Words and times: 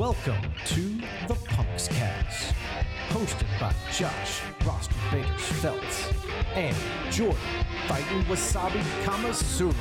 Welcome 0.00 0.40
to 0.64 0.98
the 1.28 1.34
Punks 1.44 1.88
Cast, 1.88 2.54
hosted 3.10 3.46
by 3.60 3.70
Josh 3.92 4.40
Roster 4.64 4.94
Baiters 5.10 5.42
Feltz 5.60 6.10
and 6.54 6.74
Jordan 7.10 7.36
Fighting 7.86 8.22
Wasabi 8.22 8.80
Kamasura. 9.04 9.74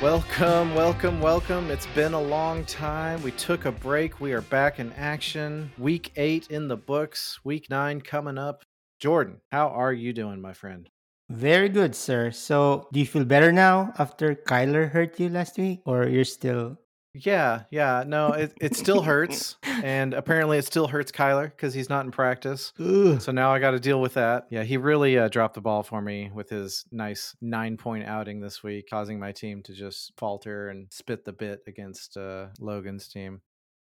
Welcome, 0.00 0.76
welcome, 0.76 1.20
welcome. 1.20 1.72
It's 1.72 1.88
been 1.88 2.14
a 2.14 2.22
long 2.22 2.64
time. 2.66 3.20
We 3.24 3.32
took 3.32 3.64
a 3.64 3.72
break. 3.72 4.20
We 4.20 4.32
are 4.32 4.42
back 4.42 4.78
in 4.78 4.92
action. 4.92 5.72
Week 5.78 6.12
eight 6.14 6.46
in 6.52 6.68
the 6.68 6.76
books, 6.76 7.40
week 7.42 7.68
nine 7.68 8.00
coming 8.00 8.38
up. 8.38 8.64
Jordan, 9.00 9.40
how 9.50 9.70
are 9.70 9.92
you 9.92 10.12
doing, 10.12 10.40
my 10.40 10.52
friend? 10.52 10.88
Very 11.28 11.68
good, 11.68 11.94
sir. 11.94 12.30
So, 12.30 12.88
do 12.92 13.00
you 13.00 13.06
feel 13.06 13.24
better 13.24 13.50
now 13.50 13.92
after 13.98 14.34
Kyler 14.34 14.90
hurt 14.90 15.18
you 15.18 15.28
last 15.28 15.58
week, 15.58 15.80
or 15.84 16.06
you're 16.06 16.24
still? 16.24 16.78
Yeah, 17.24 17.62
yeah. 17.70 18.04
No, 18.06 18.32
it, 18.32 18.52
it 18.60 18.76
still 18.76 19.02
hurts. 19.02 19.56
and 19.82 20.14
apparently 20.14 20.58
it 20.58 20.64
still 20.64 20.86
hurts 20.86 21.10
Kyler 21.10 21.44
because 21.44 21.74
he's 21.74 21.88
not 21.88 22.04
in 22.04 22.10
practice. 22.10 22.72
Ugh. 22.78 23.20
So 23.20 23.32
now 23.32 23.52
I 23.52 23.58
got 23.58 23.72
to 23.72 23.80
deal 23.80 24.00
with 24.00 24.14
that. 24.14 24.46
Yeah, 24.50 24.62
he 24.62 24.76
really 24.76 25.18
uh, 25.18 25.28
dropped 25.28 25.54
the 25.54 25.60
ball 25.60 25.82
for 25.82 26.00
me 26.00 26.30
with 26.32 26.50
his 26.50 26.84
nice 26.92 27.34
nine 27.40 27.76
point 27.76 28.06
outing 28.06 28.40
this 28.40 28.62
week, 28.62 28.86
causing 28.90 29.18
my 29.18 29.32
team 29.32 29.62
to 29.64 29.72
just 29.72 30.12
falter 30.16 30.68
and 30.68 30.88
spit 30.90 31.24
the 31.24 31.32
bit 31.32 31.60
against 31.66 32.16
uh, 32.16 32.48
Logan's 32.60 33.08
team. 33.08 33.40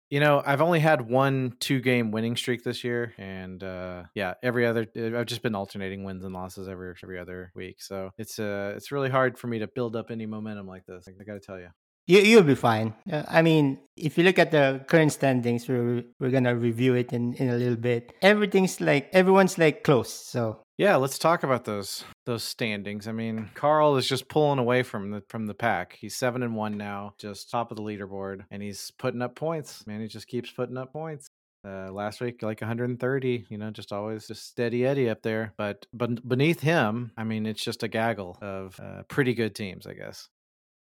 You 0.09 0.19
know, 0.19 0.41
I've 0.45 0.61
only 0.61 0.79
had 0.79 1.01
one 1.09 1.55
two 1.59 1.81
game 1.81 2.11
winning 2.11 2.35
streak 2.35 2.63
this 2.63 2.83
year, 2.83 3.13
and 3.17 3.63
uh, 3.63 4.03
yeah, 4.13 4.35
every 4.43 4.65
other 4.65 4.87
I've 4.95 5.25
just 5.25 5.41
been 5.41 5.55
alternating 5.55 6.03
wins 6.03 6.23
and 6.23 6.33
losses 6.33 6.67
every 6.67 6.93
every 7.03 7.19
other 7.19 7.51
week. 7.55 7.81
So 7.81 8.11
it's 8.17 8.37
uh 8.37 8.73
it's 8.75 8.91
really 8.91 9.09
hard 9.09 9.37
for 9.37 9.47
me 9.47 9.59
to 9.59 9.67
build 9.67 9.95
up 9.95 10.11
any 10.11 10.27
momentum 10.27 10.67
like 10.67 10.85
this. 10.85 11.07
I 11.07 11.23
got 11.23 11.33
to 11.33 11.39
tell 11.39 11.59
you. 11.59 11.69
You 12.07 12.19
you'll 12.19 12.43
be 12.43 12.55
fine. 12.55 12.93
Uh, 13.11 13.23
I 13.27 13.41
mean, 13.41 13.79
if 13.98 14.17
you 14.17 14.23
look 14.23 14.37
at 14.37 14.51
the 14.51 14.84
current 14.87 15.11
standings, 15.11 15.67
we're 15.67 16.03
we're 16.20 16.29
gonna 16.29 16.55
review 16.55 16.93
it 16.93 17.13
in 17.13 17.34
in 17.35 17.49
a 17.49 17.55
little 17.55 17.75
bit. 17.77 18.13
Everything's 18.21 18.79
like 18.79 19.09
everyone's 19.12 19.57
like 19.57 19.84
close. 19.84 20.13
So 20.13 20.62
Yeah, 20.77 20.97
let's 20.97 21.17
talk 21.17 21.43
about 21.43 21.65
those 21.65 22.03
those 22.25 22.43
standings. 22.43 23.07
I 23.07 23.12
mean, 23.12 23.49
Carl 23.55 23.95
is 23.97 24.07
just 24.07 24.27
pulling 24.27 24.59
away 24.59 24.84
from 24.84 25.12
the 25.12 25.23
from 25.29 25.47
the 25.47 25.53
pack. 25.55 25.97
He's 25.99 26.15
seven 26.15 26.43
and 26.43 26.55
one 26.55 26.77
now, 26.77 27.13
just 27.17 27.49
top 27.49 27.71
of 27.71 27.77
the 27.77 27.84
leaderboard, 27.84 28.45
and 28.51 28.62
he's 28.62 28.91
putting 28.99 29.21
up 29.21 29.35
points. 29.35 29.87
Man, 29.87 30.01
he 30.01 30.07
just 30.07 30.27
keeps 30.27 30.51
putting 30.51 30.77
up 30.77 30.93
points. 30.93 31.27
Uh, 31.67 31.91
last 31.91 32.21
week, 32.21 32.43
like 32.43 32.62
130, 32.62 33.47
you 33.49 33.57
know, 33.57 33.71
just 33.71 33.91
always 33.91 34.27
just 34.27 34.45
steady 34.47 34.85
Eddie 34.85 35.09
up 35.09 35.23
there. 35.23 35.51
But 35.57 35.87
but 35.91 36.27
beneath 36.27 36.59
him, 36.59 37.12
I 37.17 37.23
mean, 37.23 37.47
it's 37.47 37.63
just 37.63 37.81
a 37.81 37.87
gaggle 37.87 38.37
of 38.40 38.79
uh, 38.79 39.01
pretty 39.07 39.34
good 39.34 39.55
teams, 39.55 39.87
I 39.87 39.93
guess. 39.93 40.29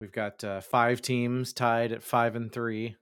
We've 0.01 0.11
got 0.11 0.43
uh, 0.43 0.61
five 0.61 1.01
teams 1.01 1.51
tied 1.51 1.91
at 1.91 2.03
five 2.03 2.35
and 2.35 2.51
three, 2.51 2.95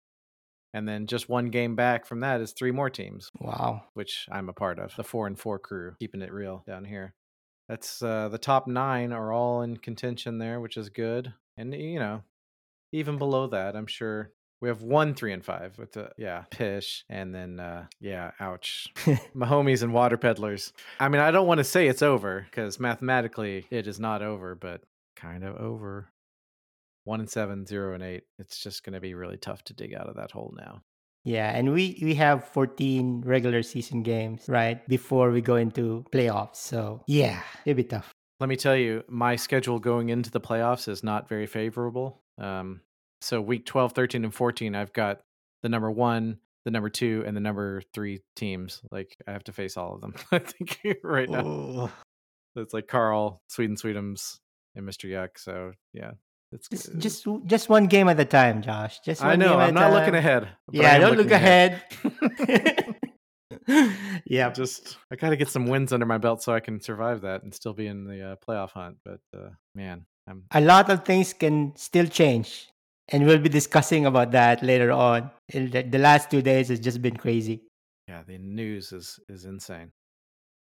and 0.73 0.87
then 0.87 1.05
just 1.05 1.29
one 1.29 1.49
game 1.49 1.75
back 1.75 2.05
from 2.05 2.21
that 2.21 2.41
is 2.41 2.51
three 2.51 2.71
more 2.71 2.89
teams 2.89 3.29
wow. 3.39 3.83
which 3.93 4.27
I'm 4.31 4.49
a 4.49 4.53
part 4.53 4.79
of, 4.79 4.95
the 4.95 5.03
four 5.03 5.27
and 5.27 5.37
four 5.37 5.59
crew, 5.59 5.95
keeping 5.99 6.21
it 6.21 6.33
real 6.33 6.63
down 6.65 6.85
here. 6.85 7.13
That's 7.69 8.01
uh, 8.01 8.29
the 8.29 8.37
top 8.37 8.67
nine 8.67 9.11
are 9.11 9.31
all 9.31 9.61
in 9.61 9.77
contention 9.77 10.39
there, 10.39 10.59
which 10.59 10.77
is 10.77 10.89
good. 10.89 11.33
And 11.55 11.73
you 11.73 11.99
know, 11.99 12.23
even 12.91 13.17
below 13.17 13.47
that, 13.47 13.75
I'm 13.75 13.87
sure 13.87 14.31
we 14.61 14.69
have 14.69 14.81
one 14.81 15.13
three 15.13 15.33
and 15.33 15.45
five 15.45 15.77
with 15.77 15.91
the 15.91 16.11
yeah 16.17 16.45
pish, 16.49 17.05
and 17.09 17.35
then 17.35 17.59
uh, 17.59 17.85
yeah, 17.99 18.31
ouch, 18.39 18.87
Mahomies 19.35 19.83
and 19.83 19.93
water 19.93 20.17
peddlers. 20.17 20.73
I 20.99 21.09
mean, 21.09 21.21
I 21.21 21.31
don't 21.31 21.47
want 21.47 21.59
to 21.59 21.63
say 21.63 21.87
it's 21.87 22.01
over 22.01 22.47
because 22.49 22.79
mathematically 22.79 23.67
it 23.69 23.85
is 23.85 23.99
not 23.99 24.21
over, 24.21 24.55
but 24.55 24.81
kind 25.15 25.43
of 25.43 25.57
over. 25.57 26.09
One 27.08 27.22
and 27.22 27.30
seven, 27.30 27.66
zero 27.66 27.94
and 27.94 28.03
eight. 28.03 28.23
It's 28.38 28.59
just 28.59 28.83
going 28.83 28.94
to 28.94 29.00
be 29.00 29.13
really 29.13 29.38
tough 29.38 29.63
to 29.66 29.73
dig 29.73 29.94
out 29.95 30.09
of 30.09 30.16
that 30.17 30.31
hole 30.31 30.53
now. 30.58 30.81
Yeah, 31.23 31.49
and 31.53 31.72
we 31.73 31.97
we 32.02 32.16
have 32.16 32.48
14 32.49 33.21
regular 33.26 33.64
season 33.64 34.04
games 34.04 34.45
right 34.48 34.86
before 34.87 35.31
we 35.31 35.42
go 35.42 35.55
into 35.55 36.05
playoffs. 36.14 36.58
So 36.58 37.02
yeah, 37.08 37.42
it'll 37.65 37.77
be 37.77 37.83
tough. 37.83 38.11
Let 38.39 38.49
me 38.49 38.55
tell 38.58 38.76
you, 38.76 39.04
my 39.09 39.36
schedule 39.37 39.80
going 39.80 40.09
into 40.09 40.30
the 40.31 40.39
playoffs 40.42 40.87
is 40.87 41.04
not 41.04 41.27
very 41.30 41.48
favorable. 41.48 42.21
Um, 42.37 42.81
so 43.21 43.42
week 43.42 43.65
12, 43.65 43.93
13, 43.93 44.23
and 44.26 44.33
14, 44.33 44.76
I've 44.76 44.93
got 44.93 45.21
the 45.64 45.70
number 45.70 45.89
one, 45.89 46.37
the 46.65 46.71
number 46.71 46.89
two, 46.89 47.23
and 47.26 47.36
the 47.36 47.42
number 47.42 47.81
three 47.93 48.21
teams. 48.36 48.81
Like 48.92 49.15
I 49.27 49.31
have 49.31 49.43
to 49.45 49.54
face 49.54 49.76
all 49.77 49.95
of 49.95 50.02
them. 50.02 50.14
I 50.31 50.39
think 50.39 50.80
right 51.04 51.30
now 51.30 51.42
Oh. 51.45 51.92
it's 52.58 52.73
like 52.73 52.87
Carl, 52.87 53.42
Sweden, 53.48 53.76
Sweetums, 53.76 54.39
and 54.76 54.86
Mr. 54.87 55.10
Yuck. 55.10 55.37
So 55.37 55.71
yeah, 55.93 56.11
it's 56.52 56.69
Just, 56.69 56.97
just 56.97 57.27
just 57.45 57.69
one 57.69 57.87
game 57.87 58.08
at 58.08 58.19
a 58.19 58.25
time, 58.25 58.61
Josh. 58.61 58.99
Just 59.02 59.21
one 59.21 59.31
I 59.31 59.35
know 59.35 59.58
I'm 59.58 59.73
not 59.73 59.91
looking 59.91 60.15
ahead. 60.15 60.49
Yeah, 60.71 60.97
don't 60.97 61.17
look 61.17 61.31
ahead. 61.31 61.83
yeah, 64.25 64.49
Just 64.52 64.97
I 65.11 65.15
got 65.15 65.30
to 65.30 65.37
get 65.37 65.49
some 65.49 65.67
wins 65.67 65.91
under 65.91 66.05
my 66.05 66.17
belt 66.17 66.41
so 66.41 66.53
I 66.53 66.59
can 66.59 66.80
survive 66.81 67.21
that 67.21 67.43
and 67.43 67.53
still 67.53 67.73
be 67.73 67.87
in 67.87 68.05
the 68.05 68.31
uh, 68.31 68.36
playoff 68.47 68.71
hunt. 68.71 68.97
But 69.03 69.19
uh, 69.36 69.49
man, 69.75 70.05
I'm 70.27 70.43
a 70.52 70.61
lot 70.61 70.89
of 70.89 71.05
things 71.05 71.33
can 71.33 71.73
still 71.75 72.07
change 72.07 72.69
and 73.09 73.25
we'll 73.25 73.39
be 73.39 73.49
discussing 73.49 74.05
about 74.05 74.31
that 74.31 74.63
later 74.63 74.91
on 74.91 75.31
the 75.53 75.97
last 75.97 76.30
two 76.30 76.41
days 76.41 76.67
has 76.69 76.80
just 76.80 77.02
been 77.02 77.15
crazy 77.15 77.63
Yeah, 78.07 78.23
the 78.27 78.37
news 78.37 78.91
is 78.91 79.19
is 79.30 79.45
insane. 79.45 79.91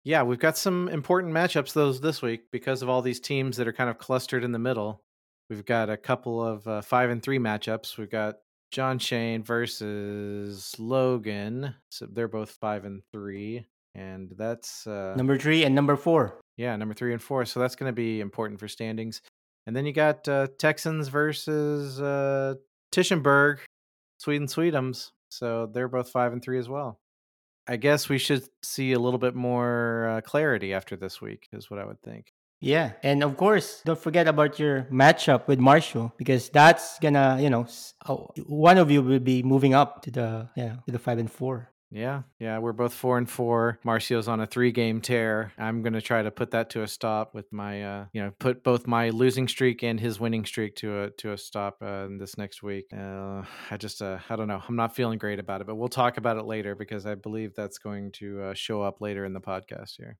Yeah, 0.04 0.22
we've 0.22 0.38
got 0.38 0.56
some 0.56 0.88
important 0.88 1.34
matchups 1.34 1.72
those 1.72 2.00
this 2.00 2.22
week 2.22 2.42
because 2.52 2.82
of 2.82 2.88
all 2.88 3.02
these 3.02 3.18
teams 3.18 3.56
that 3.56 3.66
are 3.66 3.72
kind 3.72 3.90
of 3.90 3.98
clustered 3.98 4.44
in 4.44 4.52
the 4.52 4.58
middle. 4.58 5.02
We've 5.48 5.64
got 5.64 5.90
a 5.90 5.96
couple 5.96 6.44
of 6.44 6.66
uh, 6.66 6.80
five 6.80 7.10
and 7.10 7.22
three 7.22 7.38
matchups. 7.38 7.96
We've 7.98 8.10
got 8.10 8.36
John 8.70 8.98
Shane 8.98 9.42
versus 9.42 10.74
Logan. 10.78 11.74
So 11.90 12.06
they're 12.06 12.28
both 12.28 12.50
five 12.50 12.84
and 12.84 13.02
three, 13.12 13.64
and 13.94 14.32
that's 14.36 14.86
uh, 14.86 15.14
number 15.16 15.38
three 15.38 15.64
and 15.64 15.74
number 15.74 15.96
four 15.96 16.40
yeah, 16.56 16.74
number 16.76 16.94
three 16.94 17.12
and 17.12 17.22
four. 17.22 17.44
So 17.44 17.60
that's 17.60 17.76
going 17.76 17.90
to 17.90 17.96
be 17.96 18.20
important 18.20 18.60
for 18.60 18.68
standings. 18.68 19.20
And 19.66 19.74
then 19.74 19.84
you 19.84 19.92
got 19.92 20.26
uh, 20.28 20.48
Texans 20.58 21.08
versus 21.08 22.00
uh, 22.00 22.54
Tischenberg, 22.92 23.58
Sweden 24.18 24.46
Sweetums. 24.46 25.10
So 25.28 25.66
they're 25.66 25.88
both 25.88 26.10
five 26.10 26.32
and 26.32 26.42
three 26.42 26.58
as 26.58 26.68
well. 26.68 27.00
I 27.68 27.76
guess 27.76 28.08
we 28.08 28.18
should 28.18 28.48
see 28.62 28.92
a 28.92 28.98
little 28.98 29.18
bit 29.18 29.34
more 29.34 30.08
uh, 30.08 30.20
clarity 30.20 30.72
after 30.72 30.94
this 30.94 31.20
week, 31.20 31.48
is 31.52 31.68
what 31.68 31.80
I 31.80 31.84
would 31.84 32.00
think. 32.00 32.32
Yeah 32.60 32.92
and 33.02 33.22
of 33.22 33.36
course 33.36 33.82
don't 33.84 33.98
forget 33.98 34.26
about 34.26 34.58
your 34.58 34.84
matchup 34.84 35.46
with 35.46 35.58
marshall 35.58 36.12
because 36.16 36.48
that's 36.50 36.98
gonna 37.00 37.38
you 37.40 37.50
know 37.50 37.66
one 38.46 38.78
of 38.78 38.90
you 38.90 39.02
will 39.02 39.18
be 39.20 39.42
moving 39.42 39.74
up 39.74 40.02
to 40.02 40.10
the 40.10 40.48
you 40.56 40.64
know 40.64 40.78
to 40.86 40.92
the 40.92 40.98
five 40.98 41.18
and 41.18 41.30
four 41.30 41.70
Yeah, 41.92 42.22
yeah, 42.40 42.58
we're 42.58 42.72
both 42.72 42.92
four 42.92 43.16
and 43.16 43.30
four. 43.30 43.78
Marcio's 43.84 44.26
on 44.26 44.40
a 44.40 44.46
three-game 44.46 45.00
tear. 45.00 45.52
I'm 45.56 45.82
gonna 45.82 46.00
try 46.00 46.20
to 46.20 46.32
put 46.32 46.50
that 46.50 46.70
to 46.70 46.82
a 46.82 46.88
stop 46.88 47.32
with 47.32 47.46
my, 47.52 47.82
uh, 47.84 48.04
you 48.12 48.22
know, 48.22 48.32
put 48.40 48.64
both 48.64 48.88
my 48.88 49.10
losing 49.10 49.46
streak 49.46 49.84
and 49.84 50.00
his 50.00 50.18
winning 50.18 50.44
streak 50.44 50.74
to 50.76 51.02
a 51.04 51.10
to 51.10 51.32
a 51.32 51.38
stop 51.38 51.76
uh, 51.80 52.06
in 52.06 52.18
this 52.18 52.36
next 52.36 52.60
week. 52.60 52.86
Uh, 52.92 53.42
I 53.70 53.76
just, 53.78 54.02
uh, 54.02 54.18
I 54.28 54.34
don't 54.34 54.48
know. 54.48 54.60
I'm 54.68 54.76
not 54.76 54.96
feeling 54.96 55.18
great 55.18 55.38
about 55.38 55.60
it, 55.60 55.66
but 55.68 55.76
we'll 55.76 55.88
talk 55.88 56.16
about 56.18 56.36
it 56.36 56.44
later 56.44 56.74
because 56.74 57.06
I 57.06 57.14
believe 57.14 57.54
that's 57.54 57.78
going 57.78 58.10
to 58.18 58.42
uh, 58.42 58.54
show 58.54 58.82
up 58.82 59.00
later 59.00 59.24
in 59.24 59.32
the 59.32 59.40
podcast 59.40 59.92
here. 59.96 60.18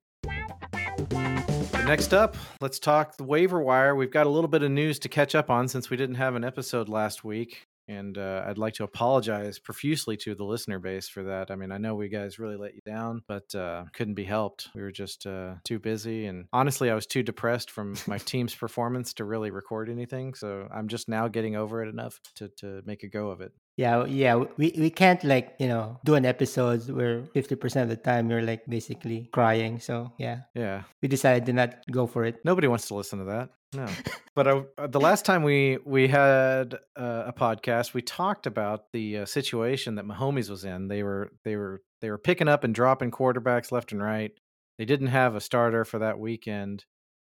Next 1.87 2.13
up, 2.13 2.35
let's 2.59 2.79
talk 2.79 3.15
the 3.15 3.23
waiver 3.23 3.61
wire. 3.61 3.95
We've 3.95 4.11
got 4.11 4.27
a 4.27 4.29
little 4.29 4.49
bit 4.49 4.61
of 4.61 4.69
news 4.69 4.99
to 4.99 5.09
catch 5.09 5.35
up 5.35 5.49
on 5.49 5.69
since 5.69 5.89
we 5.89 5.95
didn't 5.95 6.15
have 6.15 6.35
an 6.35 6.43
episode 6.43 6.89
last 6.89 7.23
week. 7.23 7.65
And 7.87 8.17
uh, 8.17 8.43
I'd 8.45 8.57
like 8.57 8.73
to 8.73 8.83
apologize 8.83 9.57
profusely 9.57 10.17
to 10.17 10.35
the 10.35 10.43
listener 10.43 10.79
base 10.79 11.07
for 11.07 11.23
that. 11.23 11.49
I 11.49 11.55
mean, 11.55 11.71
I 11.71 11.77
know 11.77 11.95
we 11.95 12.09
guys 12.09 12.39
really 12.39 12.57
let 12.57 12.75
you 12.75 12.81
down, 12.85 13.21
but 13.25 13.55
uh, 13.55 13.85
couldn't 13.93 14.15
be 14.15 14.25
helped. 14.25 14.67
We 14.75 14.81
were 14.81 14.91
just 14.91 15.25
uh, 15.25 15.53
too 15.63 15.79
busy. 15.79 16.25
And 16.25 16.47
honestly, 16.51 16.91
I 16.91 16.93
was 16.93 17.07
too 17.07 17.23
depressed 17.23 17.71
from 17.71 17.95
my 18.05 18.17
team's 18.17 18.53
performance 18.53 19.13
to 19.13 19.23
really 19.23 19.49
record 19.49 19.89
anything. 19.89 20.33
So 20.33 20.67
I'm 20.69 20.89
just 20.89 21.07
now 21.07 21.29
getting 21.29 21.55
over 21.55 21.81
it 21.81 21.87
enough 21.87 22.19
to, 22.35 22.49
to 22.57 22.81
make 22.85 23.03
a 23.03 23.07
go 23.07 23.29
of 23.29 23.39
it. 23.39 23.53
Yeah 23.77 24.05
yeah 24.05 24.35
we, 24.57 24.73
we 24.77 24.89
can't 24.89 25.23
like 25.23 25.53
you 25.59 25.67
know 25.67 25.99
do 26.03 26.15
an 26.15 26.25
episode 26.25 26.89
where 26.89 27.21
50% 27.35 27.83
of 27.83 27.89
the 27.89 27.95
time 27.95 28.29
you're 28.29 28.41
like 28.41 28.65
basically 28.67 29.29
crying 29.31 29.79
so 29.79 30.11
yeah 30.17 30.39
Yeah. 30.55 30.83
we 31.01 31.07
decided 31.07 31.45
to 31.45 31.53
not 31.53 31.75
go 31.91 32.07
for 32.07 32.25
it 32.25 32.35
Nobody 32.43 32.67
wants 32.67 32.87
to 32.89 32.95
listen 32.95 33.19
to 33.19 33.25
that. 33.25 33.49
No. 33.75 33.85
but 34.35 34.47
uh, 34.47 34.87
the 34.87 34.99
last 34.99 35.25
time 35.25 35.43
we 35.43 35.77
we 35.85 36.07
had 36.07 36.75
uh, 36.95 37.23
a 37.27 37.33
podcast, 37.33 37.93
we 37.93 38.01
talked 38.01 38.47
about 38.47 38.79
the 38.93 39.19
uh, 39.19 39.25
situation 39.25 39.95
that 39.95 40.05
Mahomes 40.05 40.49
was 40.49 40.63
in. 40.63 40.87
They 40.87 41.03
were 41.03 41.31
they 41.43 41.55
were 41.57 41.81
they 42.01 42.09
were 42.09 42.17
picking 42.17 42.47
up 42.47 42.63
and 42.63 42.73
dropping 42.73 43.11
quarterbacks 43.11 43.71
left 43.71 43.91
and 43.91 44.01
right. 44.01 44.31
They 44.77 44.85
didn't 44.85 45.07
have 45.11 45.35
a 45.35 45.41
starter 45.41 45.83
for 45.83 45.99
that 45.99 46.17
weekend, 46.17 46.85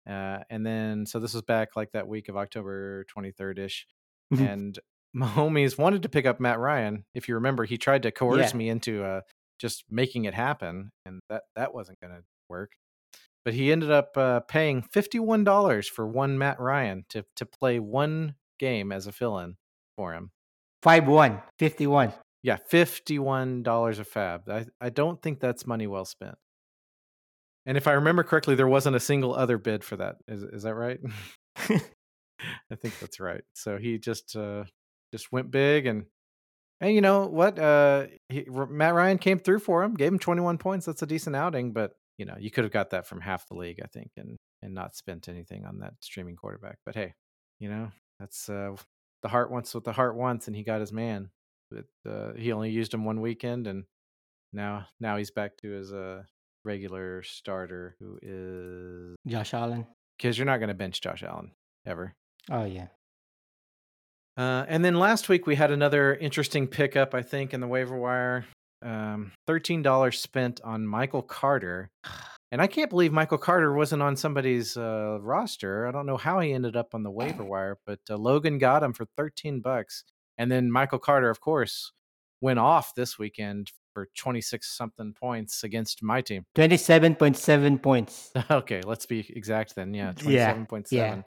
uh, 0.07 0.39
and 0.51 0.63
then 0.63 1.06
so 1.07 1.19
this 1.19 1.33
was 1.33 1.42
back 1.42 1.69
like 1.75 1.92
that 1.94 2.07
week 2.07 2.30
of 2.30 2.38
October 2.38 3.06
twenty 3.06 3.31
third 3.31 3.57
ish, 3.57 3.88
Mhm. 4.31 4.77
Mahomes 5.15 5.77
wanted 5.77 6.03
to 6.03 6.09
pick 6.09 6.25
up 6.25 6.39
Matt 6.39 6.59
Ryan. 6.59 7.06
If 7.13 7.27
you 7.27 7.35
remember, 7.35 7.65
he 7.65 7.77
tried 7.77 8.03
to 8.03 8.11
coerce 8.11 8.51
Yeah. 8.51 8.57
me 8.57 8.69
into 8.69 9.03
uh, 9.03 9.21
just 9.59 9.83
making 9.89 10.25
it 10.25 10.33
happen, 10.33 10.91
and 11.06 11.19
that 11.29 11.44
that 11.56 11.73
wasn't 11.73 12.00
going 12.00 12.13
to 12.13 12.23
work 12.50 12.71
but 13.45 13.53
he 13.53 13.71
ended 13.71 13.89
up 13.89 14.17
uh, 14.17 14.41
paying 14.41 14.81
fifty-one 14.81 15.44
dollars 15.44 15.88
for 15.88 16.06
one 16.06 16.38
Matt 16.38 16.59
Ryan 16.59 17.06
to 17.09 17.23
to 17.38 17.45
play 17.45 17.79
one 17.79 18.35
game 18.59 18.91
as 18.91 19.07
a 19.07 19.11
fill-in 19.11 19.56
for 19.95 20.13
him. 20.13 20.31
Five 20.83 21.07
one, 21.07 21.41
51. 21.57 22.13
Yeah, 22.44 22.57
fifty-one 22.67 23.63
dollars 23.63 23.97
a 23.97 24.03
fab. 24.03 24.47
I 24.50 24.65
I 24.79 24.89
don't 24.89 25.21
think 25.21 25.39
that's 25.39 25.65
money 25.65 25.88
well 25.88 26.06
spent. 26.06 26.35
And 27.65 27.77
if 27.77 27.88
I 27.88 27.94
remember 27.94 28.23
correctly, 28.23 28.56
there 28.56 28.67
wasn't 28.67 28.95
a 28.95 29.00
single 29.00 29.33
other 29.33 29.57
bid 29.57 29.83
for 29.83 29.95
that. 29.97 30.17
Is 30.27 30.44
is 30.44 30.63
that 30.63 30.75
right? 30.75 31.00
I 31.57 32.75
think 32.75 33.00
that's 33.00 33.19
right. 33.19 33.44
So 33.53 33.77
he 33.77 33.97
just 33.97 34.35
uh 34.35 34.65
just 35.13 35.31
went 35.31 35.51
big 35.51 35.85
and 35.85 36.06
and 36.81 36.94
you 36.95 37.01
know 37.01 37.25
what? 37.27 37.59
Uh 37.59 38.07
he, 38.29 38.45
Matt 38.50 38.94
Ryan 38.94 39.17
came 39.17 39.39
through 39.39 39.59
for 39.59 39.83
him, 39.83 39.95
gave 39.95 40.11
him 40.11 40.19
21 40.19 40.57
points. 40.57 40.85
That's 40.85 41.01
a 41.01 41.06
decent 41.07 41.35
outing, 41.35 41.73
but 41.73 41.94
you 42.17 42.25
know, 42.25 42.35
you 42.39 42.51
could 42.51 42.63
have 42.65 42.73
got 42.73 42.89
that 42.91 43.06
from 43.07 43.21
half 43.21 43.47
the 43.47 43.56
league, 43.56 43.79
I 43.83 43.88
think, 43.88 44.11
and 44.17 44.38
and 44.61 44.73
not 44.73 44.95
spent 44.95 45.27
anything 45.29 45.65
on 45.65 45.79
that 45.79 45.94
streaming 46.01 46.35
quarterback. 46.35 46.77
But 46.85 46.95
hey, 46.95 47.13
you 47.59 47.69
know, 47.69 47.91
that's 48.19 48.50
uh 48.50 48.75
the 49.21 49.29
heart 49.29 49.51
wants 49.51 49.73
what 49.75 49.83
the 49.83 49.91
heart 49.94 50.15
wants 50.15 50.47
and 50.47 50.56
he 50.56 50.63
got 50.63 50.79
his 50.81 50.91
man. 50.94 51.29
But 51.69 51.85
uh 52.09 52.33
he 52.33 52.51
only 52.51 52.69
used 52.71 52.94
him 52.94 53.03
one 53.06 53.19
weekend 53.21 53.67
and 53.67 53.83
now 54.53 54.88
now 55.00 55.17
he's 55.17 55.31
back 55.31 55.57
to 55.57 55.69
his 55.69 55.91
uh 55.94 56.23
regular 56.65 57.23
starter 57.23 57.95
who 58.00 58.17
is 58.21 59.15
Josh 59.27 59.53
Allen. 59.53 59.85
because 60.17 60.38
you're 60.38 60.45
not 60.45 60.57
going 60.57 60.67
to 60.69 60.73
bench 60.73 61.00
Josh 61.01 61.23
Allen 61.23 61.51
ever. 61.85 62.13
Oh 62.51 62.65
yeah. 62.65 62.88
Uh, 64.39 64.65
and 64.69 64.86
then 64.86 64.95
last 64.95 65.27
week 65.27 65.45
we 65.45 65.56
had 65.56 65.69
another 65.69 66.15
interesting 66.15 66.65
pickup, 66.65 67.13
I 67.13 67.21
think, 67.21 67.53
in 67.53 67.59
the 67.59 67.68
waiver 67.68 67.97
wire. 67.97 68.45
Um, 68.81 69.33
Thirteen 69.45 69.81
dollars 69.81 70.21
spent 70.21 70.62
on 70.63 70.88
Michael 70.88 71.21
Carter, 71.21 71.89
and 72.50 72.62
I 72.62 72.68
can't 72.68 72.89
believe 72.89 73.12
Michael 73.12 73.38
Carter 73.38 73.74
wasn't 73.74 74.01
on 74.01 74.15
somebody's 74.15 74.77
uh, 74.77 75.18
roster. 75.19 75.86
I 75.86 75.91
don't 75.91 76.06
know 76.06 76.15
how 76.15 76.39
he 76.39 76.53
ended 76.53 76.77
up 76.77 76.95
on 76.95 77.03
the 77.03 77.12
waiver 77.12 77.44
wire, 77.44 77.77
but 77.86 78.00
uh, 78.09 78.15
Logan 78.15 78.57
got 78.59 78.81
him 78.81 78.94
for 78.94 79.06
thirteen 79.18 79.59
bucks, 79.59 80.06
and 80.38 80.50
then 80.50 80.71
Michael 80.71 81.00
Carter, 81.00 81.30
of 81.30 81.42
course, 81.42 81.92
went 82.39 82.59
off 82.59 82.95
this 82.95 83.19
weekend 83.19 83.74
for 83.94 84.07
twenty 84.15 84.39
six 84.39 84.69
something 84.69 85.12
points 85.12 85.65
against 85.65 86.01
my 86.01 86.21
team. 86.21 86.45
27.7 86.56 87.81
points. 87.81 88.31
Okay, 88.50 88.80
let's 88.85 89.06
be 89.06 89.30
exact 89.35 89.75
then. 89.75 89.94
Yeah, 89.94 90.13
Yeah, 90.15 90.21
twenty-seven 90.21 90.65
point 90.68 90.88
yeah. 90.92 91.09
seven, 91.09 91.25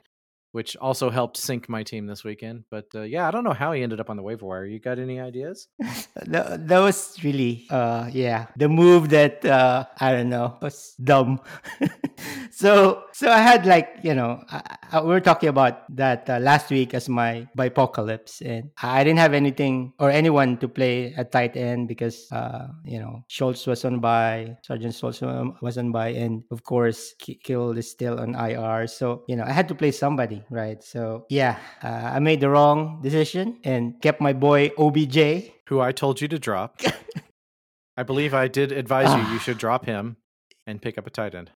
which 0.53 0.77
also 0.77 1.09
helped 1.09 1.37
sink 1.37 1.67
my 1.67 1.83
team 1.83 2.07
this 2.07 2.23
weekend. 2.23 2.63
But 2.69 2.87
uh, 2.95 3.01
yeah, 3.01 3.27
I 3.27 3.31
don't 3.31 3.43
know 3.43 3.53
how 3.53 3.73
he 3.73 3.83
ended 3.83 3.99
up 3.99 4.09
on 4.09 4.17
the 4.17 4.23
waiver 4.23 4.45
wire. 4.45 4.65
You 4.65 4.79
got 4.79 4.97
any 4.97 5.19
ideas? 5.19 5.67
that, 6.15 6.79
was 6.83 7.17
really 7.23 7.65
uh 7.69 8.09
yeah 8.11 8.47
the 8.57 8.67
move 8.67 9.09
that 9.09 9.43
uh 9.45 9.85
i 9.99 10.11
don't 10.11 10.29
know 10.29 10.57
was 10.61 10.95
dumb 11.01 11.39
so 12.51 13.03
so 13.11 13.29
i 13.29 13.39
had 13.39 13.65
like 13.65 13.97
you 14.03 14.13
know 14.13 14.43
I, 14.49 14.77
I, 14.91 15.01
we 15.01 15.07
were 15.07 15.21
talking 15.21 15.49
about 15.49 15.87
that 15.95 16.29
uh, 16.29 16.39
last 16.39 16.69
week 16.69 16.93
as 16.93 17.07
my 17.09 17.47
apocalypse 17.57 18.41
and 18.41 18.69
i 18.81 19.03
didn't 19.03 19.19
have 19.19 19.33
anything 19.33 19.93
or 19.99 20.09
anyone 20.09 20.57
to 20.57 20.67
play 20.67 21.13
at 21.15 21.31
tight 21.31 21.55
end 21.55 21.87
because 21.87 22.27
uh 22.31 22.67
you 22.83 22.99
know 22.99 23.23
schultz 23.27 23.65
was 23.65 23.85
on 23.85 23.99
by 23.99 24.55
sergeant 24.63 24.93
schultz 24.93 25.21
um, 25.23 25.55
was 25.61 25.77
on 25.77 25.91
by 25.91 26.09
and 26.09 26.43
of 26.51 26.63
course 26.63 27.13
Ki- 27.19 27.39
kill 27.43 27.71
is 27.77 27.89
still 27.89 28.19
on 28.19 28.35
ir 28.35 28.87
so 28.87 29.23
you 29.27 29.35
know 29.35 29.43
i 29.43 29.51
had 29.51 29.67
to 29.67 29.75
play 29.75 29.91
somebody 29.91 30.42
right 30.49 30.83
so 30.83 31.25
yeah 31.29 31.57
uh, 31.83 32.11
i 32.13 32.19
made 32.19 32.39
the 32.39 32.49
wrong 32.49 32.99
decision 33.01 33.59
and 33.63 34.01
kept 34.01 34.21
my 34.21 34.33
boy 34.33 34.71
obj 34.77 35.51
Who 35.67 35.79
I 35.79 35.91
told 35.91 36.21
you 36.21 36.27
to 36.27 36.37
drop. 36.39 36.81
I 37.97 38.03
believe 38.03 38.33
I 38.33 38.47
did 38.47 38.71
advise 38.71 39.09
you 39.15 39.33
you 39.33 39.39
should 39.39 39.57
drop 39.65 39.85
him 39.85 40.17
and 40.67 40.81
pick 40.81 40.97
up 40.97 41.07
a 41.07 41.09
tight 41.09 41.33
end. 41.35 41.51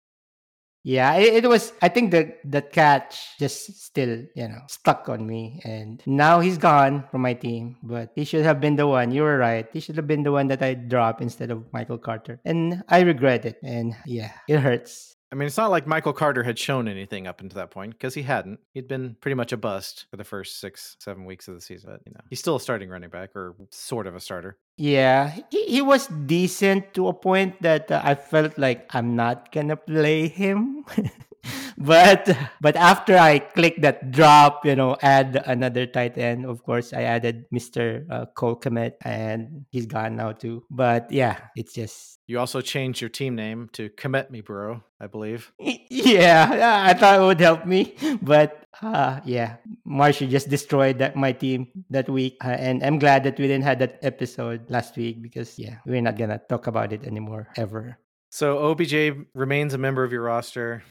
Yeah, 0.84 1.16
it, 1.20 1.44
it 1.44 1.48
was. 1.50 1.74
I 1.82 1.90
think 1.90 2.12
the 2.12 2.32
the 2.46 2.62
catch 2.62 3.36
just 3.38 3.84
still, 3.84 4.24
you 4.36 4.48
know, 4.48 4.62
stuck 4.72 5.10
on 5.10 5.28
me, 5.28 5.60
and 5.66 6.02
now 6.06 6.40
he's 6.40 6.58
gone 6.58 7.04
from 7.12 7.22
my 7.22 7.34
team. 7.34 7.76
But 7.84 8.16
he 8.16 8.24
should 8.24 8.46
have 8.46 8.62
been 8.62 8.78
the 8.78 8.88
one. 8.88 9.12
You 9.12 9.24
were 9.24 9.38
right. 9.38 9.68
He 9.74 9.82
should 9.82 9.98
have 9.98 10.08
been 10.08 10.24
the 10.24 10.32
one 10.32 10.48
that 10.48 10.64
I 10.64 10.76
dropped 10.76 11.20
instead 11.20 11.52
of 11.52 11.68
Michael 11.74 11.98
Carter, 11.98 12.40
and 12.46 12.84
I 12.88 13.02
regret 13.02 13.44
it. 13.44 13.60
And 13.62 14.00
yeah, 14.06 14.32
it 14.48 14.64
hurts. 14.64 15.17
I 15.32 15.36
mean, 15.36 15.48
it's 15.48 15.58
not 15.58 15.72
like 15.72 15.86
Michael 15.86 16.14
Carter 16.14 16.44
had 16.44 16.58
shown 16.58 16.88
anything 16.88 17.28
up 17.28 17.42
until 17.42 17.58
that 17.58 17.72
point 17.72 17.92
because 17.94 18.14
he 18.14 18.24
hadn't. 18.24 18.60
He'd 18.74 18.88
been 18.88 19.18
pretty 19.20 19.36
much 19.36 19.52
a 19.52 19.58
bust 19.58 20.06
for 20.10 20.16
the 20.16 20.24
first 20.24 20.60
six, 20.62 20.96
seven 21.00 21.26
weeks 21.26 21.48
of 21.50 21.56
the 21.56 21.62
season. 21.62 21.90
But 21.92 22.02
you 22.06 22.14
know, 22.14 22.22
he's 22.30 22.40
still 22.40 22.56
a 22.56 22.62
starting 22.62 22.90
running 22.90 23.10
back 23.10 23.36
or 23.36 23.56
sort 23.70 24.08
of 24.08 24.16
a 24.16 24.22
starter. 24.22 24.58
Yeah, 24.78 25.36
he, 25.50 25.66
he 25.66 25.82
was 25.82 26.08
decent 26.08 26.94
to 26.94 27.10
a 27.10 27.14
point 27.14 27.62
that 27.62 27.92
uh, 27.92 28.02
I 28.04 28.16
felt 28.16 28.58
like 28.58 28.88
I'm 28.96 29.16
not 29.16 29.52
gonna 29.52 29.76
play 29.76 30.30
him. 30.30 30.86
but 31.78 32.30
but 32.62 32.76
after 32.76 33.18
I 33.18 33.40
clicked 33.40 33.82
that 33.82 34.12
drop, 34.12 34.66
you 34.66 34.76
know, 34.76 34.98
add 35.02 35.42
another 35.46 35.86
tight 35.86 36.18
end. 36.18 36.46
Of 36.46 36.64
course, 36.64 36.94
I 36.94 37.04
added 37.04 37.46
Mr. 37.54 38.06
Uh, 38.10 38.26
Cole 38.36 38.56
Kmet, 38.56 38.94
and 39.02 39.66
he's 39.70 39.86
gone 39.86 40.16
now 40.16 40.32
too. 40.32 40.64
But 40.70 41.12
yeah, 41.12 41.38
it's 41.56 41.74
just 41.74 42.20
You 42.28 42.40
also 42.40 42.62
changed 42.62 43.02
your 43.02 43.10
team 43.10 43.36
name 43.36 43.70
to 43.74 43.90
Commit 43.90 44.32
Me 44.32 44.42
Bro, 44.42 44.84
I 45.00 45.08
believe. 45.08 45.52
yeah. 45.60 46.84
I 46.86 46.94
thought 46.94 47.22
it 47.22 47.24
would 47.24 47.40
help 47.40 47.66
me, 47.66 47.96
but 48.22 48.68
uh, 48.82 49.22
yeah, 49.26 49.58
Marsha 49.88 50.30
just 50.30 50.50
destroyed 50.50 51.00
that 51.00 51.16
my 51.16 51.32
team 51.32 51.68
that 51.90 52.10
week, 52.10 52.38
uh, 52.44 52.50
and 52.50 52.84
I'm 52.84 53.00
glad 53.00 53.24
that 53.24 53.38
we 53.40 53.48
didn't 53.48 53.64
have 53.64 53.80
that 53.80 54.00
episode 54.02 54.70
last 54.70 54.98
week 54.98 55.22
because 55.22 55.58
yeah, 55.58 55.80
we're 55.86 56.02
not 56.02 56.18
gonna 56.18 56.42
talk 56.50 56.68
about 56.68 56.94
it 56.94 57.04
anymore 57.06 57.48
ever. 57.56 57.98
So 58.30 58.60
OBJ 58.60 59.28
remains 59.34 59.74
a 59.74 59.78
member 59.78 60.04
of 60.04 60.12
your 60.12 60.24
roster. 60.24 60.84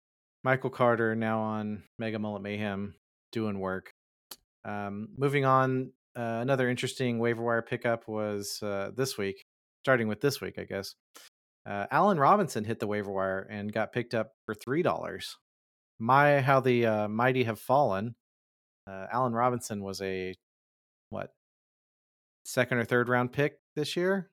Michael 0.47 0.71
Carter 0.71 1.17
now 1.17 1.41
on 1.41 1.83
Mega 1.99 2.21
Mullet 2.21 2.41
Mayhem 2.41 2.95
doing 3.33 3.59
work. 3.59 3.91
Um, 4.65 5.09
moving 5.19 5.45
on, 5.45 5.91
uh, 6.17 6.39
another 6.41 6.71
interesting 6.71 7.19
waiver 7.19 7.43
wire 7.43 7.63
pickup 7.63 8.07
was 8.07 8.63
uh, 8.63 8.93
this 8.97 9.19
week, 9.19 9.43
starting 9.85 10.07
with 10.07 10.21
this 10.21 10.41
week, 10.41 10.57
I 10.57 10.63
guess. 10.63 10.95
Uh, 11.69 11.87
Allen 11.91 12.17
Robinson 12.17 12.63
hit 12.63 12.79
the 12.79 12.87
waiver 12.87 13.11
wire 13.11 13.41
and 13.51 13.73
got 13.73 13.93
picked 13.93 14.15
up 14.15 14.35
for 14.47 14.55
three 14.55 14.83
dollars. 14.83 15.37
My 15.99 16.41
how 16.41 16.61
the 16.61 16.87
uh, 16.87 17.09
mighty 17.09 17.43
have 17.43 17.59
fallen. 17.59 18.15
Uh, 18.87 19.07
Allen 19.11 19.33
Robinson 19.33 19.83
was 19.83 20.01
a 20.01 20.33
what 21.11 21.33
second 22.45 22.79
or 22.79 22.85
third 22.85 23.09
round 23.09 23.33
pick 23.33 23.59
this 23.75 23.97
year, 23.97 24.31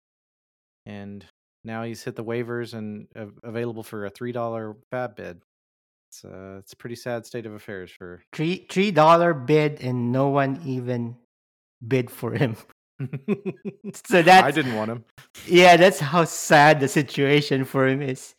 and 0.85 1.25
now 1.63 1.81
he's 1.81 2.03
hit 2.03 2.15
the 2.15 2.23
waivers 2.23 2.75
and 2.75 3.07
av- 3.17 3.39
available 3.43 3.81
for 3.81 4.05
a 4.05 4.11
three 4.11 4.31
dollar 4.31 4.75
fab 4.91 5.15
bid. 5.15 5.41
It's 6.13 6.25
uh, 6.25 6.57
it's 6.59 6.73
a 6.73 6.75
pretty 6.75 6.95
sad 6.95 7.25
state 7.25 7.47
of 7.47 7.53
affairs 7.53 7.89
for. 7.89 8.21
Three 8.33 8.67
three 8.69 8.91
dollar 8.91 9.33
bid 9.33 9.81
and 9.81 10.11
no 10.11 10.29
one 10.29 10.61
even 10.63 11.15
bid 11.85 12.11
for 12.11 12.33
him. 12.33 12.55
So 14.05 14.21
that 14.21 14.45
I 14.45 14.51
didn't 14.51 14.75
want 14.75 14.91
him. 14.91 15.03
yeah, 15.45 15.75
that's 15.75 15.99
how 15.99 16.23
sad 16.23 16.79
the 16.79 16.87
situation 16.87 17.65
for 17.65 17.87
him 17.87 18.01
is. 18.01 18.33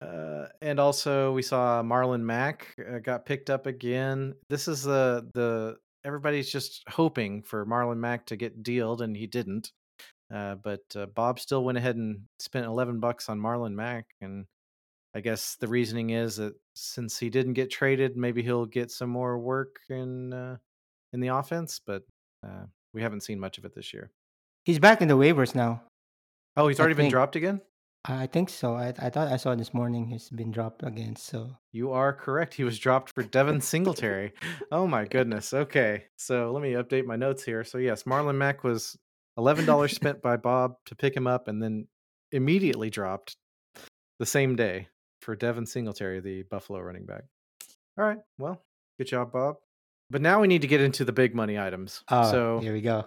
Uh, 0.00 0.46
and 0.62 0.80
also, 0.80 1.32
we 1.32 1.42
saw 1.42 1.82
Marlon 1.82 2.22
Mack 2.22 2.74
uh, 2.80 2.98
got 2.98 3.24
picked 3.26 3.50
up 3.50 3.66
again. 3.66 4.34
This 4.48 4.66
is 4.66 4.82
the 4.82 5.28
the 5.34 5.76
everybody's 6.04 6.50
just 6.50 6.82
hoping 6.88 7.42
for 7.42 7.64
Marlon 7.66 7.98
Mack 7.98 8.26
to 8.26 8.36
get 8.36 8.62
dealed, 8.64 9.02
and 9.02 9.16
he 9.16 9.26
didn't. 9.26 9.70
Uh, 10.34 10.56
but 10.56 10.82
uh, 10.96 11.06
Bob 11.06 11.38
still 11.38 11.62
went 11.62 11.78
ahead 11.78 11.96
and 11.96 12.22
spent 12.40 12.66
eleven 12.66 12.98
bucks 12.98 13.28
on 13.28 13.38
Marlon 13.38 13.74
Mack, 13.74 14.06
and 14.20 14.46
I 15.14 15.20
guess 15.20 15.56
the 15.56 15.66
reasoning 15.66 16.10
is 16.10 16.36
that 16.36 16.54
since 16.74 17.18
he 17.18 17.30
didn't 17.30 17.54
get 17.54 17.70
traded, 17.70 18.16
maybe 18.16 18.42
he'll 18.42 18.66
get 18.66 18.90
some 18.90 19.10
more 19.10 19.38
work 19.38 19.80
in 19.88 20.32
uh, 20.32 20.56
in 21.12 21.20
the 21.20 21.28
offense. 21.28 21.80
But 21.84 22.02
uh, 22.46 22.64
we 22.94 23.02
haven't 23.02 23.22
seen 23.22 23.40
much 23.40 23.58
of 23.58 23.64
it 23.64 23.74
this 23.74 23.92
year. 23.92 24.10
He's 24.64 24.78
back 24.78 25.02
in 25.02 25.08
the 25.08 25.16
waivers 25.16 25.54
now. 25.54 25.82
Oh, 26.56 26.68
he's 26.68 26.78
already 26.78 26.94
been 26.94 27.10
dropped 27.10 27.36
again. 27.36 27.60
I 28.04 28.26
think 28.26 28.48
so. 28.50 28.74
I 28.74 28.94
I 28.98 29.10
thought 29.10 29.32
I 29.32 29.36
saw 29.36 29.54
this 29.54 29.74
morning 29.74 30.06
he's 30.06 30.30
been 30.30 30.52
dropped 30.52 30.82
again. 30.84 31.16
So 31.16 31.50
You 31.72 31.90
are 31.92 32.12
correct. 32.12 32.54
He 32.54 32.64
was 32.64 32.78
dropped 32.78 33.12
for 33.14 33.22
Devin 33.22 33.60
Singletary. 33.60 34.32
oh 34.72 34.86
my 34.86 35.04
goodness. 35.04 35.52
Okay. 35.52 36.04
So 36.16 36.52
let 36.52 36.62
me 36.62 36.72
update 36.72 37.04
my 37.04 37.16
notes 37.16 37.44
here. 37.44 37.64
So 37.64 37.78
yes, 37.78 38.04
Marlon 38.04 38.36
Mack 38.36 38.62
was 38.64 38.96
eleven 39.36 39.66
dollars 39.66 39.92
spent 39.92 40.22
by 40.22 40.36
Bob 40.36 40.76
to 40.86 40.94
pick 40.94 41.16
him 41.16 41.26
up 41.26 41.48
and 41.48 41.62
then 41.62 41.88
immediately 42.32 42.90
dropped 42.90 43.36
the 44.18 44.26
same 44.26 44.54
day 44.54 44.86
for 45.20 45.36
Devin 45.36 45.66
Singletary, 45.66 46.20
the 46.20 46.42
Buffalo 46.44 46.80
running 46.80 47.06
back. 47.06 47.24
All 47.98 48.04
right. 48.04 48.18
Well, 48.38 48.60
good 48.98 49.06
job, 49.06 49.32
Bob. 49.32 49.56
But 50.10 50.22
now 50.22 50.40
we 50.40 50.48
need 50.48 50.62
to 50.62 50.68
get 50.68 50.80
into 50.80 51.04
the 51.04 51.12
big 51.12 51.34
money 51.34 51.58
items. 51.58 52.02
oh, 52.08 52.30
so 52.30 52.58
here 52.60 52.72
we 52.72 52.80
go. 52.80 53.04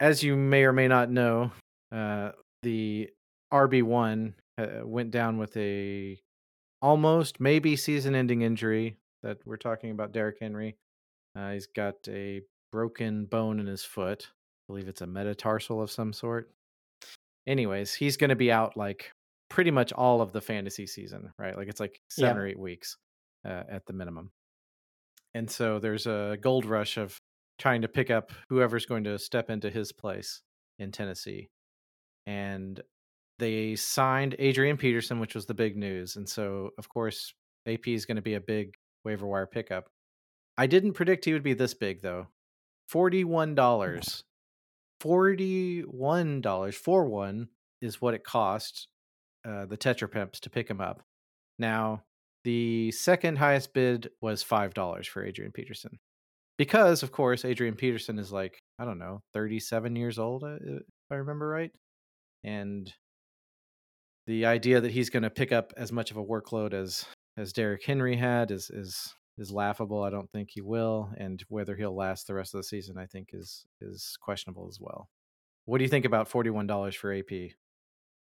as 0.00 0.22
you 0.22 0.36
may 0.36 0.64
or 0.64 0.72
may 0.72 0.88
not 0.88 1.10
know, 1.10 1.50
uh, 1.92 2.32
the 2.62 3.08
RB1 3.52 4.34
uh, 4.58 4.66
went 4.84 5.10
down 5.10 5.38
with 5.38 5.56
a 5.56 6.20
almost 6.82 7.40
maybe 7.40 7.76
season-ending 7.76 8.42
injury 8.42 8.98
that 9.22 9.38
we're 9.46 9.56
talking 9.56 9.90
about 9.90 10.12
Derrick 10.12 10.36
Henry. 10.40 10.76
Uh, 11.36 11.52
he's 11.52 11.66
got 11.66 11.94
a 12.08 12.42
broken 12.70 13.24
bone 13.24 13.58
in 13.58 13.66
his 13.66 13.82
foot. 13.84 14.28
I 14.30 14.72
believe 14.72 14.88
it's 14.88 15.00
a 15.00 15.06
metatarsal 15.06 15.80
of 15.80 15.90
some 15.90 16.12
sort. 16.12 16.50
Anyways, 17.46 17.94
he's 17.94 18.16
going 18.16 18.30
to 18.30 18.36
be 18.36 18.50
out 18.52 18.76
like 18.76 19.12
pretty 19.54 19.70
much 19.70 19.92
all 19.92 20.20
of 20.20 20.32
the 20.32 20.40
fantasy 20.40 20.84
season, 20.84 21.32
right? 21.38 21.56
Like 21.56 21.68
it's 21.68 21.78
like 21.78 22.00
seven 22.10 22.36
Yeah. 22.36 22.42
or 22.42 22.46
eight 22.48 22.58
weeks 22.58 22.96
uh, 23.46 23.62
at 23.70 23.86
the 23.86 23.92
minimum. 23.92 24.32
And 25.32 25.48
so 25.48 25.78
there's 25.78 26.08
a 26.08 26.36
gold 26.40 26.64
rush 26.66 26.96
of 26.96 27.20
trying 27.60 27.82
to 27.82 27.88
pick 27.88 28.10
up 28.10 28.32
whoever's 28.48 28.84
going 28.84 29.04
to 29.04 29.16
step 29.16 29.50
into 29.50 29.70
his 29.70 29.92
place 29.92 30.42
in 30.80 30.90
Tennessee. 30.90 31.50
And 32.26 32.80
they 33.38 33.76
signed 33.76 34.34
Adrian 34.40 34.76
Peterson, 34.76 35.20
which 35.20 35.36
was 35.36 35.46
the 35.46 35.54
big 35.54 35.76
news. 35.76 36.16
And 36.16 36.28
so, 36.28 36.70
of 36.76 36.88
course, 36.88 37.32
AP 37.64 37.86
is 37.86 38.06
going 38.06 38.16
to 38.16 38.22
be 38.22 38.34
a 38.34 38.40
big 38.40 38.74
waiver 39.04 39.26
wire 39.26 39.46
pickup. 39.46 39.84
I 40.58 40.66
didn't 40.66 40.94
predict 40.94 41.26
he 41.26 41.32
would 41.32 41.44
be 41.44 41.54
this 41.54 41.74
big, 41.74 42.02
though. 42.02 42.26
$41. 42.92 43.54
$41 45.00 46.74
for 46.74 47.04
one 47.06 47.48
is 47.80 48.00
what 48.00 48.14
it 48.14 48.24
cost 48.24 48.88
uh, 49.44 49.66
the 49.66 49.76
Tetra 49.76 50.10
Pimps 50.10 50.40
to 50.40 50.50
pick 50.50 50.68
him 50.68 50.80
up. 50.80 51.02
Now, 51.58 52.02
the 52.44 52.90
second 52.90 53.38
highest 53.38 53.72
bid 53.72 54.10
was 54.20 54.44
$5 54.44 55.06
for 55.06 55.24
Adrian 55.24 55.52
Peterson. 55.52 55.98
Because, 56.56 57.02
of 57.02 57.10
course, 57.10 57.44
Adrian 57.44 57.74
Peterson 57.74 58.18
is 58.18 58.30
like, 58.30 58.60
I 58.78 58.84
don't 58.84 58.98
know, 58.98 59.20
37 59.32 59.96
years 59.96 60.18
old, 60.18 60.44
uh, 60.44 60.56
if 60.60 60.82
I 61.10 61.16
remember 61.16 61.48
right. 61.48 61.72
And 62.44 62.92
the 64.26 64.46
idea 64.46 64.80
that 64.80 64.92
he's 64.92 65.10
going 65.10 65.22
to 65.22 65.30
pick 65.30 65.52
up 65.52 65.72
as 65.76 65.92
much 65.92 66.10
of 66.10 66.16
a 66.16 66.24
workload 66.24 66.72
as 66.72 67.04
as 67.36 67.52
Derrick 67.52 67.84
Henry 67.84 68.16
had 68.16 68.50
is 68.50 68.70
is 68.70 69.14
is 69.36 69.50
laughable. 69.50 70.02
I 70.02 70.10
don't 70.10 70.30
think 70.30 70.50
he 70.52 70.60
will, 70.60 71.10
and 71.18 71.42
whether 71.48 71.74
he'll 71.74 71.96
last 71.96 72.26
the 72.26 72.34
rest 72.34 72.54
of 72.54 72.60
the 72.60 72.64
season, 72.64 72.96
I 72.96 73.06
think 73.06 73.30
is 73.32 73.66
is 73.80 74.16
questionable 74.20 74.68
as 74.68 74.78
well. 74.80 75.08
What 75.64 75.78
do 75.78 75.84
you 75.84 75.90
think 75.90 76.04
about 76.04 76.28
forty 76.28 76.50
one 76.50 76.66
dollars 76.66 76.94
for 76.94 77.12
AP? 77.12 77.50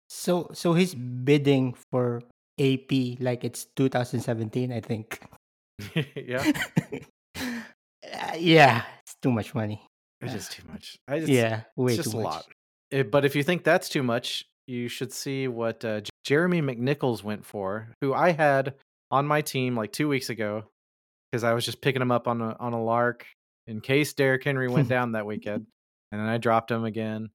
So 0.09 0.49
so 0.53 0.73
he's 0.73 0.95
bidding 0.95 1.75
for 1.91 2.23
AP 2.59 2.91
like 3.19 3.43
it's 3.43 3.65
2017, 3.75 4.71
I 4.71 4.81
think. 4.81 5.21
yeah, 6.15 6.51
Uh, 7.39 8.33
yeah, 8.37 8.83
it's 9.03 9.15
too 9.21 9.31
much 9.31 9.53
money. 9.55 9.81
it's 10.21 10.33
just 10.33 10.51
too 10.51 10.63
much. 10.71 10.97
I 11.07 11.19
just, 11.19 11.31
yeah, 11.31 11.61
way 11.77 11.93
it's 11.93 12.03
just 12.03 12.11
too 12.11 12.19
a 12.19 12.23
much. 12.23 12.33
lot. 12.33 12.45
Eh, 12.91 13.03
but 13.03 13.23
if 13.23 13.35
you 13.35 13.43
think 13.43 13.63
that's 13.63 13.87
too 13.87 14.03
much, 14.03 14.45
you 14.67 14.87
should 14.87 15.13
see 15.13 15.47
what 15.47 15.85
uh, 15.85 16.01
J- 16.01 16.09
Jeremy 16.25 16.61
McNichols 16.61 17.23
went 17.23 17.45
for, 17.45 17.87
who 18.01 18.13
I 18.13 18.31
had 18.31 18.75
on 19.11 19.25
my 19.27 19.41
team 19.41 19.75
like 19.75 19.91
two 19.91 20.07
weeks 20.09 20.29
ago 20.29 20.65
because 21.31 21.43
I 21.43 21.53
was 21.53 21.63
just 21.65 21.81
picking 21.81 22.01
him 22.01 22.11
up 22.11 22.27
on 22.27 22.41
a 22.41 22.55
on 22.59 22.73
a 22.73 22.83
lark 22.83 23.25
in 23.67 23.79
case 23.79 24.13
Derrick 24.13 24.43
Henry 24.43 24.67
went 24.67 24.89
down 24.95 25.11
that 25.13 25.25
weekend, 25.25 25.67
and 26.11 26.19
then 26.19 26.27
I 26.27 26.37
dropped 26.39 26.71
him 26.71 26.83
again. 26.83 27.29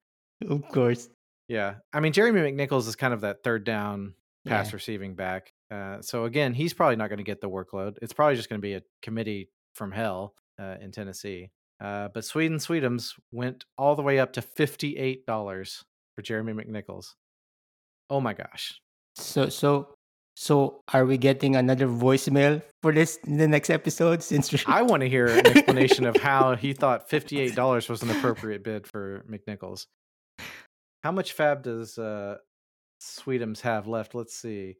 Of 0.46 0.68
course. 0.68 1.08
Yeah, 1.48 1.74
I 1.92 2.00
mean 2.00 2.12
Jeremy 2.12 2.40
McNichols 2.40 2.88
is 2.88 2.96
kind 2.96 3.12
of 3.14 3.20
that 3.22 3.42
third 3.44 3.64
down 3.64 4.14
pass 4.46 4.68
Yeah. 4.68 4.74
receiving 4.76 5.14
back. 5.14 5.52
Uh, 5.70 6.00
so 6.02 6.24
again, 6.24 6.54
he's 6.54 6.72
probably 6.74 6.96
not 6.96 7.08
going 7.08 7.18
to 7.18 7.24
get 7.24 7.40
the 7.40 7.48
workload. 7.50 7.96
It's 8.02 8.12
probably 8.12 8.36
just 8.36 8.48
going 8.48 8.60
to 8.60 8.62
be 8.62 8.74
a 8.74 8.82
committee 9.02 9.48
from 9.74 9.90
hell 9.92 10.34
uh, 10.60 10.76
in 10.80 10.92
Tennessee. 10.92 11.50
Uh, 11.82 12.08
but 12.14 12.24
Sweden 12.24 12.58
Sweetums 12.58 13.12
went 13.32 13.64
all 13.76 13.96
the 13.96 14.02
way 14.02 14.18
up 14.18 14.32
to 14.34 14.42
fifty 14.42 14.96
eight 14.96 15.26
dollars 15.26 15.82
for 16.14 16.22
Jeremy 16.22 16.52
McNichols. 16.52 17.06
Oh 18.10 18.20
my 18.20 18.32
gosh! 18.34 18.80
So 19.16 19.48
so 19.48 19.92
so 20.36 20.80
are 20.92 21.04
we 21.04 21.16
getting 21.18 21.56
another 21.56 21.86
voicemail 21.88 22.62
for 22.82 22.92
this 22.92 23.18
in 23.26 23.36
the 23.38 23.48
next 23.48 23.70
episode 23.70 24.22
since 24.22 24.52
I 24.66 24.82
want 24.82 25.02
to 25.02 25.08
hear 25.08 25.26
an 25.26 25.46
explanation 25.46 26.06
of 26.06 26.16
how 26.16 26.54
he 26.54 26.72
thought 26.72 27.08
fifty 27.10 27.40
eight 27.40 27.54
dollars 27.54 27.88
was 27.88 28.02
an 28.02 28.10
appropriate 28.10 28.62
bid 28.64 28.86
for 28.86 29.24
McNichols. 29.30 29.86
How 31.04 31.12
much 31.12 31.34
fab 31.34 31.62
does 31.62 31.98
uh, 31.98 32.36
Sweetums 32.98 33.60
have 33.60 33.86
left? 33.86 34.14
Let's 34.14 34.34
see. 34.34 34.76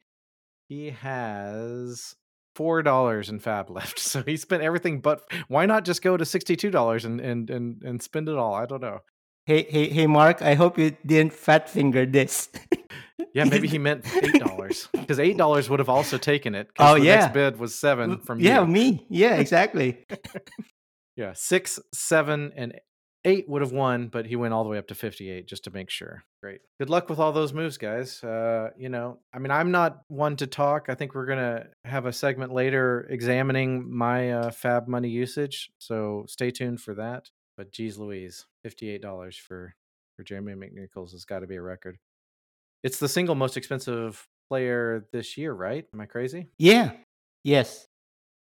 He 0.69 0.89
has 0.89 2.17
four 2.57 2.83
dollars 2.83 3.29
in 3.29 3.41
fab 3.41 3.69
left, 3.79 3.99
so 3.99 4.23
he 4.23 4.39
spent 4.39 4.63
everything. 4.63 5.01
But 5.01 5.21
why 5.49 5.67
not 5.67 5.85
just 5.85 6.01
go 6.01 6.17
to 6.17 6.25
sixty 6.25 6.57
two 6.57 6.71
dollars 6.71 7.05
and, 7.05 7.21
and 7.21 7.51
and 7.51 7.83
and 7.83 8.03
spend 8.03 8.31
it 8.31 8.37
all? 8.37 8.55
I 8.55 8.65
don't 8.65 8.81
know. 8.81 9.01
Hey 9.45 9.67
hey 9.69 9.91
hey 9.91 10.07
Mark, 10.07 10.41
I 10.41 10.55
hope 10.55 10.79
you 10.79 10.97
didn't 11.05 11.35
fat 11.35 11.69
finger 11.69 12.07
this. 12.07 12.49
Yeah, 13.33 13.45
maybe 13.45 13.67
he 13.67 13.79
meant 13.79 14.05
eight 14.23 14.41
dollars 14.41 14.89
because 14.93 15.19
eight 15.19 15.37
dollars 15.37 15.69
would 15.69 15.81
have 15.81 15.89
also 15.89 16.19
taken 16.19 16.55
it. 16.55 16.69
Oh, 16.79 16.95
the 16.95 17.05
yeah. 17.05 17.17
next 17.17 17.35
bid 17.35 17.59
was 17.59 17.75
seven 17.79 18.19
from 18.19 18.39
you. 18.39 18.49
yeah, 18.49 18.61
you. 18.61 18.67
me. 18.67 19.07
Yeah, 19.11 19.35
exactly. 19.45 20.05
Yeah, 21.17 21.33
six, 21.35 21.81
seven, 21.93 22.53
and 22.57 22.75
eight 23.25 23.49
would 23.49 23.63
have 23.63 23.73
won, 23.73 24.09
but 24.09 24.27
he 24.27 24.37
went 24.37 24.55
all 24.55 24.65
the 24.65 24.71
way 24.71 24.79
up 24.79 24.87
to 24.89 24.95
58 24.95 25.47
just 25.47 25.65
to 25.65 25.71
make 25.71 25.91
sure. 25.91 26.25
Great. 26.43 26.61
Good 26.79 26.91
luck 26.91 27.09
with 27.09 27.19
all 27.19 27.33
those 27.33 27.53
moves, 27.53 27.79
guys. 27.79 28.23
Uh, 28.23 28.71
you 28.77 28.89
know, 28.89 29.19
I 29.33 29.39
mean, 29.39 29.51
I'm 29.51 29.71
not 29.71 30.03
one 30.09 30.37
to 30.37 30.47
talk. 30.47 30.87
I 30.89 30.95
think 30.95 31.15
we're 31.15 31.27
going 31.27 31.39
to 31.39 31.67
have 31.85 32.07
a 32.07 32.13
segment 32.13 32.53
later 32.53 33.07
examining 33.11 33.95
my 33.95 34.33
uh, 34.33 34.51
Fab 34.51 34.89
money 34.89 35.09
usage. 35.09 35.71
So 35.79 36.25
stay 36.29 36.51
tuned 36.51 36.81
for 36.81 36.95
that. 36.95 37.31
But 37.57 37.73
geez 37.73 37.99
Louise, 37.99 38.47
$58 38.67 39.39
for, 39.39 39.75
for 40.17 40.23
Jeremy 40.23 40.55
McNichols 40.55 41.13
has 41.13 41.25
got 41.25 41.41
to 41.41 41.47
be 41.47 41.57
a 41.57 41.63
record. 41.63 41.99
It's 42.83 42.99
the 42.99 43.09
single 43.09 43.35
most 43.35 43.57
expensive 43.57 44.27
player 44.49 45.07
this 45.13 45.39
year, 45.39 45.53
right? 45.53 45.87
Am 45.95 46.01
I 46.01 46.07
crazy? 46.07 46.49
Yeah. 46.59 46.93
Yes. 47.43 47.87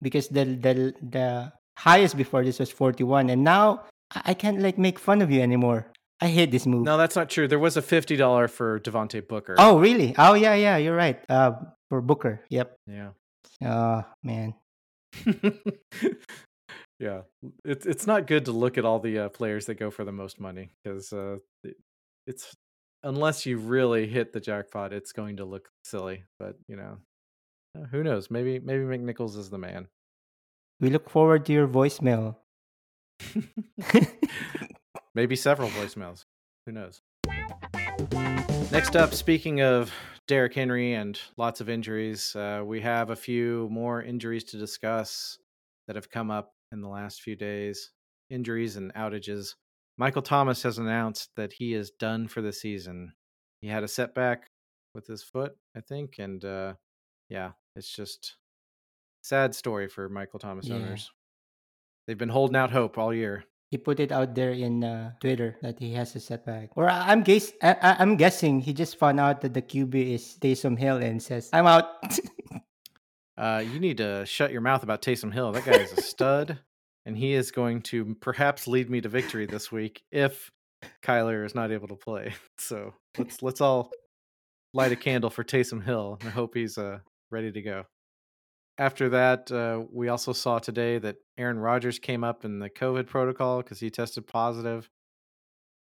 Because 0.00 0.28
the 0.28 0.44
the 0.44 0.94
the 1.02 1.52
highest 1.76 2.16
before 2.16 2.44
this 2.44 2.58
was 2.58 2.70
41 2.70 3.30
and 3.30 3.44
now 3.44 3.84
I 4.14 4.34
can't 4.34 4.60
like 4.60 4.78
make 4.78 4.98
fun 4.98 5.22
of 5.22 5.30
you 5.30 5.40
anymore. 5.40 5.90
I 6.20 6.28
hate 6.28 6.50
this 6.50 6.66
move. 6.66 6.84
No, 6.84 6.96
that's 6.96 7.16
not 7.16 7.30
true. 7.30 7.48
There 7.48 7.58
was 7.58 7.76
a 7.76 7.82
$50 7.82 8.48
for 8.50 8.78
Devontae 8.78 9.26
Booker. 9.26 9.56
Oh, 9.58 9.80
really? 9.80 10.14
Oh, 10.16 10.34
yeah, 10.34 10.54
yeah, 10.54 10.76
you're 10.76 10.94
right. 10.96 11.18
Uh 11.28 11.52
for 11.88 12.00
Booker. 12.00 12.40
Yep. 12.48 12.76
Yeah. 12.86 13.10
Oh, 13.62 14.04
man. 14.22 14.54
yeah, 16.98 17.22
it's 17.64 17.84
it's 17.84 18.06
not 18.06 18.26
good 18.26 18.46
to 18.46 18.52
look 18.52 18.78
at 18.78 18.84
all 18.84 18.98
the 18.98 19.18
uh, 19.18 19.28
players 19.28 19.66
that 19.66 19.74
go 19.74 19.90
for 19.90 20.04
the 20.04 20.12
most 20.12 20.40
money 20.40 20.72
because 20.82 21.12
uh, 21.12 21.36
it, 21.64 21.76
it's 22.26 22.54
unless 23.02 23.44
you 23.44 23.58
really 23.58 24.06
hit 24.06 24.32
the 24.32 24.40
jackpot, 24.40 24.92
it's 24.92 25.12
going 25.12 25.36
to 25.36 25.44
look 25.44 25.68
silly. 25.84 26.24
But 26.38 26.56
you 26.68 26.76
know, 26.76 26.98
who 27.90 28.02
knows? 28.02 28.30
Maybe 28.30 28.58
maybe 28.58 28.84
McNichols 28.84 29.36
is 29.36 29.50
the 29.50 29.58
man. 29.58 29.88
We 30.80 30.90
look 30.90 31.10
forward 31.10 31.44
to 31.46 31.52
your 31.52 31.68
voicemail. 31.68 32.36
maybe 35.14 35.36
several 35.36 35.68
voicemails. 35.70 36.24
Who 36.66 36.72
knows? 36.72 37.00
Next 38.70 38.96
up, 38.96 39.12
speaking 39.14 39.60
of 39.60 39.92
Derrick 40.28 40.54
Henry 40.54 40.94
and 40.94 41.18
lots 41.36 41.60
of 41.60 41.68
injuries, 41.68 42.34
uh, 42.36 42.62
we 42.64 42.80
have 42.80 43.10
a 43.10 43.16
few 43.16 43.68
more 43.70 44.02
injuries 44.02 44.44
to 44.44 44.58
discuss 44.58 45.38
that 45.86 45.96
have 45.96 46.10
come 46.10 46.30
up 46.30 46.52
in 46.72 46.80
the 46.80 46.88
last 46.88 47.20
few 47.22 47.36
days. 47.36 47.90
Injuries 48.30 48.76
and 48.76 48.94
outages. 48.94 49.54
Michael 49.98 50.22
Thomas 50.22 50.62
has 50.62 50.78
announced 50.78 51.28
that 51.36 51.52
he 51.52 51.74
is 51.74 51.90
done 51.90 52.28
for 52.28 52.40
the 52.40 52.52
season. 52.52 53.12
He 53.60 53.68
had 53.68 53.84
a 53.84 53.88
setback 53.88 54.48
with 54.94 55.06
his 55.06 55.22
foot, 55.22 55.54
I 55.76 55.80
think, 55.80 56.14
and 56.18 56.42
uh, 56.44 56.74
yeah, 57.28 57.52
it's 57.76 57.94
just 57.94 58.36
sad 59.22 59.54
story 59.54 59.88
for 59.88 60.08
Michael 60.08 60.38
Thomas 60.38 60.66
Yeah. 60.66 60.76
owners. 60.76 61.10
They've 62.06 62.18
been 62.18 62.28
holding 62.30 62.56
out 62.56 62.70
hope 62.70 62.98
all 62.98 63.14
year. 63.14 63.44
He 63.70 63.78
put 63.78 64.00
it 64.00 64.12
out 64.12 64.34
there 64.34 64.52
in 64.52 64.84
uh, 64.84 65.12
Twitter 65.20 65.56
that 65.62 65.78
he 65.78 65.94
has 65.94 66.14
a 66.14 66.20
setback. 66.20 66.70
Or 66.76 66.90
I- 66.90 67.10
I'm 67.12 67.22
guess 67.22 67.52
I- 67.62 67.96
I'm 67.98 68.16
guessing 68.16 68.60
he 68.60 68.72
just 68.74 68.98
found 68.98 69.18
out 69.18 69.40
that 69.40 69.54
the 69.54 69.62
QB 69.62 69.94
is 69.94 70.36
Taysom 70.40 70.76
Hill 70.78 70.96
and 70.98 71.22
says, 71.22 71.48
"I'm 71.52 71.66
out." 71.66 71.86
Uh, 73.38 73.64
you 73.66 73.80
need 73.80 73.96
to 73.96 74.26
shut 74.26 74.52
your 74.52 74.60
mouth 74.60 74.82
about 74.82 75.00
Taysom 75.00 75.32
Hill. 75.32 75.52
That 75.52 75.64
guy 75.64 75.78
is 75.78 75.90
a 75.92 76.02
stud, 76.02 76.58
and 77.06 77.16
he 77.16 77.32
is 77.32 77.50
going 77.50 77.80
to 77.84 78.14
perhaps 78.20 78.68
lead 78.68 78.90
me 78.90 79.00
to 79.00 79.08
victory 79.08 79.46
this 79.46 79.72
week 79.72 80.02
if 80.12 80.50
Kyler 81.02 81.44
is 81.44 81.54
not 81.54 81.72
able 81.72 81.88
to 81.88 81.96
play. 81.96 82.34
So 82.58 82.92
let's 83.18 83.42
let's 83.42 83.60
all 83.62 83.90
light 84.74 84.92
a 84.92 84.96
candle 84.96 85.30
for 85.30 85.42
Taysom 85.42 85.82
Hill 85.82 86.18
and 86.20 86.28
I 86.28 86.32
hope 86.32 86.54
he's 86.54 86.76
uh, 86.78 86.98
ready 87.30 87.50
to 87.50 87.62
go. 87.62 87.84
After 88.78 89.10
that, 89.10 89.52
uh, 89.52 89.84
we 89.92 90.08
also 90.08 90.32
saw 90.32 90.58
today 90.58 90.98
that 90.98 91.16
Aaron 91.36 91.58
Rodgers 91.58 91.98
came 91.98 92.24
up 92.24 92.44
in 92.44 92.58
the 92.58 92.70
COVID 92.70 93.06
protocol 93.06 93.58
because 93.58 93.80
he 93.80 93.90
tested 93.90 94.26
positive. 94.26 94.88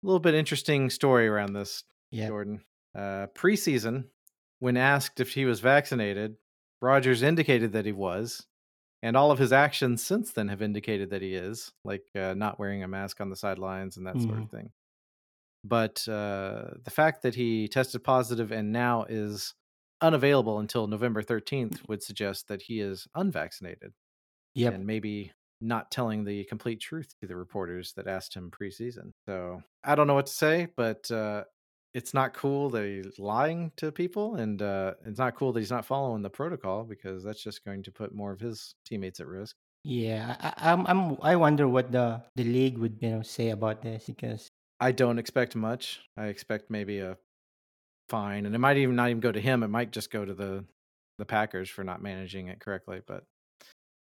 A 0.03 0.07
little 0.07 0.19
bit 0.19 0.33
interesting 0.33 0.89
story 0.89 1.27
around 1.27 1.53
this, 1.53 1.83
yeah. 2.09 2.27
Jordan. 2.27 2.61
Uh, 2.95 3.27
preseason, 3.35 4.05
when 4.59 4.77
asked 4.77 5.19
if 5.19 5.33
he 5.33 5.45
was 5.45 5.59
vaccinated, 5.59 6.35
Rodgers 6.81 7.21
indicated 7.21 7.73
that 7.73 7.85
he 7.85 7.91
was, 7.91 8.47
and 9.03 9.15
all 9.15 9.31
of 9.31 9.39
his 9.39 9.53
actions 9.53 10.03
since 10.03 10.31
then 10.31 10.47
have 10.47 10.63
indicated 10.63 11.11
that 11.11 11.21
he 11.21 11.35
is, 11.35 11.71
like 11.83 12.03
uh, 12.15 12.33
not 12.33 12.59
wearing 12.59 12.83
a 12.83 12.87
mask 12.87 13.21
on 13.21 13.29
the 13.29 13.35
sidelines 13.35 13.97
and 13.97 14.07
that 14.07 14.19
sort 14.19 14.39
of 14.39 14.49
thing. 14.49 14.71
But 15.63 16.07
uh, 16.07 16.71
the 16.83 16.91
fact 16.91 17.21
that 17.21 17.35
he 17.35 17.67
tested 17.67 18.03
positive 18.03 18.51
and 18.51 18.71
now 18.71 19.05
is 19.07 19.53
unavailable 20.01 20.59
until 20.59 20.87
November 20.87 21.21
13th 21.21 21.87
would 21.87 22.03
suggest 22.03 22.47
that 22.47 22.63
he 22.63 22.79
is 22.79 23.07
unvaccinated 23.15 23.93
Yep. 24.55 24.73
and 24.73 24.85
maybe 24.85 25.31
not 25.61 25.91
telling 25.91 26.23
the 26.25 26.43
complete 26.45 26.81
truth 26.81 27.13
to 27.21 27.27
the 27.27 27.35
reporters 27.35 27.93
that 27.93 28.07
asked 28.07 28.33
him 28.35 28.51
preseason. 28.51 29.11
So 29.27 29.61
I 29.83 29.95
don't 29.95 30.07
know 30.07 30.15
what 30.15 30.25
to 30.25 30.33
say, 30.33 30.67
but 30.75 31.09
uh, 31.11 31.43
it's 31.93 32.13
not 32.13 32.33
cool 32.33 32.69
that 32.71 32.85
he's 32.85 33.19
lying 33.19 33.71
to 33.77 33.91
people, 33.91 34.35
and 34.35 34.61
uh, 34.61 34.95
it's 35.05 35.19
not 35.19 35.35
cool 35.35 35.53
that 35.53 35.59
he's 35.59 35.71
not 35.71 35.85
following 35.85 36.21
the 36.23 36.29
protocol 36.29 36.83
because 36.83 37.23
that's 37.23 37.43
just 37.43 37.63
going 37.63 37.83
to 37.83 37.91
put 37.91 38.13
more 38.13 38.31
of 38.31 38.39
his 38.39 38.75
teammates 38.85 39.19
at 39.19 39.27
risk. 39.27 39.55
Yeah, 39.83 40.35
I, 40.39 40.71
I'm, 40.71 40.85
I'm, 40.87 41.17
I 41.21 41.35
wonder 41.35 41.67
what 41.67 41.91
the 41.91 42.23
the 42.35 42.43
league 42.43 42.77
would 42.77 42.97
you 43.01 43.09
know 43.09 43.21
say 43.23 43.49
about 43.49 43.81
this 43.81 44.05
because 44.05 44.47
I 44.79 44.91
don't 44.91 45.17
expect 45.19 45.55
much. 45.55 46.01
I 46.17 46.27
expect 46.27 46.69
maybe 46.69 46.99
a 46.99 47.17
fine, 48.11 48.45
and 48.45 48.53
it 48.53 48.59
might 48.59 48.77
even 48.77 48.95
not 48.95 49.09
even 49.09 49.21
go 49.23 49.31
to 49.31 49.41
him. 49.41 49.63
It 49.63 49.69
might 49.69 49.91
just 49.91 50.11
go 50.11 50.25
to 50.25 50.33
the 50.33 50.65
the 51.17 51.25
Packers 51.25 51.69
for 51.69 51.83
not 51.83 52.03
managing 52.03 52.47
it 52.47 52.59
correctly. 52.59 52.99
But 53.07 53.23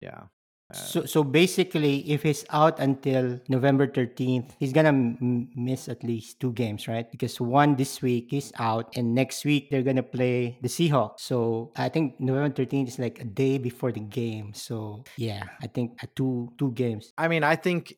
yeah, 0.00 0.28
uh, 0.70 0.76
so 0.76 1.04
so 1.04 1.25
basically, 1.25 2.04
if 2.11 2.23
he's 2.23 2.44
out 2.50 2.80
until 2.80 3.40
November 3.49 3.87
13th, 3.87 4.52
he's 4.61 4.73
gonna 4.73 4.92
m- 4.92 5.49
miss 5.56 5.88
at 5.88 6.04
least 6.04 6.40
two 6.40 6.52
games, 6.52 6.87
right? 6.87 7.11
Because 7.11 7.40
one 7.40 7.76
this 7.76 8.02
week 8.02 8.32
is 8.32 8.52
out, 8.58 8.92
and 8.96 9.14
next 9.14 9.44
week 9.44 9.70
they're 9.70 9.82
gonna 9.82 10.04
play 10.04 10.58
the 10.61 10.68
Seahawks. 10.68 11.20
So 11.20 11.73
I 11.76 11.88
think 11.88 12.20
November 12.20 12.52
13th 12.52 12.88
is 12.88 12.99
like 12.99 13.20
a 13.20 13.25
day 13.25 13.58
before 13.58 13.92
the 13.92 14.04
game. 14.04 14.52
So 14.54 15.04
yeah, 15.16 15.44
I 15.62 15.66
think 15.66 15.96
uh, 16.02 16.06
two 16.14 16.52
two 16.58 16.73
games. 16.73 17.12
I 17.16 17.28
mean, 17.28 17.44
I 17.44 17.56
think 17.56 17.96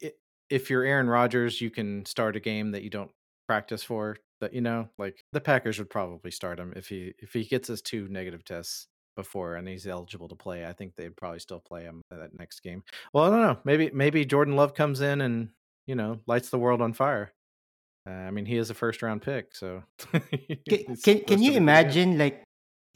if 0.51 0.71
you're 0.71 0.85
Aaron 0.85 1.09
Rodgers, 1.09 1.61
you 1.61 1.71
can 1.71 2.07
start 2.07 2.37
a 2.37 2.41
game 2.41 2.73
that 2.73 2.83
you 2.83 2.91
don't 2.91 3.11
practice 3.47 3.83
for. 3.83 4.17
That 4.41 4.53
you 4.53 4.61
know, 4.61 4.89
like 4.99 5.25
the 5.33 5.41
Packers 5.41 5.79
would 5.79 5.91
probably 5.91 6.31
start 6.31 6.59
him 6.59 6.73
if 6.77 6.89
he 6.89 7.15
if 7.19 7.33
he 7.33 7.45
gets 7.45 7.69
his 7.69 7.83
two 7.83 8.09
negative 8.09 8.45
tests 8.45 8.87
before 9.17 9.55
and 9.55 9.67
he's 9.67 9.87
eligible 9.87 10.29
to 10.29 10.37
play. 10.37 10.67
I 10.67 10.73
think 10.73 10.95
they'd 10.95 11.17
probably 11.17 11.41
still 11.41 11.61
play 11.61 11.83
him 11.83 12.03
that 12.11 12.39
next 12.39 12.61
game. 12.61 12.83
Well, 13.13 13.25
I 13.25 13.31
don't 13.31 13.41
know. 13.41 13.59
Maybe 13.65 13.91
maybe 13.93 14.25
Jordan 14.25 14.57
Love 14.57 14.75
comes 14.75 15.01
in 15.01 15.21
and 15.23 15.49
you 15.87 15.95
know 15.95 16.21
lights 16.27 16.51
the 16.51 16.59
world 16.59 16.83
on 16.83 16.93
fire. 16.93 17.33
Uh, 18.09 18.13
I 18.13 18.31
mean, 18.31 18.47
he 18.47 18.57
is 18.57 18.71
a 18.71 18.75
first 18.75 19.03
round 19.03 19.23
pick, 19.23 19.55
so 19.55 19.83
Can, 20.13 20.97
can, 20.97 20.97
can 21.03 21.17
you 21.17 21.25
be 21.27 21.27
pretty 21.27 21.49
good. 21.49 21.57
imagine 21.57 22.19
like 22.19 22.45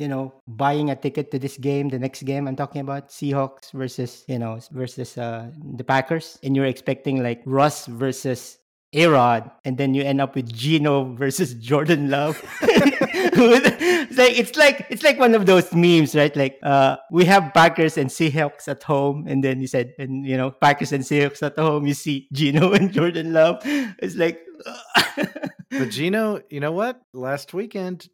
you 0.01 0.09
know 0.09 0.33
buying 0.49 0.91
a 0.91 0.97
ticket 0.97 1.31
to 1.31 1.39
this 1.39 1.59
game 1.59 1.91
the 1.91 1.99
next 1.99 2.23
game 2.23 2.49
i'm 2.49 2.57
talking 2.57 2.81
about 2.81 3.11
seahawks 3.11 3.71
versus 3.73 4.25
you 4.29 4.39
know 4.39 4.59
versus 4.73 5.19
uh 5.19 5.51
the 5.77 5.85
packers 5.85 6.39
and 6.43 6.57
you're 6.57 6.65
expecting 6.65 7.23
like 7.23 7.43
russ 7.45 7.85
versus 7.85 8.60
Arod, 8.95 9.51
and 9.65 9.79
then 9.79 9.95
you 9.95 10.03
end 10.03 10.21
up 10.21 10.35
with 10.35 10.53
Geno 10.53 11.15
versus 11.15 11.55
Jordan 11.69 12.11
Love. 12.11 12.41
it's 12.63 14.17
like 14.19 14.39
it's 14.39 14.57
like 14.57 14.87
it's 14.91 15.03
like 15.03 15.19
one 15.19 15.35
of 15.35 15.47
those 15.47 15.73
memes, 15.73 16.15
right? 16.15 16.35
Like 16.35 16.59
uh 16.63 16.97
we 17.11 17.25
have 17.27 17.53
Packers 17.55 17.97
and 17.97 18.11
Seahawks 18.11 18.69
at 18.69 18.83
home, 18.83 19.27
and 19.29 19.45
then 19.45 19.61
you 19.61 19.67
said, 19.67 19.95
and 19.99 20.27
you 20.27 20.37
know, 20.37 20.51
Packers 20.51 20.93
and 20.93 21.05
Seahawks 21.05 21.43
at 21.43 21.57
home, 21.59 21.87
you 21.87 21.95
see 21.95 22.29
Geno 22.33 22.73
and 22.77 22.93
Jordan 22.93 23.33
Love. 23.33 23.59
It's 23.65 24.17
like 24.17 24.41
But 25.71 25.91
Geno, 25.91 26.41
you 26.51 26.59
know 26.61 26.73
what? 26.73 27.01
Last 27.15 27.55
weekend 27.55 28.09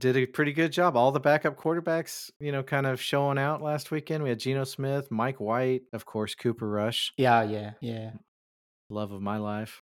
did 0.00 0.16
a 0.16 0.26
pretty 0.26 0.52
good 0.52 0.72
job. 0.72 0.96
All 0.96 1.12
the 1.12 1.20
backup 1.20 1.56
quarterbacks, 1.56 2.30
you 2.40 2.50
know, 2.52 2.62
kind 2.64 2.86
of 2.86 3.00
showing 3.00 3.38
out 3.38 3.62
last 3.62 3.90
weekend. 3.90 4.24
We 4.24 4.30
had 4.30 4.40
Geno 4.40 4.64
Smith, 4.64 5.08
Mike 5.10 5.38
White, 5.40 5.82
of 5.92 6.04
course, 6.04 6.34
Cooper 6.34 6.68
Rush, 6.68 7.12
Yeah, 7.16 7.42
yeah, 7.44 7.72
yeah. 7.80 8.10
love 8.88 9.12
of 9.12 9.22
my 9.22 9.36
life. 9.36 9.82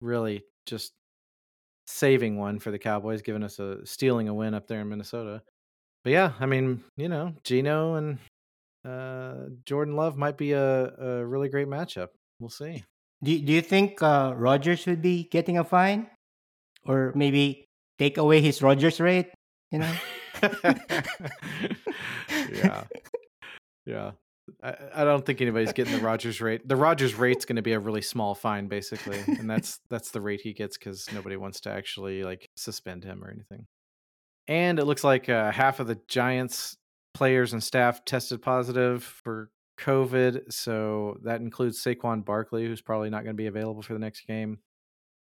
Really 0.00 0.44
just 0.66 0.92
saving 1.86 2.36
one 2.36 2.58
for 2.58 2.70
the 2.70 2.78
Cowboys, 2.78 3.22
giving 3.22 3.42
us 3.42 3.58
a 3.58 3.84
stealing 3.86 4.28
a 4.28 4.34
win 4.34 4.54
up 4.54 4.66
there 4.66 4.80
in 4.80 4.88
Minnesota. 4.88 5.42
But 6.04 6.12
yeah, 6.12 6.32
I 6.38 6.46
mean, 6.46 6.84
you 6.96 7.08
know, 7.08 7.34
Geno 7.44 7.94
and 7.94 8.18
uh, 8.84 9.48
Jordan 9.64 9.96
Love 9.96 10.16
might 10.16 10.36
be 10.36 10.52
a, 10.52 10.94
a 10.94 11.26
really 11.26 11.48
great 11.48 11.68
matchup. 11.68 12.08
We'll 12.40 12.50
see. 12.50 12.84
Do 13.22 13.38
Do 13.38 13.52
you 13.52 13.62
think 13.62 14.00
uh, 14.02 14.34
Rodgers 14.36 14.86
would 14.86 15.02
be 15.02 15.24
getting 15.24 15.58
a 15.58 15.64
fine, 15.64 16.08
or 16.86 17.12
maybe 17.14 17.64
take 17.98 18.16
away 18.16 18.40
his 18.40 18.62
Rodgers 18.62 19.00
rate? 19.00 19.30
You 19.72 19.80
know. 19.80 19.92
yeah. 22.52 22.84
Yeah. 23.84 24.12
I, 24.62 24.74
I 24.94 25.04
don't 25.04 25.24
think 25.24 25.40
anybody's 25.40 25.72
getting 25.72 25.92
the 25.94 26.00
Rodgers 26.04 26.40
rate. 26.40 26.66
The 26.66 26.76
Rodgers 26.76 27.14
rate's 27.14 27.44
going 27.44 27.56
to 27.56 27.62
be 27.62 27.72
a 27.72 27.78
really 27.78 28.02
small 28.02 28.34
fine, 28.34 28.68
basically, 28.68 29.18
and 29.26 29.48
that's 29.48 29.80
that's 29.90 30.10
the 30.10 30.20
rate 30.20 30.40
he 30.40 30.52
gets 30.52 30.76
because 30.78 31.08
nobody 31.12 31.36
wants 31.36 31.60
to 31.62 31.70
actually 31.70 32.24
like 32.24 32.48
suspend 32.56 33.04
him 33.04 33.24
or 33.24 33.30
anything. 33.30 33.66
And 34.46 34.78
it 34.78 34.84
looks 34.86 35.04
like 35.04 35.28
uh, 35.28 35.50
half 35.52 35.78
of 35.80 35.86
the 35.86 35.98
Giants 36.08 36.76
players 37.14 37.52
and 37.52 37.62
staff 37.62 38.04
tested 38.04 38.40
positive 38.42 39.02
for 39.04 39.50
COVID, 39.78 40.52
so 40.52 41.18
that 41.24 41.40
includes 41.40 41.82
Saquon 41.82 42.24
Barkley, 42.24 42.66
who's 42.66 42.80
probably 42.80 43.10
not 43.10 43.24
going 43.24 43.34
to 43.36 43.40
be 43.40 43.46
available 43.46 43.82
for 43.82 43.92
the 43.92 43.98
next 43.98 44.26
game. 44.26 44.58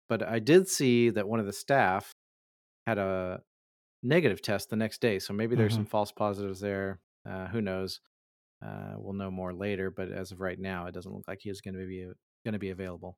But 0.09 0.23
I 0.23 0.41
did 0.41 0.69
see 0.69 1.11
that 1.11 1.29
one 1.29 1.41
of 1.41 1.47
the 1.47 1.53
staff 1.53 2.13
had 2.87 2.99
a 2.99 3.41
negative 4.03 4.43
test 4.43 4.69
the 4.69 4.77
next 4.77 5.01
day, 5.01 5.19
so 5.21 5.33
maybe 5.33 5.55
there's 5.57 5.73
Mhm. 5.73 5.77
some 5.77 5.87
false 5.87 6.13
positives 6.13 6.61
there. 6.61 7.01
Uh, 7.25 7.47
who 7.47 7.61
knows? 7.63 8.01
Uh, 8.65 8.95
we'll 8.97 9.15
know 9.15 9.31
more 9.31 9.53
later, 9.53 9.91
but 9.91 10.13
as 10.13 10.31
of 10.31 10.41
right 10.41 10.59
now, 10.59 10.87
it 10.87 10.95
doesn't 10.95 11.13
look 11.13 11.27
like 11.27 11.41
he 11.43 11.51
is 11.51 11.61
going 11.61 11.75
to 11.75 11.87
be 11.87 12.07
going 12.45 12.53
to 12.53 12.59
be 12.59 12.71
available. 12.71 13.17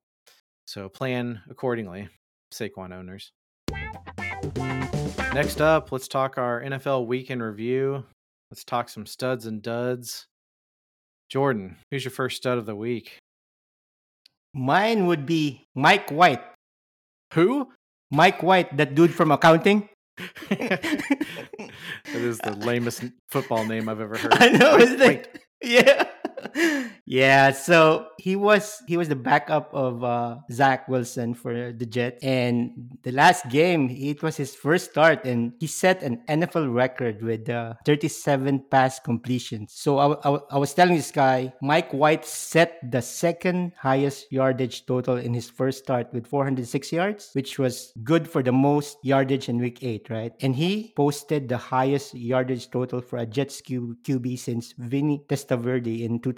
So 0.65 0.89
plan 0.89 1.41
accordingly, 1.49 2.09
Saquon 2.53 2.93
owners. 2.93 3.31
Next 5.33 5.61
up, 5.61 5.91
let's 5.91 6.07
talk 6.07 6.37
our 6.37 6.61
NFL 6.61 7.07
weekend 7.07 7.43
review. 7.43 8.05
Let's 8.49 8.63
talk 8.63 8.89
some 8.89 9.05
studs 9.05 9.45
and 9.45 9.61
duds. 9.61 10.27
Jordan, 11.29 11.77
who's 11.91 12.05
your 12.05 12.11
first 12.11 12.37
stud 12.37 12.57
of 12.57 12.65
the 12.65 12.75
week? 12.75 13.19
Mine 14.53 15.07
would 15.07 15.25
be 15.25 15.65
Mike 15.75 16.09
White. 16.09 16.43
Who? 17.33 17.71
Mike 18.11 18.41
White, 18.41 18.77
that 18.77 18.95
dude 18.95 19.13
from 19.13 19.31
accounting. 19.31 19.89
that 21.57 21.71
is 22.15 22.37
the 22.39 22.53
lamest 22.53 23.03
football 23.29 23.65
name 23.65 23.89
I've 23.89 23.99
ever 24.01 24.17
heard. 24.19 24.33
I 24.33 24.49
know, 24.49 24.77
isn't 24.77 25.01
it? 25.01 25.41
Yeah. 25.61 26.05
Yeah, 27.05 27.51
so 27.51 28.07
he 28.17 28.35
was 28.35 28.81
he 28.87 28.97
was 28.97 29.09
the 29.09 29.15
backup 29.15 29.69
of 29.73 30.03
uh, 30.03 30.37
Zach 30.51 30.89
Wilson 30.89 31.35
for 31.35 31.71
the 31.71 31.85
Jets, 31.85 32.17
and 32.23 32.97
the 33.03 33.11
last 33.11 33.47
game 33.49 33.93
it 33.93 34.23
was 34.23 34.35
his 34.37 34.55
first 34.55 34.89
start, 34.89 35.23
and 35.23 35.53
he 35.59 35.67
set 35.67 36.01
an 36.01 36.25
NFL 36.27 36.73
record 36.73 37.21
with 37.21 37.47
uh, 37.47 37.75
37 37.85 38.65
pass 38.71 38.99
completions. 38.99 39.73
So 39.77 39.99
I, 39.99 40.17
I, 40.25 40.39
I 40.53 40.57
was 40.57 40.73
telling 40.73 40.97
this 40.97 41.11
guy, 41.11 41.53
Mike 41.61 41.93
White 41.93 42.25
set 42.25 42.81
the 42.81 43.03
second 43.03 43.73
highest 43.77 44.31
yardage 44.31 44.87
total 44.87 45.17
in 45.17 45.31
his 45.31 45.47
first 45.47 45.85
start 45.85 46.11
with 46.11 46.25
406 46.25 46.91
yards, 46.91 47.29
which 47.33 47.59
was 47.59 47.93
good 48.03 48.27
for 48.27 48.41
the 48.41 48.51
most 48.51 48.97
yardage 49.03 49.47
in 49.47 49.59
Week 49.59 49.83
Eight, 49.83 50.09
right? 50.09 50.33
And 50.41 50.55
he 50.55 50.91
posted 50.97 51.49
the 51.49 51.57
highest 51.57 52.15
yardage 52.15 52.71
total 52.71 52.99
for 53.01 53.17
a 53.17 53.27
Jets 53.27 53.61
Q, 53.61 53.95
QB 54.01 54.39
since 54.39 54.73
Vinny 54.79 55.21
Testaverde 55.29 56.01
in 56.01 56.19
2000. 56.19 56.34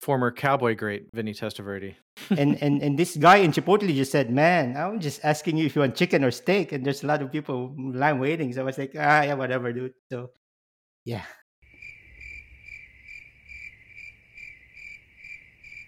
Former 0.00 0.30
Cowboy 0.30 0.76
great 0.76 1.08
Vinny 1.12 1.34
Testaverde. 1.34 1.94
and 2.30 2.56
and 2.62 2.82
and 2.82 2.98
this 2.98 3.16
guy 3.16 3.38
in 3.38 3.50
Chipotle 3.50 3.92
just 3.94 4.12
said, 4.12 4.30
"Man, 4.30 4.76
I'm 4.76 5.00
just 5.00 5.24
asking 5.24 5.56
you 5.56 5.66
if 5.66 5.74
you 5.74 5.82
want 5.82 5.96
chicken 5.96 6.22
or 6.22 6.30
steak." 6.30 6.72
And 6.72 6.84
there's 6.84 7.02
a 7.02 7.06
lot 7.06 7.20
of 7.20 7.32
people 7.32 7.74
line 7.76 8.20
waiting, 8.20 8.52
so 8.52 8.60
I 8.60 8.64
was 8.64 8.78
like, 8.78 8.94
"Ah, 8.96 9.22
yeah, 9.22 9.34
whatever, 9.34 9.72
dude." 9.72 9.94
So, 10.12 10.30
yeah, 11.04 11.24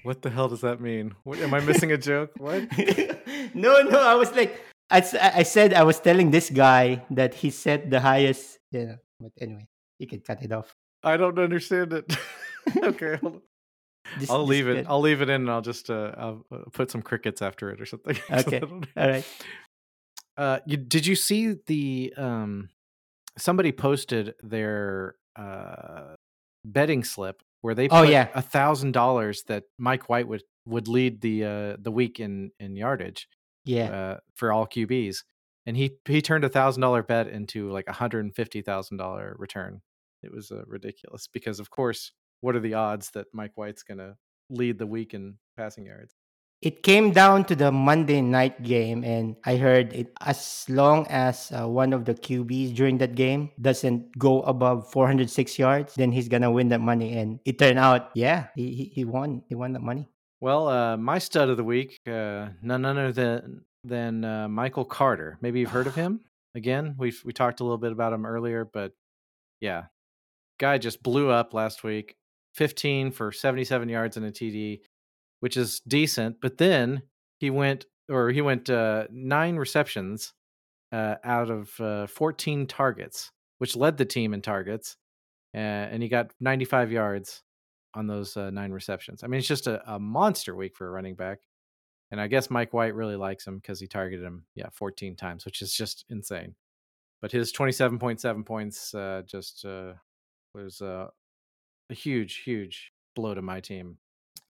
What 0.02 0.22
the 0.22 0.30
hell 0.30 0.48
does 0.48 0.62
that 0.62 0.80
mean? 0.80 1.14
What, 1.24 1.38
am 1.40 1.52
I 1.52 1.60
missing 1.60 1.92
a 1.92 1.98
joke? 1.98 2.32
What? 2.38 2.64
no, 3.54 3.82
no, 3.82 4.00
I 4.00 4.14
was 4.14 4.32
like, 4.32 4.58
I, 4.90 5.04
I 5.36 5.42
said 5.42 5.74
I 5.74 5.82
was 5.82 6.00
telling 6.00 6.30
this 6.30 6.48
guy 6.48 7.04
that 7.10 7.34
he 7.34 7.50
set 7.50 7.90
the 7.90 8.00
highest. 8.00 8.58
You 8.72 8.86
know, 8.86 8.96
but 9.20 9.32
anyway, 9.40 9.66
you 9.98 10.06
can 10.06 10.20
cut 10.20 10.42
it 10.42 10.52
off. 10.52 10.74
I 11.02 11.16
don't 11.16 11.38
understand 11.38 11.92
it. 11.92 12.06
okay, 12.82 13.16
hold 13.16 13.34
on. 13.34 13.42
This- 14.18 14.30
I'll 14.30 14.46
this 14.46 14.50
leave 14.50 14.68
it. 14.68 14.76
bit. 14.78 14.86
I'll 14.88 15.00
leave 15.00 15.20
it 15.22 15.28
in, 15.28 15.42
and 15.42 15.50
I'll 15.50 15.60
just 15.62 15.90
uh, 15.90 16.12
I'll 16.16 16.44
uh, 16.50 16.58
put 16.72 16.90
some 16.90 17.02
crickets 17.02 17.42
after 17.42 17.70
it 17.70 17.80
or 17.80 17.86
something. 17.86 18.18
Okay. 18.30 18.60
All 18.60 18.80
right. 18.96 19.24
Uh, 20.36 20.58
you, 20.66 20.76
did 20.76 21.06
you 21.06 21.14
see 21.16 21.56
the 21.66 22.12
um? 22.16 22.70
Somebody 23.38 23.72
posted 23.72 24.34
their 24.42 25.14
uh 25.36 26.14
betting 26.64 27.04
slip 27.04 27.42
where 27.62 27.74
they 27.74 27.88
Oh, 27.90 28.02
yeah. 28.02 28.28
a 28.34 28.42
thousand 28.42 28.92
dollars 28.92 29.44
that 29.48 29.64
Mike 29.78 30.08
White 30.08 30.26
would 30.28 30.42
would 30.66 30.88
lead 30.88 31.20
the 31.20 31.44
uh 31.44 31.76
the 31.80 31.90
week 31.92 32.18
in 32.20 32.50
in 32.58 32.74
yardage 32.76 33.28
Yeah. 33.64 33.90
uh 33.90 34.16
for 34.34 34.52
all 34.52 34.66
QBs, 34.66 35.18
and 35.66 35.76
he 35.76 35.92
he 36.06 36.20
turned 36.20 36.44
a 36.44 36.48
thousand 36.48 36.80
dollar 36.80 37.02
bet 37.02 37.28
into 37.28 37.70
like 37.70 37.86
a 37.86 37.92
hundred 37.92 38.24
and 38.24 38.34
fifty 38.34 38.60
thousand 38.62 38.96
dollar 38.96 39.36
return. 39.38 39.82
It 40.22 40.32
was 40.32 40.50
uh, 40.50 40.64
ridiculous 40.66 41.28
because 41.32 41.60
of 41.60 41.70
course, 41.70 42.12
what 42.40 42.56
are 42.56 42.60
the 42.60 42.74
odds 42.74 43.10
that 43.10 43.26
Mike 43.32 43.52
White's 43.56 43.82
gonna 43.82 44.16
lead 44.50 44.78
the 44.78 44.86
week 44.86 45.14
in 45.14 45.36
passing 45.56 45.86
yards? 45.86 46.14
it 46.62 46.82
came 46.82 47.10
down 47.10 47.44
to 47.44 47.56
the 47.56 47.72
Monday 47.72 48.20
night 48.20 48.62
game, 48.62 49.02
and 49.02 49.36
I 49.44 49.56
heard 49.56 49.92
it 49.94 50.12
as 50.20 50.66
long 50.68 51.06
as 51.08 51.50
uh, 51.52 51.66
one 51.66 51.92
of 51.94 52.04
the 52.04 52.14
QBs 52.14 52.74
during 52.74 52.98
that 52.98 53.14
game 53.14 53.50
doesn't 53.60 54.18
go 54.18 54.42
above 54.42 54.90
406 54.92 55.58
yards, 55.58 55.94
then 55.94 56.12
he's 56.12 56.28
gonna 56.28 56.50
win 56.50 56.68
that 56.68 56.80
money. 56.80 57.16
And 57.16 57.40
it 57.46 57.58
turned 57.58 57.78
out, 57.78 58.10
yeah, 58.14 58.48
he 58.54 58.74
he, 58.74 58.84
he 58.84 59.04
won. 59.04 59.42
He 59.48 59.54
won 59.54 59.72
that 59.72 59.82
money. 59.82 60.08
Well, 60.40 60.68
uh, 60.68 60.96
my 60.96 61.18
stud 61.18 61.48
of 61.48 61.56
the 61.56 61.64
week, 61.64 61.96
uh, 62.06 62.48
none 62.62 62.84
other 62.84 63.12
than 63.12 63.64
than 63.84 64.24
uh, 64.24 64.48
Michael 64.48 64.84
Carter. 64.84 65.38
Maybe 65.40 65.60
you've 65.60 65.70
heard 65.70 65.86
of 65.86 65.94
him. 66.02 66.20
Again, 66.54 66.94
we 66.98 67.14
we 67.24 67.32
talked 67.32 67.60
a 67.60 67.64
little 67.64 67.78
bit 67.78 67.92
about 67.92 68.12
him 68.12 68.26
earlier, 68.26 68.66
but 68.66 68.92
yeah, 69.62 69.84
guy 70.58 70.76
just 70.76 71.02
blew 71.02 71.30
up 71.30 71.54
last 71.54 71.84
week. 71.84 72.16
15 72.54 73.12
for 73.12 73.32
77 73.32 73.88
yards 73.88 74.16
and 74.16 74.26
a 74.26 74.32
TD, 74.32 74.80
which 75.40 75.56
is 75.56 75.80
decent. 75.86 76.40
But 76.40 76.58
then 76.58 77.02
he 77.38 77.50
went, 77.50 77.86
or 78.08 78.30
he 78.30 78.40
went 78.40 78.68
uh, 78.68 79.06
nine 79.10 79.56
receptions 79.56 80.32
uh, 80.92 81.16
out 81.24 81.50
of 81.50 81.80
uh, 81.80 82.06
14 82.06 82.66
targets, 82.66 83.30
which 83.58 83.76
led 83.76 83.96
the 83.96 84.04
team 84.04 84.34
in 84.34 84.42
targets, 84.42 84.96
uh, 85.54 85.58
and 85.58 86.02
he 86.02 86.08
got 86.08 86.32
95 86.40 86.92
yards 86.92 87.42
on 87.94 88.06
those 88.06 88.36
uh, 88.36 88.50
nine 88.50 88.72
receptions. 88.72 89.22
I 89.22 89.26
mean, 89.26 89.38
it's 89.38 89.48
just 89.48 89.66
a, 89.66 89.82
a 89.92 89.98
monster 89.98 90.54
week 90.54 90.76
for 90.76 90.86
a 90.86 90.90
running 90.90 91.14
back. 91.14 91.40
And 92.12 92.20
I 92.20 92.26
guess 92.26 92.50
Mike 92.50 92.72
White 92.72 92.96
really 92.96 93.14
likes 93.14 93.46
him 93.46 93.56
because 93.56 93.78
he 93.78 93.86
targeted 93.86 94.24
him, 94.24 94.44
yeah, 94.56 94.68
14 94.72 95.14
times, 95.14 95.44
which 95.44 95.62
is 95.62 95.72
just 95.72 96.04
insane. 96.08 96.56
But 97.22 97.30
his 97.30 97.52
27.7 97.52 98.44
points 98.44 98.94
uh, 98.94 99.22
just 99.26 99.64
was 100.54 100.82
a 101.90 101.94
huge, 101.94 102.42
huge 102.44 102.92
blow 103.16 103.34
to 103.34 103.42
my 103.42 103.60
team 103.60 103.98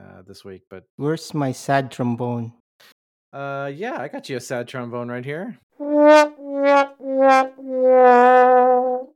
uh, 0.01 0.21
this 0.25 0.43
week. 0.43 0.63
But 0.69 0.85
Where's 0.97 1.33
my 1.33 1.51
sad 1.51 1.91
trombone? 1.91 2.53
uh, 3.33 3.71
yeah, 3.73 3.97
I 3.99 4.07
got 4.07 4.29
you 4.29 4.37
a 4.37 4.39
sad 4.39 4.67
trombone 4.67 5.09
right 5.09 5.25
here. 5.25 5.57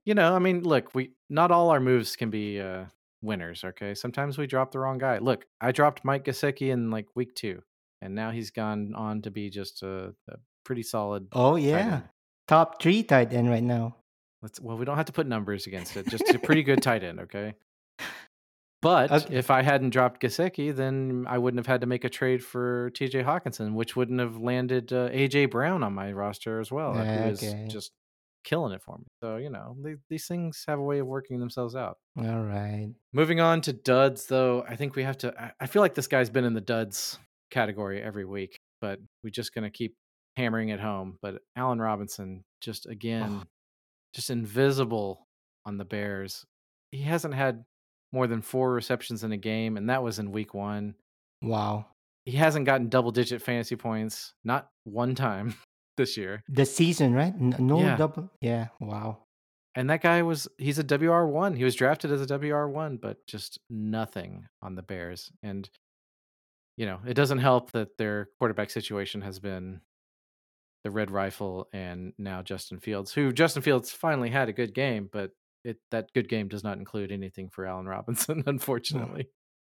You 0.05 0.15
know, 0.15 0.35
I 0.35 0.39
mean, 0.39 0.63
look, 0.63 0.93
we 0.95 1.11
not 1.29 1.51
all 1.51 1.69
our 1.69 1.79
moves 1.79 2.15
can 2.15 2.29
be 2.29 2.59
uh, 2.59 2.85
winners. 3.21 3.63
Okay, 3.63 3.93
sometimes 3.93 4.37
we 4.37 4.47
drop 4.47 4.71
the 4.71 4.79
wrong 4.79 4.97
guy. 4.97 5.19
Look, 5.19 5.45
I 5.61 5.71
dropped 5.71 6.03
Mike 6.03 6.25
Gesicki 6.25 6.71
in 6.71 6.89
like 6.89 7.05
week 7.15 7.35
two, 7.35 7.61
and 8.01 8.15
now 8.15 8.31
he's 8.31 8.51
gone 8.51 8.93
on 8.95 9.21
to 9.21 9.31
be 9.31 9.49
just 9.49 9.83
a, 9.83 10.13
a 10.29 10.37
pretty 10.65 10.83
solid. 10.83 11.27
Oh 11.33 11.55
yeah, 11.55 12.01
top 12.47 12.81
three 12.81 13.03
tight 13.03 13.33
end 13.33 13.49
right 13.49 13.63
now. 13.63 13.95
Let's 14.41 14.59
well, 14.59 14.77
we 14.77 14.85
don't 14.85 14.97
have 14.97 15.05
to 15.05 15.13
put 15.13 15.27
numbers 15.27 15.67
against 15.67 15.95
it. 15.97 16.07
Just 16.07 16.29
a 16.29 16.39
pretty 16.39 16.63
good 16.63 16.81
tight 16.81 17.03
end, 17.03 17.19
okay. 17.21 17.53
But 18.81 19.11
Okay. 19.11 19.35
if 19.35 19.51
I 19.51 19.61
hadn't 19.61 19.89
dropped 19.89 20.21
Gesicki, 20.21 20.73
then 20.73 21.25
I 21.27 21.37
wouldn't 21.37 21.59
have 21.59 21.67
had 21.67 21.81
to 21.81 21.87
make 21.87 22.05
a 22.05 22.09
trade 22.09 22.43
for 22.43 22.89
T.J. 22.91 23.23
Hockenson, 23.23 23.73
which 23.73 23.95
wouldn't 23.97 24.19
have 24.21 24.37
landed 24.37 24.93
uh, 24.93 25.09
A.J. 25.11 25.47
Brown 25.47 25.83
on 25.83 25.93
my 25.93 26.11
roster 26.13 26.59
as 26.61 26.71
well, 26.71 26.95
Yeah, 26.95 27.23
who 27.23 27.29
is 27.29 27.43
okay. 27.43 27.67
just 27.69 27.91
killing 28.45 28.71
it 28.71 28.81
for 28.81 28.97
me. 28.97 29.03
So 29.21 29.35
you 29.35 29.49
know, 29.49 29.75
they, 29.83 29.95
these 30.09 30.27
things 30.27 30.63
have 30.67 30.79
a 30.79 30.83
way 30.83 30.99
of 30.99 31.07
working 31.07 31.39
themselves 31.41 31.75
out. 31.75 31.97
All 32.17 32.41
right. 32.43 32.89
Moving 33.11 33.41
on 33.41 33.59
to 33.61 33.73
duds, 33.73 34.27
though, 34.27 34.63
I 34.67 34.77
think 34.77 34.95
we 34.95 35.03
have 35.03 35.17
to. 35.19 35.33
I- 35.37 35.51
I 35.59 35.65
feel 35.67 35.81
like 35.81 35.93
this 35.95 36.07
guy's 36.07 36.29
been 36.29 36.45
in 36.45 36.53
the 36.53 36.61
duds 36.61 37.19
category 37.51 38.01
every 38.01 38.23
week, 38.25 38.59
but 38.79 38.99
we're 39.23 39.29
just 39.31 39.53
going 39.53 39.63
to 39.65 39.69
keep 39.69 39.95
hammering 40.37 40.69
it 40.69 40.79
home. 40.79 41.17
But 41.21 41.41
Allen 41.57 41.79
Robinson, 41.81 42.45
just 42.61 42.85
again, 42.87 43.43
just 44.13 44.29
invisible 44.29 45.27
on 45.65 45.77
the 45.77 45.83
Bears. 45.85 46.45
He 46.91 47.01
hasn't 47.01 47.33
had 47.33 47.65
more 48.11 48.27
than 48.27 48.41
four 48.41 48.73
receptions 48.73 49.23
in 49.23 49.31
a 49.31 49.37
game, 49.37 49.77
and 49.77 49.89
that 49.89 50.03
was 50.03 50.19
in 50.19 50.31
week 50.31 50.53
one. 50.53 50.95
Wow. 51.41 51.85
He 52.25 52.33
hasn't 52.37 52.65
gotten 52.65 52.89
double 52.89 53.11
digit 53.11 53.41
fantasy 53.41 53.75
points, 53.75 54.33
not 54.43 54.69
one 54.83 55.15
time 55.15 55.55
this 55.97 56.17
year. 56.17 56.43
The 56.49 56.65
season, 56.65 57.13
right? 57.13 57.33
No 57.39 57.79
Yeah. 57.79 57.95
double. 57.97 58.29
Yeah. 58.41 58.67
Wow. 58.79 59.19
And 59.75 59.89
that 59.89 60.01
guy 60.01 60.21
was 60.23 60.47
he's 60.57 60.79
a 60.79 60.83
WR1. 60.83 61.55
He 61.55 61.63
was 61.63 61.75
drafted 61.75 62.11
as 62.11 62.21
a 62.21 62.25
WR1, 62.25 62.99
but 62.99 63.25
just 63.27 63.59
nothing 63.69 64.47
on 64.61 64.75
the 64.75 64.81
Bears. 64.81 65.31
And 65.43 65.69
you 66.77 66.85
know, 66.85 66.99
it 67.05 67.13
doesn't 67.13 67.39
help 67.39 67.71
that 67.71 67.97
their 67.97 68.29
quarterback 68.39 68.69
situation 68.69 69.21
has 69.21 69.39
been 69.39 69.81
the 70.85 70.91
red 70.91 71.11
rifle 71.11 71.67
and 71.73 72.13
now 72.17 72.41
Justin 72.41 72.79
Fields, 72.79 73.11
who 73.13 73.33
Justin 73.33 73.61
Fields 73.61 73.91
finally 73.91 74.29
had 74.29 74.47
a 74.49 74.53
good 74.53 74.73
game, 74.73 75.09
but 75.11 75.31
it 75.63 75.77
that 75.91 76.11
good 76.13 76.29
game 76.29 76.47
does 76.47 76.63
not 76.63 76.77
include 76.77 77.11
anything 77.11 77.49
for 77.49 77.65
Allen 77.65 77.87
Robinson, 77.87 78.43
unfortunately. 78.47 79.29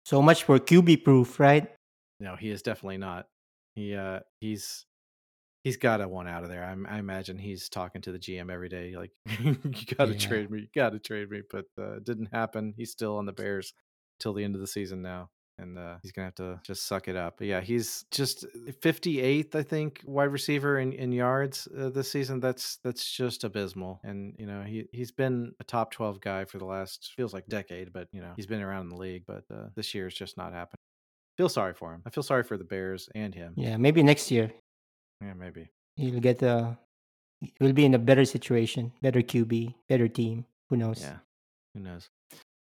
So 0.06 0.22
much 0.22 0.43
for 0.43 0.60
QB 0.60 1.04
proof, 1.04 1.39
right? 1.39 1.67
No, 2.19 2.36
he 2.36 2.50
is 2.50 2.62
definitely 2.62 2.98
not. 2.98 3.28
He 3.76 3.96
uh 3.96 4.19
he's 4.39 4.86
he's 5.63 5.78
got 5.78 5.98
to 5.98 6.08
want 6.08 6.30
out 6.30 6.43
of 6.43 6.50
there. 6.50 6.63
I, 6.63 6.96
I 6.96 7.00
imagine 7.00 7.38
he's 7.38 7.69
talking 7.69 8.02
to 8.04 8.12
the 8.12 8.19
GM 8.19 8.52
every 8.52 8.69
day, 8.69 8.96
like 8.96 9.12
you 9.39 9.56
got 9.98 10.06
to 10.08 10.13
Yeah. 10.13 10.19
trade 10.28 10.52
me, 10.52 10.62
you 10.62 10.67
got 10.76 10.91
to 10.91 11.00
trade 11.00 11.30
me. 11.30 11.41
But 11.50 11.65
uh, 11.78 11.98
it 11.98 12.06
didn't 12.06 12.34
happen. 12.34 12.74
He's 12.78 12.91
still 12.91 13.17
on 13.17 13.26
the 13.26 13.34
Bears 13.34 13.74
till 14.19 14.34
the 14.34 14.43
end 14.43 14.56
of 14.56 14.62
the 14.62 14.67
season 14.67 15.02
now, 15.02 15.32
and 15.57 15.77
uh, 15.77 15.95
he's 16.01 16.11
gonna 16.11 16.27
have 16.27 16.35
to 16.35 16.59
just 16.63 16.87
suck 16.87 17.07
it 17.07 17.15
up. 17.15 17.35
But 17.37 17.47
yeah, 17.47 17.61
he's 17.61 18.05
just 18.11 18.45
58th, 18.81 19.55
I 19.55 19.63
think, 19.63 20.01
wide 20.05 20.25
receiver 20.25 20.79
in, 20.79 20.93
in 20.93 21.11
yards 21.11 21.67
uh, 21.77 21.89
this 21.89 22.11
season. 22.11 22.39
That's 22.39 22.77
that's 22.83 23.09
just 23.09 23.43
abysmal. 23.43 23.99
And 24.03 24.35
you 24.37 24.45
know 24.45 24.63
he 24.63 24.87
he's 24.91 25.11
been 25.11 25.53
a 25.59 25.63
top 25.63 25.91
12 25.91 26.21
guy 26.21 26.45
for 26.45 26.57
the 26.57 26.65
last 26.65 27.13
feels 27.15 27.33
like 27.33 27.47
decade, 27.47 27.93
but 27.93 28.07
you 28.11 28.21
know 28.21 28.33
he's 28.35 28.47
been 28.47 28.61
around 28.61 28.83
in 28.83 28.89
the 28.89 28.97
league. 28.97 29.23
But 29.27 29.43
uh, 29.53 29.67
this 29.75 29.93
year 29.93 30.07
is 30.07 30.13
just 30.13 30.37
not 30.37 30.53
happening. 30.53 30.77
Feel 31.37 31.49
sorry 31.49 31.73
for 31.73 31.93
him. 31.93 32.01
I 32.05 32.09
feel 32.11 32.23
sorry 32.23 32.43
for 32.43 32.57
the 32.57 32.63
Bears 32.63 33.09
and 33.15 33.33
him. 33.33 33.53
Yeah. 33.57 33.77
Maybe 33.77 34.03
next 34.03 34.29
year 34.29 34.51
yeah 35.23 35.33
maybe. 35.33 35.69
he'll 35.95 36.19
get 36.19 36.41
a. 36.41 36.77
He'll 37.59 37.73
be 37.73 37.83
in 37.83 37.93
a 37.93 37.99
better 37.99 38.23
situation, 38.23 38.93
better 39.01 39.21
QB, 39.21 39.73
better 39.89 40.07
team. 40.07 40.45
Who 40.69 40.77
knows? 40.77 41.01
Yeah. 41.01 41.17
Who 41.73 41.81
knows? 41.81 42.07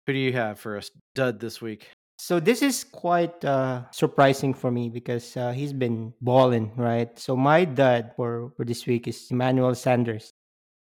Who 0.07 0.13
do 0.15 0.19
you 0.19 0.33
have 0.33 0.59
for 0.59 0.79
a 0.79 0.83
dud 1.15 1.39
this 1.39 1.61
week? 1.61 1.91
So 2.19 2.41
this 2.41 2.63
is 2.63 2.85
quite 2.85 3.45
uh, 3.45 3.91
surprising 3.91 4.55
for 4.55 4.71
me 4.71 4.89
because 4.89 5.37
uh, 5.37 5.53
he's 5.53 5.73
been 5.73 6.15
balling, 6.21 6.73
right? 6.77 7.19
So 7.19 7.37
my 7.37 7.65
dad 7.65 8.13
for, 8.17 8.53
for 8.57 8.65
this 8.65 8.87
week 8.87 9.09
is 9.09 9.27
Emmanuel 9.31 9.75
Sanders. 9.75 10.33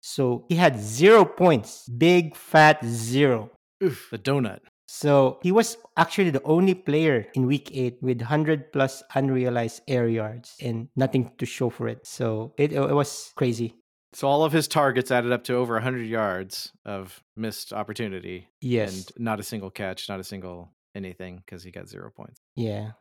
So 0.01 0.47
he 0.49 0.55
had 0.55 0.79
zero 0.79 1.25
points, 1.25 1.89
big 1.89 2.35
fat 2.35 2.85
zero. 2.85 3.51
Oof, 3.83 4.09
the 4.11 4.19
donut. 4.19 4.61
So 4.87 5.39
he 5.43 5.53
was 5.53 5.77
actually 5.99 6.31
the 6.31 6.43
only 6.45 6.75
player 6.75 7.27
in 7.35 7.47
week 7.47 7.71
eight 7.75 7.99
with 8.01 8.21
100 8.21 8.73
plus 8.73 9.03
unrealized 9.15 9.83
air 9.87 10.09
yards 10.09 10.57
and 10.63 10.89
nothing 10.97 11.31
to 11.37 11.45
show 11.45 11.69
for 11.69 11.89
it. 11.89 12.07
So 12.07 12.55
it, 12.57 12.73
it 12.73 12.95
was 12.95 13.33
crazy. 13.37 13.75
So 14.15 14.27
all 14.27 14.45
of 14.45 14.53
his 14.53 14.67
targets 14.67 15.11
added 15.11 15.31
up 15.31 15.45
to 15.45 15.55
over 15.55 15.75
100 15.75 16.07
yards 16.07 16.73
of 16.87 17.23
missed 17.37 17.75
opportunity. 17.75 18.49
Yes. 18.63 18.97
And 18.97 19.25
not 19.25 19.41
a 19.41 19.43
single 19.43 19.71
catch, 19.71 20.09
not 20.09 20.21
a 20.21 20.25
single 20.25 20.73
anything 20.95 21.43
because 21.45 21.63
he 21.63 21.71
got 21.71 21.89
zero 21.89 22.11
points. 22.15 22.41
Yeah. 22.57 22.93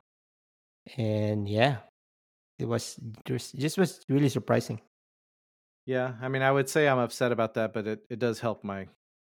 And 0.97 1.47
yeah, 1.47 1.77
it 2.59 2.65
was 2.65 2.99
just, 3.25 3.55
just 3.55 3.77
was 3.77 3.99
really 4.09 4.29
surprising. 4.29 4.81
Yeah, 5.85 6.13
I 6.21 6.27
mean, 6.27 6.41
I 6.41 6.51
would 6.51 6.67
say 6.67 6.87
I'm 6.87 6.99
upset 6.99 7.31
about 7.31 7.53
that, 7.53 7.73
but 7.73 7.87
it, 7.87 7.99
it 8.09 8.19
does 8.19 8.39
help 8.39 8.63
my 8.63 8.87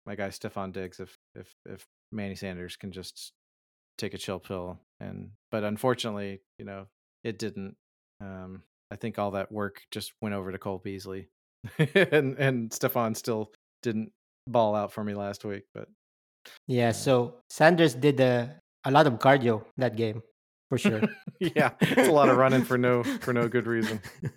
my 0.05 0.15
guy 0.15 0.29
Stefon 0.29 0.71
Diggs 0.71 0.99
if 0.99 1.17
if 1.35 1.53
if 1.65 1.85
Manny 2.11 2.35
Sanders 2.35 2.77
can 2.77 2.91
just 2.91 3.33
take 3.97 4.13
a 4.13 4.17
chill 4.17 4.39
pill 4.39 4.79
and 4.99 5.31
but 5.51 5.63
unfortunately, 5.63 6.41
you 6.57 6.65
know, 6.65 6.87
it 7.23 7.39
didn't. 7.39 7.75
Um, 8.21 8.63
I 8.91 8.95
think 8.95 9.19
all 9.19 9.31
that 9.31 9.51
work 9.51 9.81
just 9.91 10.13
went 10.21 10.35
over 10.35 10.51
to 10.51 10.57
Cole 10.57 10.81
Beasley, 10.83 11.27
and 11.77 12.37
and 12.37 12.69
Stefon 12.69 13.15
still 13.15 13.51
didn't 13.83 14.11
ball 14.47 14.75
out 14.75 14.93
for 14.93 15.03
me 15.03 15.13
last 15.13 15.43
week. 15.43 15.63
But 15.73 15.89
Yeah, 16.67 16.91
so 16.91 17.36
Sanders 17.49 17.93
did 17.95 18.19
a, 18.19 18.60
a 18.84 18.91
lot 18.91 19.08
of 19.08 19.13
cardio 19.19 19.63
that 19.77 19.95
game 19.95 20.21
for 20.69 20.77
sure. 20.77 21.01
yeah, 21.39 21.71
it's 21.81 22.08
a 22.08 22.12
lot 22.12 22.29
of 22.29 22.38
running 22.38 22.63
for 22.63 22.77
no 22.77 23.03
for 23.03 23.34
no 23.34 23.47
good 23.47 23.67
reason. 23.67 24.01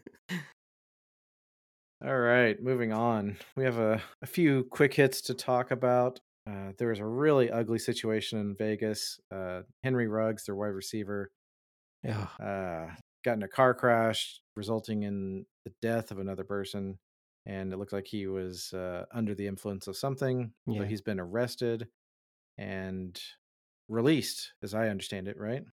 All 2.04 2.16
right, 2.18 2.60
moving 2.62 2.92
on. 2.92 3.36
We 3.56 3.64
have 3.64 3.78
a, 3.78 4.00
a 4.22 4.26
few 4.26 4.64
quick 4.70 4.94
hits 4.94 5.20
to 5.22 5.34
talk 5.34 5.72
about. 5.72 6.20
Uh, 6.48 6.72
there 6.78 6.88
was 6.88 7.00
a 7.00 7.04
really 7.04 7.50
ugly 7.50 7.78
situation 7.80 8.38
in 8.38 8.54
Vegas. 8.56 9.18
Uh, 9.34 9.62
Henry 9.82 10.06
Ruggs, 10.06 10.44
their 10.44 10.54
wide 10.54 10.68
receiver, 10.68 11.30
Yeah. 12.04 12.28
uh, 12.40 12.94
got 13.24 13.36
in 13.36 13.42
a 13.42 13.48
car 13.48 13.74
crash, 13.74 14.40
resulting 14.56 15.02
in 15.02 15.44
the 15.64 15.72
death 15.82 16.12
of 16.12 16.20
another 16.20 16.44
person. 16.44 16.98
And 17.46 17.72
it 17.72 17.78
looked 17.78 17.92
like 17.92 18.06
he 18.06 18.26
was 18.28 18.72
uh, 18.72 19.06
under 19.12 19.34
the 19.34 19.48
influence 19.48 19.88
of 19.88 19.96
something. 19.96 20.52
Yeah. 20.66 20.80
So 20.80 20.84
he's 20.86 21.02
been 21.02 21.18
arrested 21.18 21.88
and 22.58 23.18
released, 23.88 24.52
as 24.62 24.74
I 24.74 24.88
understand 24.88 25.28
it, 25.28 25.38
right? 25.38 25.64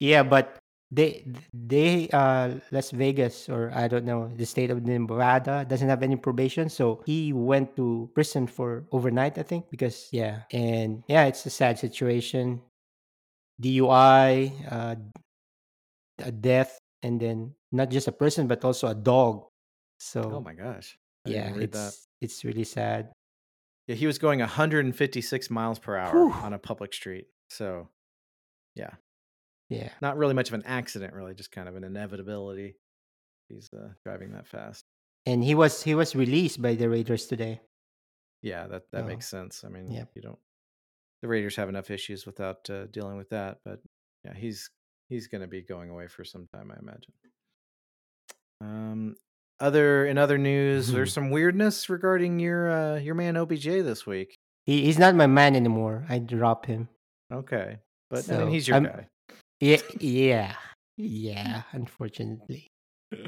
Yeah, 0.00 0.22
but 0.22 0.58
they 0.90 1.26
they 1.54 2.08
uh 2.12 2.60
Las 2.70 2.90
Vegas 2.90 3.48
or 3.48 3.72
I 3.74 3.88
don't 3.88 4.04
know 4.04 4.30
the 4.36 4.44
state 4.44 4.70
of 4.70 4.84
Nevada 4.84 5.64
doesn't 5.64 5.88
have 5.88 6.02
any 6.02 6.16
probation, 6.16 6.68
so 6.68 7.02
he 7.06 7.32
went 7.32 7.74
to 7.76 8.10
prison 8.14 8.46
for 8.46 8.84
overnight, 8.92 9.38
I 9.38 9.42
think, 9.42 9.70
because 9.70 10.08
yeah, 10.12 10.42
and 10.52 11.02
yeah, 11.08 11.24
it's 11.24 11.46
a 11.46 11.50
sad 11.50 11.78
situation. 11.78 12.60
DUI, 13.62 14.50
uh, 14.70 14.96
a 16.18 16.32
death, 16.32 16.78
and 17.02 17.20
then 17.20 17.54
not 17.72 17.90
just 17.90 18.08
a 18.08 18.12
person 18.12 18.46
but 18.46 18.64
also 18.64 18.88
a 18.88 18.94
dog. 18.94 19.46
So 19.98 20.22
Oh 20.26 20.40
my 20.40 20.54
gosh. 20.54 20.98
I 21.26 21.30
yeah, 21.30 21.54
it's 21.54 22.06
it's 22.20 22.44
really 22.44 22.64
sad. 22.64 23.12
Yeah, 23.86 23.96
he 23.96 24.06
was 24.06 24.18
going 24.18 24.40
156 24.40 25.50
miles 25.50 25.78
per 25.78 25.96
hour 25.96 26.12
Whew. 26.12 26.32
on 26.32 26.52
a 26.54 26.58
public 26.58 26.94
street. 26.94 27.26
So, 27.50 27.88
yeah, 28.74 28.94
Yeah. 29.68 29.90
not 30.00 30.16
really 30.16 30.34
much 30.34 30.48
of 30.48 30.54
an 30.54 30.62
accident, 30.64 31.12
really, 31.12 31.34
just 31.34 31.52
kind 31.52 31.68
of 31.68 31.76
an 31.76 31.84
inevitability. 31.84 32.76
He's 33.48 33.70
uh, 33.74 33.90
driving 34.02 34.32
that 34.32 34.46
fast. 34.46 34.84
And 35.26 35.44
he 35.44 35.54
was 35.54 35.82
he 35.82 35.94
was 35.94 36.14
released 36.16 36.60
by 36.62 36.74
the 36.74 36.88
Raiders 36.88 37.26
today. 37.26 37.60
Yeah, 38.42 38.66
that 38.68 38.90
that 38.92 39.04
Oh. 39.04 39.06
makes 39.06 39.26
sense. 39.28 39.64
I 39.64 39.68
mean, 39.68 39.90
Yep. 39.90 40.10
you 40.14 40.22
don't. 40.22 40.38
the 41.22 41.28
Raiders 41.28 41.56
have 41.56 41.70
enough 41.70 41.90
issues 41.90 42.26
without 42.26 42.68
uh, 42.68 42.84
dealing 42.86 43.16
with 43.16 43.30
that. 43.30 43.60
But 43.64 43.80
yeah, 44.24 44.34
he's 44.34 44.70
he's 45.08 45.26
going 45.28 45.40
to 45.42 45.46
be 45.46 45.62
going 45.62 45.88
away 45.90 46.06
for 46.08 46.24
some 46.24 46.46
time, 46.46 46.70
I 46.70 46.78
imagine. 46.78 47.12
Um, 48.60 49.16
other 49.60 50.06
in 50.06 50.18
other 50.18 50.38
news, 50.38 50.90
there's 50.90 51.12
some 51.12 51.30
weirdness 51.30 51.88
regarding 51.88 52.38
your 52.38 52.70
uh, 52.70 52.98
your 52.98 53.14
man 53.14 53.36
OBJ 53.36 53.64
this 53.64 54.06
week. 54.06 54.34
He, 54.66 54.84
he's 54.84 54.98
not 54.98 55.14
my 55.14 55.26
man 55.26 55.56
anymore. 55.56 56.04
I 56.08 56.18
drop 56.18 56.66
him. 56.66 56.88
Okay, 57.32 57.78
but 58.10 58.30
I 58.30 58.38
mean 58.38 58.48
he's 58.48 58.68
your 58.68 58.76
I'm- 58.76 58.84
guy. 58.84 59.06
Yeah, 59.60 59.80
yeah, 60.00 60.54
yeah. 60.96 61.62
Unfortunately, 61.72 62.66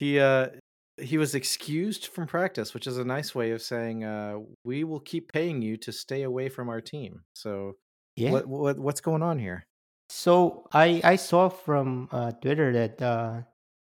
He 0.00 0.18
uh 0.18 0.48
he 0.96 1.18
was 1.18 1.34
excused 1.34 2.08
from 2.08 2.26
practice, 2.26 2.74
which 2.74 2.86
is 2.86 2.98
a 2.98 3.04
nice 3.04 3.34
way 3.34 3.52
of 3.52 3.62
saying 3.62 4.02
uh 4.04 4.38
we 4.64 4.82
will 4.82 5.00
keep 5.00 5.30
paying 5.32 5.62
you 5.62 5.76
to 5.76 5.92
stay 5.92 6.22
away 6.22 6.48
from 6.48 6.68
our 6.68 6.80
team. 6.80 7.22
So 7.34 7.76
yeah. 8.16 8.32
what, 8.32 8.46
what 8.46 8.78
what's 8.78 9.00
going 9.00 9.22
on 9.22 9.38
here? 9.38 9.66
So 10.08 10.66
I 10.72 11.00
I 11.04 11.16
saw 11.16 11.48
from 11.50 12.08
uh, 12.10 12.32
Twitter 12.32 12.72
that 12.72 13.00
uh, 13.00 13.42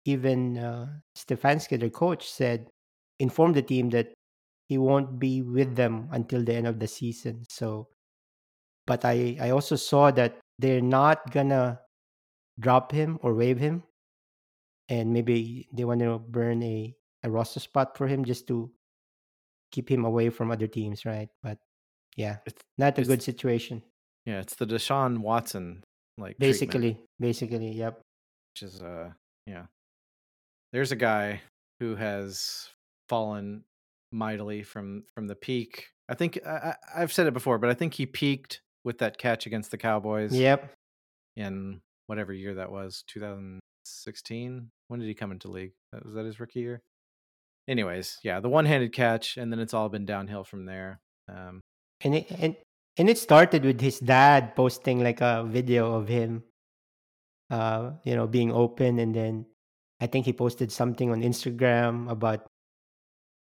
even 0.04 0.58
uh, 0.58 0.86
Stefanski, 1.16 1.78
their 1.78 1.90
coach, 1.90 2.28
said 2.30 2.68
inform 3.18 3.52
the 3.52 3.62
team 3.62 3.90
that 3.90 4.12
he 4.68 4.78
won't 4.78 5.18
be 5.18 5.42
with 5.42 5.76
them 5.76 6.08
until 6.12 6.42
the 6.44 6.54
end 6.54 6.66
of 6.66 6.78
the 6.78 6.86
season. 6.86 7.44
So, 7.48 7.88
but 8.86 9.04
I 9.04 9.36
I 9.40 9.50
also 9.50 9.76
saw 9.76 10.10
that 10.12 10.38
they're 10.58 10.80
not 10.80 11.30
gonna 11.32 11.80
drop 12.58 12.92
him 12.92 13.18
or 13.22 13.34
waive 13.34 13.58
him, 13.58 13.82
and 14.88 15.12
maybe 15.12 15.68
they 15.72 15.84
want 15.84 16.00
to 16.00 16.18
burn 16.18 16.62
a 16.62 16.94
a 17.22 17.30
roster 17.30 17.60
spot 17.60 17.96
for 17.98 18.06
him 18.08 18.24
just 18.24 18.46
to 18.48 18.70
keep 19.72 19.90
him 19.90 20.04
away 20.04 20.30
from 20.30 20.50
other 20.50 20.66
teams, 20.66 21.04
right? 21.04 21.28
But 21.42 21.58
yeah, 22.16 22.38
It's 22.46 22.62
not 22.78 22.96
a 22.98 23.02
it's- 23.02 23.06
good 23.06 23.22
situation. 23.22 23.82
yeah, 24.26 24.40
it's 24.40 24.54
the 24.56 24.66
Deshaun 24.66 25.18
Watson 25.18 25.84
like 26.18 26.36
treatment, 26.38 26.40
Basically, 26.40 26.98
basically, 27.20 27.72
yep. 27.72 28.00
which 28.52 28.62
is 28.62 28.82
uh 28.82 29.10
yeah. 29.46 29.66
There's 30.72 30.92
a 30.92 30.96
guy 30.96 31.40
who 31.80 31.96
has 31.96 32.68
fallen 33.08 33.64
mightily 34.12 34.62
from 34.62 35.04
from 35.14 35.26
the 35.26 35.34
peak. 35.34 35.88
I 36.08 36.14
think 36.14 36.38
I, 36.46 36.74
I've 36.94 37.12
said 37.12 37.26
it 37.26 37.34
before, 37.34 37.58
but 37.58 37.70
I 37.70 37.74
think 37.74 37.94
he 37.94 38.06
peaked 38.06 38.60
with 38.84 38.98
that 38.98 39.18
catch 39.18 39.46
against 39.46 39.70
the 39.70 39.78
Cowboys. 39.78 40.32
Yep. 40.32 40.72
in 41.36 41.80
whatever 42.06 42.32
year 42.32 42.54
that 42.54 42.72
was 42.72 43.04
2016 43.06 44.68
when 44.88 44.98
did 45.00 45.06
he 45.06 45.14
come 45.14 45.30
into 45.30 45.48
league 45.48 45.70
was 46.04 46.14
that 46.14 46.24
his 46.24 46.40
rookie 46.40 46.58
year 46.58 46.82
anyways 47.68 48.18
yeah 48.24 48.40
the 48.40 48.48
one-handed 48.48 48.92
catch 48.92 49.36
and 49.36 49.52
then 49.52 49.60
it's 49.60 49.72
all 49.72 49.88
been 49.88 50.04
downhill 50.04 50.42
from 50.42 50.64
there 50.66 51.00
um 51.28 51.60
and 52.02 52.16
it 52.16 52.26
and, 52.32 52.56
and 52.98 53.08
it 53.08 53.16
started 53.16 53.64
with 53.64 53.80
his 53.80 54.00
dad 54.00 54.56
posting 54.56 55.04
like 55.04 55.20
a 55.20 55.44
video 55.46 55.94
of 55.94 56.08
him 56.08 56.42
uh 57.50 57.92
you 58.02 58.16
know 58.16 58.26
being 58.26 58.50
open 58.50 58.98
and 58.98 59.14
then 59.14 59.46
i 60.00 60.06
think 60.06 60.26
he 60.26 60.32
posted 60.32 60.70
something 60.72 61.10
on 61.10 61.22
instagram 61.22 62.10
about 62.10 62.46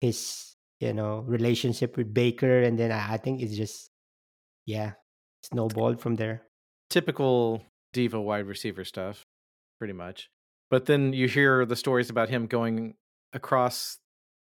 his 0.01 0.55
you 0.79 0.93
know 0.93 1.19
relationship 1.27 1.97
with 1.97 2.13
baker 2.13 2.61
and 2.63 2.77
then 2.79 2.91
i, 2.91 3.13
I 3.13 3.17
think 3.17 3.41
it's 3.41 3.55
just 3.55 3.89
yeah 4.65 4.93
snowballed 5.43 6.01
from 6.01 6.15
there. 6.15 6.43
Typical 6.89 7.63
diva 7.93 8.19
wide 8.19 8.45
receiver 8.45 8.83
stuff 8.83 9.25
pretty 9.77 9.93
much. 9.93 10.29
But 10.69 10.85
then 10.85 11.13
you 11.13 11.27
hear 11.27 11.65
the 11.65 11.75
stories 11.75 12.09
about 12.09 12.29
him 12.29 12.45
going 12.45 12.95
across 13.33 13.97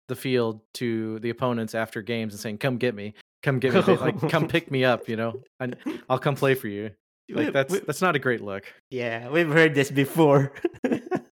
the 0.07 0.15
field 0.15 0.61
to 0.75 1.19
the 1.19 1.29
opponents 1.29 1.75
after 1.75 2.01
games 2.01 2.33
and 2.33 2.39
saying 2.39 2.57
come 2.57 2.77
get 2.77 2.95
me. 2.95 3.13
Come 3.41 3.59
get 3.59 3.73
me. 3.73 3.95
Like 3.95 4.29
come 4.29 4.47
pick 4.47 4.71
me 4.71 4.85
up 4.85 5.07
you 5.09 5.15
know? 5.15 5.41
And 5.59 5.75
i'll 6.09 6.19
come 6.19 6.35
play 6.35 6.55
for 6.55 6.67
you. 6.67 6.91
Like 7.29 7.53
that's 7.53 7.79
that's 7.79 8.01
not 8.01 8.17
a 8.17 8.19
great 8.19 8.41
look. 8.41 8.65
Yeah 8.89 9.29
we've 9.29 9.49
heard 9.49 9.73
this 9.73 9.89
before 9.89 10.51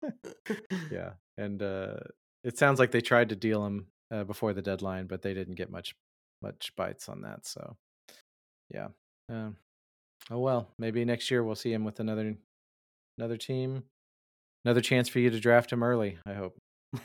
yeah 0.91 1.11
and 1.37 1.61
uh 1.61 1.95
it 2.43 2.57
sounds 2.57 2.79
like 2.79 2.91
they 2.91 3.01
tried 3.01 3.29
to 3.29 3.35
deal 3.35 3.65
him 3.65 3.87
uh, 4.11 4.23
before 4.23 4.53
the 4.53 4.61
deadline 4.61 5.07
but 5.07 5.21
they 5.21 5.33
didn't 5.33 5.55
get 5.55 5.71
much 5.71 5.95
much 6.41 6.73
bites 6.75 7.07
on 7.07 7.21
that 7.21 7.45
so 7.45 7.75
yeah 8.69 8.87
um 9.29 9.55
oh 10.29 10.39
well 10.39 10.67
maybe 10.77 11.05
next 11.05 11.29
year 11.29 11.43
we'll 11.43 11.55
see 11.55 11.71
him 11.71 11.83
with 11.83 11.99
another 11.99 12.35
another 13.17 13.37
team 13.37 13.83
another 14.65 14.81
chance 14.81 15.07
for 15.07 15.19
you 15.19 15.29
to 15.29 15.39
draft 15.39 15.71
him 15.71 15.83
early 15.83 16.17
i 16.25 16.33
hope. 16.33 16.57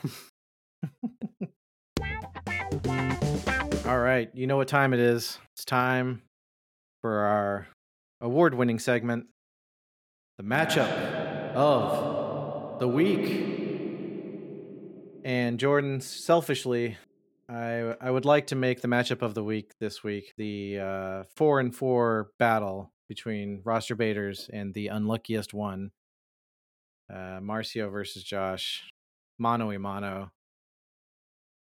All 3.87 3.99
right 3.99 4.29
you 4.33 4.47
know 4.47 4.57
what 4.57 4.67
time 4.67 4.93
it 4.93 4.99
is. 4.99 5.39
It's 5.55 5.63
time 5.63 6.21
for 7.01 7.19
our 7.19 7.67
award-winning 8.19 8.79
segment 8.79 9.27
the 10.37 10.43
matchup 10.43 10.89
of 11.55 12.26
the 12.79 12.87
week 12.87 13.47
and 15.27 15.59
Jordan, 15.59 15.99
selfishly, 15.99 16.97
I 17.49 17.95
I 17.99 18.09
would 18.09 18.23
like 18.23 18.47
to 18.47 18.55
make 18.55 18.81
the 18.81 18.87
matchup 18.87 19.21
of 19.21 19.33
the 19.33 19.43
week 19.43 19.73
this 19.79 20.03
week 20.03 20.33
the 20.37 20.79
uh, 20.79 21.23
four 21.35 21.59
and 21.59 21.75
four 21.75 22.31
battle 22.39 22.93
between 23.09 23.61
roster 23.65 23.95
baiters 23.95 24.49
and 24.53 24.73
the 24.73 24.87
unluckiest 24.87 25.53
one, 25.53 25.91
uh, 27.11 27.39
Marcio 27.41 27.91
versus 27.91 28.23
Josh, 28.23 28.89
mano 29.37 29.67
y 29.67 29.77
mano. 29.77 30.31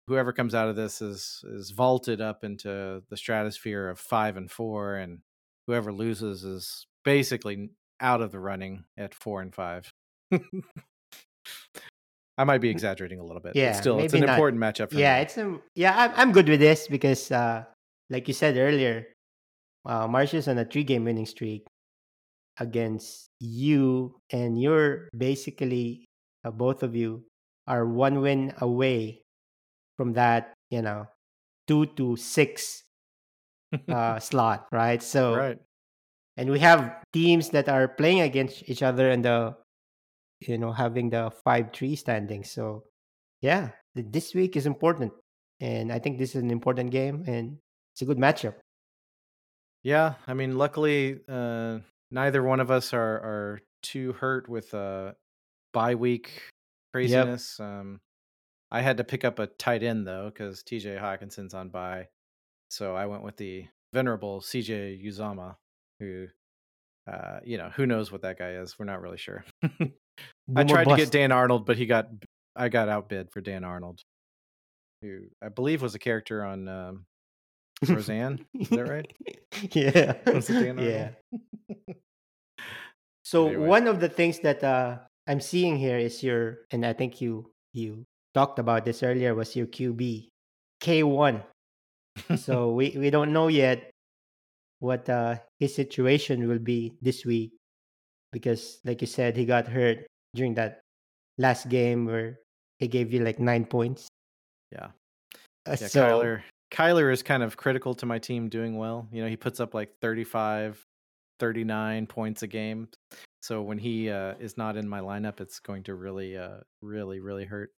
Whoever 0.07 0.33
comes 0.33 0.55
out 0.55 0.69
of 0.69 0.77
this 0.77 1.03
is 1.03 1.45
is 1.53 1.71
vaulted 1.71 2.21
up 2.21 2.45
into 2.45 3.03
the 3.11 3.17
stratosphere 3.17 3.89
of 3.89 3.99
five 3.99 4.37
and 4.37 4.49
four, 4.49 4.95
and 4.95 5.21
whoever 5.67 5.93
loses 5.93 6.45
is 6.45 6.87
basically 7.05 7.71
out 8.01 8.21
of 8.21 8.31
the 8.31 8.39
running 8.39 8.85
at 8.97 9.13
four 9.13 9.41
and 9.43 9.53
five. 9.53 9.93
I 12.39 12.45
might 12.45 12.61
be 12.61 12.69
exaggerating 12.69 13.19
a 13.19 13.25
little 13.25 13.41
bit. 13.41 13.57
Yeah, 13.57 13.73
but 13.73 13.81
still, 13.81 13.99
it's 13.99 14.13
an 14.13 14.21
not. 14.21 14.31
important 14.31 14.61
matchup 14.61 14.91
for 14.91 14.99
yeah 14.99 15.17
me. 15.17 15.23
it's 15.23 15.37
a 15.39 15.59
yeah 15.75 15.95
I'm, 15.97 16.13
I'm 16.17 16.33
good 16.33 16.49
with 16.49 16.61
this 16.61 16.89
because 16.89 17.31
uh 17.33 17.65
like 18.11 18.29
you 18.29 18.35
said 18.35 18.57
earlier 18.57 19.07
uh 19.87 20.07
Marcia's 20.07 20.49
on 20.49 20.59
a 20.59 20.65
three 20.65 20.85
game 20.85 21.05
winning 21.05 21.27
streak 21.27 21.67
against 22.59 23.29
you 23.41 24.17
and 24.31 24.61
you're 24.61 25.09
basically 25.17 26.05
uh, 26.45 26.51
both 26.51 26.83
of 26.83 26.95
you 26.95 27.25
are 27.67 27.85
one 27.85 28.21
win 28.21 28.53
away 28.61 29.23
from 29.97 30.13
that 30.15 30.55
you 30.71 30.83
know 30.83 31.07
two 31.67 31.87
to 31.97 32.17
six 32.17 32.83
uh 33.89 34.19
slot 34.19 34.67
right 34.73 35.03
so 35.03 35.35
right. 35.37 35.59
and 36.37 36.51
we 36.51 36.59
have 36.59 36.97
teams 37.13 37.51
that 37.51 37.69
are 37.69 37.89
playing 37.89 38.21
against 38.21 38.63
each 38.69 38.83
other 38.83 39.11
in 39.11 39.23
the 39.23 39.55
you 40.41 40.59
know 40.59 40.73
having 40.73 41.11
the 41.11 41.31
five 41.45 41.71
three 41.73 41.97
standing 41.97 42.45
so 42.45 42.85
yeah 43.41 43.71
this 43.95 44.35
week 44.35 44.57
is 44.57 44.67
important 44.67 45.13
and 45.61 45.93
i 45.93 45.99
think 45.99 46.19
this 46.19 46.35
is 46.35 46.43
an 46.43 46.51
important 46.51 46.91
game 46.91 47.25
and 47.27 47.57
it's 47.93 48.03
a 48.03 48.05
good 48.05 48.19
matchup 48.19 48.55
Yeah, 49.83 50.15
I 50.27 50.35
mean, 50.35 50.59
luckily, 50.59 51.21
uh, 51.29 51.79
neither 52.11 52.43
one 52.43 52.59
of 52.59 52.73
us 52.73 52.93
are 52.93 53.17
are 53.23 53.61
too 53.83 54.15
hurt 54.15 54.49
with 54.49 54.75
uh, 54.75 55.13
bye 55.73 55.95
week 55.95 56.43
craziness. 56.93 57.61
Um, 57.61 58.01
I 58.73 58.83
had 58.83 58.97
to 58.97 59.05
pick 59.05 59.25
up 59.25 59.39
a 59.39 59.47
tight 59.47 59.85
end 59.85 60.05
though 60.05 60.27
because 60.27 60.65
T.J. 60.65 60.97
Hockenson's 60.97 61.55
on 61.55 61.69
bye, 61.69 62.09
so 62.69 62.97
I 62.97 63.07
went 63.07 63.23
with 63.23 63.37
the 63.37 63.67
venerable 63.93 64.41
C.J. 64.41 65.01
Uzomah, 65.07 65.55
who, 66.01 66.27
uh, 67.07 67.39
you 67.45 67.57
know, 67.57 67.71
who 67.71 67.87
knows 67.87 68.11
what 68.11 68.23
that 68.23 68.39
guy 68.41 68.55
is? 68.55 68.77
We're 68.79 68.87
not 68.87 69.01
really 69.03 69.19
sure. 69.19 69.45
I 70.55 70.65
tried 70.65 70.85
to 70.89 70.97
get 70.97 71.11
Dan 71.11 71.33
Arnold, 71.33 71.67
but 71.67 71.77
he 71.77 71.87
got 71.87 72.09
I 72.55 72.69
got 72.69 72.89
outbid 72.89 73.31
for 73.33 73.41
Dan 73.41 73.65
Arnold, 73.65 74.01
who 75.03 75.23
I 75.43 75.49
believe 75.49 75.83
was 75.83 75.95
a 75.95 75.99
character 75.99 76.45
on 76.45 76.69
um, 76.69 77.05
Roseanne. 77.87 78.45
Is 78.55 78.69
that 78.71 78.89
right? 78.89 79.13
yeah 79.73 80.15
Was 80.33 80.49
it 80.51 80.61
Dan 80.63 80.79
yeah 80.79 81.11
so 83.25 83.49
Anyway. 83.49 83.67
one 83.67 83.87
of 83.89 84.01
the 84.01 84.09
things 84.09 84.39
that 84.41 84.63
uh 84.63 84.99
i'm 85.27 85.41
seeing 85.41 85.77
here 85.77 85.99
is 85.99 86.23
your 86.23 86.59
and 86.71 86.85
i 86.87 86.93
think 86.93 87.21
you 87.21 87.51
you 87.73 88.05
talked 88.35 88.59
about 88.59 88.85
this 88.85 89.03
earlier 89.03 89.35
was 89.35 89.57
your 89.57 89.67
qb 89.67 90.29
k1 90.81 91.43
so 92.37 92.71
we 92.71 92.95
we 92.99 93.11
don't 93.11 93.33
know 93.33 93.49
yet 93.49 93.91
what 94.79 95.09
uh 95.09 95.37
his 95.59 95.75
situation 95.75 96.47
will 96.49 96.61
be 96.61 96.93
this 97.03 97.25
week 97.25 97.51
because 98.37 98.81
like 98.85 99.01
you 99.01 99.07
said 99.07 99.35
he 99.35 99.47
got 99.47 99.67
hurt 99.67 100.05
during 100.35 100.53
that 100.53 100.83
last 101.39 101.71
game 101.71 102.05
where 102.05 102.39
he 102.79 102.87
gave 102.87 103.11
you 103.11 103.25
like 103.25 103.41
nine 103.41 103.65
points 103.65 104.09
Yeah. 104.71 104.89
Uh, 105.67 105.77
Yeah, 105.81 105.89
so 105.89 106.05
Kyler. 106.05 106.43
Kyler 106.71 107.11
is 107.11 107.23
kind 107.23 107.43
of 107.43 107.57
critical 107.57 107.95
to 107.95 108.05
my 108.05 108.19
team 108.19 108.51
doing 108.51 108.77
well. 108.77 109.09
You 109.11 109.23
know, 109.23 109.29
he 109.29 109.39
puts 109.39 109.59
up 109.59 109.73
like 109.73 109.89
35, 110.03 110.85
39 111.41 112.07
points 112.07 112.43
a 112.43 112.47
game. 112.47 112.89
So 113.41 113.63
when 113.63 113.79
he 113.79 114.11
uh, 114.11 114.35
is 114.39 114.59
not 114.59 114.77
in 114.77 114.87
my 114.87 115.01
lineup, 115.01 115.41
it's 115.41 115.59
going 115.59 115.85
to 115.85 115.95
really, 115.95 116.37
uh, 116.37 116.59
really, 116.83 117.21
really 117.21 117.47
hurt 117.47 117.71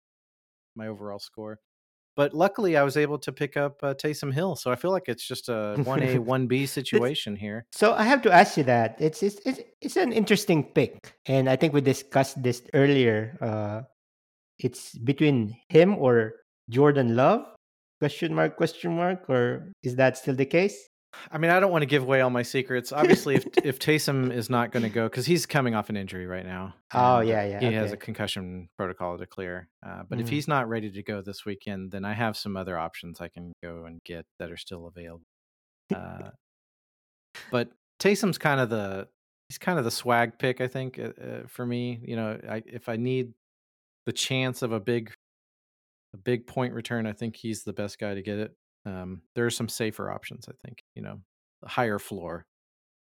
my 0.75 0.88
overall 0.88 1.21
score. 1.21 1.61
But 2.18 2.35
luckily, 2.35 2.76
I 2.76 2.83
was 2.83 2.96
able 2.96 3.16
to 3.20 3.31
pick 3.31 3.57
up 3.57 3.78
uh, 3.81 3.94
Taysom 3.94 4.35
Hill, 4.35 4.57
so 4.57 4.72
I 4.72 4.74
feel 4.74 4.90
like 4.90 5.04
it's 5.07 5.24
just 5.24 5.48
a 5.48 5.81
one 5.85 6.02
A 6.02 6.18
one 6.35 6.48
B 6.48 6.66
situation 6.66 7.37
here. 7.37 7.64
So 7.70 7.94
I 7.94 8.02
have 8.02 8.22
to 8.22 8.33
ask 8.33 8.57
you 8.57 8.64
that 8.64 8.96
it's 8.98 9.22
it's 9.22 9.38
it's, 9.46 9.61
it's 9.81 9.96
an 9.96 10.11
interesting 10.11 10.64
pick, 10.64 11.14
and 11.26 11.48
I 11.48 11.54
think 11.54 11.74
we 11.74 11.81
discussed 11.81 12.42
this 12.42 12.61
earlier. 12.74 13.38
Uh, 13.40 13.83
it's 14.59 14.98
between 14.98 15.54
him 15.68 15.94
or 15.94 16.42
Jordan 16.68 17.14
Love? 17.14 17.46
Question 18.00 18.35
mark? 18.35 18.57
Question 18.57 18.96
mark? 18.96 19.31
Or 19.31 19.70
is 19.85 19.94
that 19.94 20.18
still 20.18 20.35
the 20.35 20.46
case? 20.46 20.74
I 21.31 21.38
mean, 21.38 21.51
I 21.51 21.59
don't 21.59 21.73
want 21.73 21.83
to 21.83 21.87
give 21.87 22.03
away 22.03 22.21
all 22.21 22.31
my 22.31 22.42
secrets. 22.42 22.92
Obviously, 22.92 23.37
if 23.37 23.47
if 23.64 23.79
Taysom 23.79 24.33
is 24.33 24.51
not 24.51 24.73
going 24.73 24.83
to 24.83 24.88
go 24.88 25.09
because 25.09 25.27
he's 25.27 25.47
coming 25.47 25.75
off 25.75 25.88
an 25.88 25.97
injury 25.97 26.27
right 26.27 26.44
now. 26.44 26.75
Oh 26.92 27.21
yeah, 27.21 27.44
yeah. 27.44 27.61
He 27.61 27.75
has 27.75 27.92
a 27.92 27.97
concussion 27.97 28.68
protocol 28.77 29.18
to 29.18 29.27
clear. 29.27 29.68
Uh, 29.85 30.03
but 30.09 30.21
if 30.21 30.27
Mhm. 30.27 30.31
he's 30.31 30.49
not 30.49 30.68
ready 30.68 30.90
to 30.90 31.03
go 31.03 31.23
this 31.23 31.44
weekend, 31.44 31.90
then 31.92 32.05
I 32.05 32.12
have 32.12 32.37
some 32.37 32.57
other 32.57 32.79
options 32.79 33.21
I 33.21 33.29
can 33.29 33.53
go 33.62 33.85
and 33.87 34.01
get 34.05 34.27
that 34.38 34.51
are 34.51 34.57
still 34.57 34.87
available. 34.87 35.25
Uh, 35.92 36.31
but 37.51 37.71
Taysom's 37.99 38.38
kind 38.38 38.61
of 38.61 38.71
the 38.71 39.09
he's 39.49 39.59
kind 39.59 39.79
of 39.79 39.85
the 39.85 39.90
swag 39.90 40.38
pick, 40.38 40.61
I 40.61 40.68
think, 40.68 40.99
uh, 40.99 41.12
uh, 41.23 41.47
for 41.47 41.64
me. 41.64 42.01
You 42.03 42.16
know, 42.16 42.40
I, 42.49 42.62
if 42.66 42.88
I 42.88 42.97
need 42.97 43.33
the 44.07 44.12
chance 44.12 44.62
of 44.62 44.73
a 44.73 44.81
big 44.81 45.12
a 46.14 46.16
big 46.16 46.47
point 46.47 46.75
return, 46.75 47.07
I 47.07 47.12
think 47.12 47.37
he's 47.37 47.64
the 47.64 47.73
best 47.73 47.99
guy 47.99 48.14
to 48.14 48.23
get 48.23 48.38
it. 48.38 48.55
Um, 48.88 49.20
there 49.37 49.44
are 49.44 49.51
some 49.53 49.68
safer 49.68 50.11
options, 50.11 50.46
I 50.48 50.57
think. 50.64 50.79
You 50.96 51.03
know, 51.03 51.20
higher 51.64 51.98
floor 51.98 52.42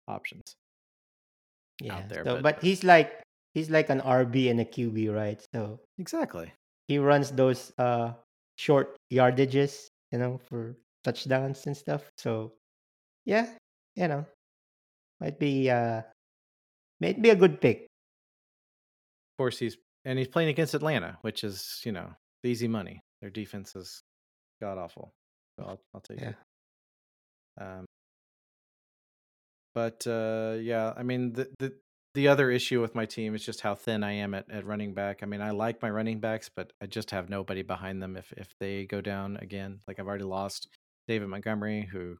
options. 0.07 0.43
yeah. 1.81 2.03
there, 2.09 2.25
so, 2.25 2.35
but- 2.35 2.43
but 2.43 2.55
he's 2.63 2.83
like 2.83 3.21
he's 3.53 3.69
like 3.69 3.89
an 3.89 4.01
RB 4.01 4.51
and 4.51 4.59
a 4.59 4.65
QB, 4.65 5.13
right? 5.15 5.39
So 5.55 5.79
Exactly. 5.97 6.51
he 6.87 6.99
runs 6.99 7.31
those 7.31 7.71
uh 7.77 8.11
short 8.57 8.97
yardages, 9.13 9.87
you 10.11 10.19
know, 10.19 10.37
for 10.49 10.75
touchdowns 11.05 11.65
and 11.67 11.77
stuff. 11.77 12.03
So 12.17 12.51
yeah, 13.25 13.47
you 13.95 14.07
know, 14.09 14.25
might 15.21 15.39
be 15.39 15.69
uh 15.69 16.01
might 16.99 17.21
be 17.21 17.29
a 17.29 17.35
good 17.35 17.61
pick. 17.61 17.87
Of 17.87 19.37
course, 19.37 19.57
he's 19.57 19.77
and 20.05 20.17
he's 20.19 20.27
playing 20.27 20.49
against 20.49 20.73
Atlanta, 20.73 21.17
which 21.21 21.43
is 21.45 21.79
you 21.85 21.91
know 21.93 22.11
easy 22.43 22.67
money. 22.67 22.99
Their 23.21 23.29
defense 23.31 23.75
is 23.75 24.01
god 24.61 24.77
awful. 24.77 25.11
I'll 25.65 25.81
I'll 25.93 26.01
take 26.01 26.19
Yeah. 26.21 26.29
it. 26.29 26.35
Um, 27.61 27.85
but 29.73 30.05
uh, 30.07 30.57
yeah, 30.59 30.93
I 30.95 31.03
mean 31.03 31.33
the, 31.33 31.49
the 31.59 31.73
the 32.15 32.27
other 32.27 32.49
issue 32.49 32.81
with 32.81 32.95
my 32.95 33.05
team 33.05 33.35
is 33.35 33.45
just 33.45 33.61
how 33.61 33.75
thin 33.75 34.03
I 34.03 34.13
am 34.13 34.33
at, 34.33 34.49
at 34.49 34.65
running 34.65 34.93
back. 34.93 35.19
I 35.21 35.25
mean, 35.27 35.41
I 35.41 35.51
like 35.51 35.81
my 35.81 35.89
running 35.89 36.19
backs, 36.19 36.49
but 36.49 36.73
I 36.81 36.87
just 36.87 37.11
have 37.11 37.29
nobody 37.29 37.61
behind 37.61 38.01
them 38.01 38.15
if 38.17 38.31
if 38.37 38.49
they 38.59 38.85
go 38.85 39.01
down 39.01 39.37
again. 39.37 39.79
Like 39.87 39.99
I've 39.99 40.07
already 40.07 40.23
lost 40.25 40.67
David 41.07 41.27
Montgomery, 41.27 41.87
who 41.91 42.17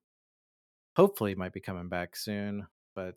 hopefully 0.95 1.35
might 1.35 1.53
be 1.53 1.59
coming 1.59 1.89
back 1.89 2.15
soon, 2.15 2.67
but 2.95 3.15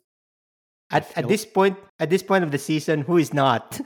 At, 0.91 1.11
at 1.17 1.27
this 1.27 1.45
point, 1.45 1.77
at 1.99 2.09
this 2.09 2.23
point 2.23 2.43
of 2.43 2.51
the 2.51 2.57
season, 2.59 3.01
who 3.01 3.17
is 3.17 3.33
not? 3.33 3.79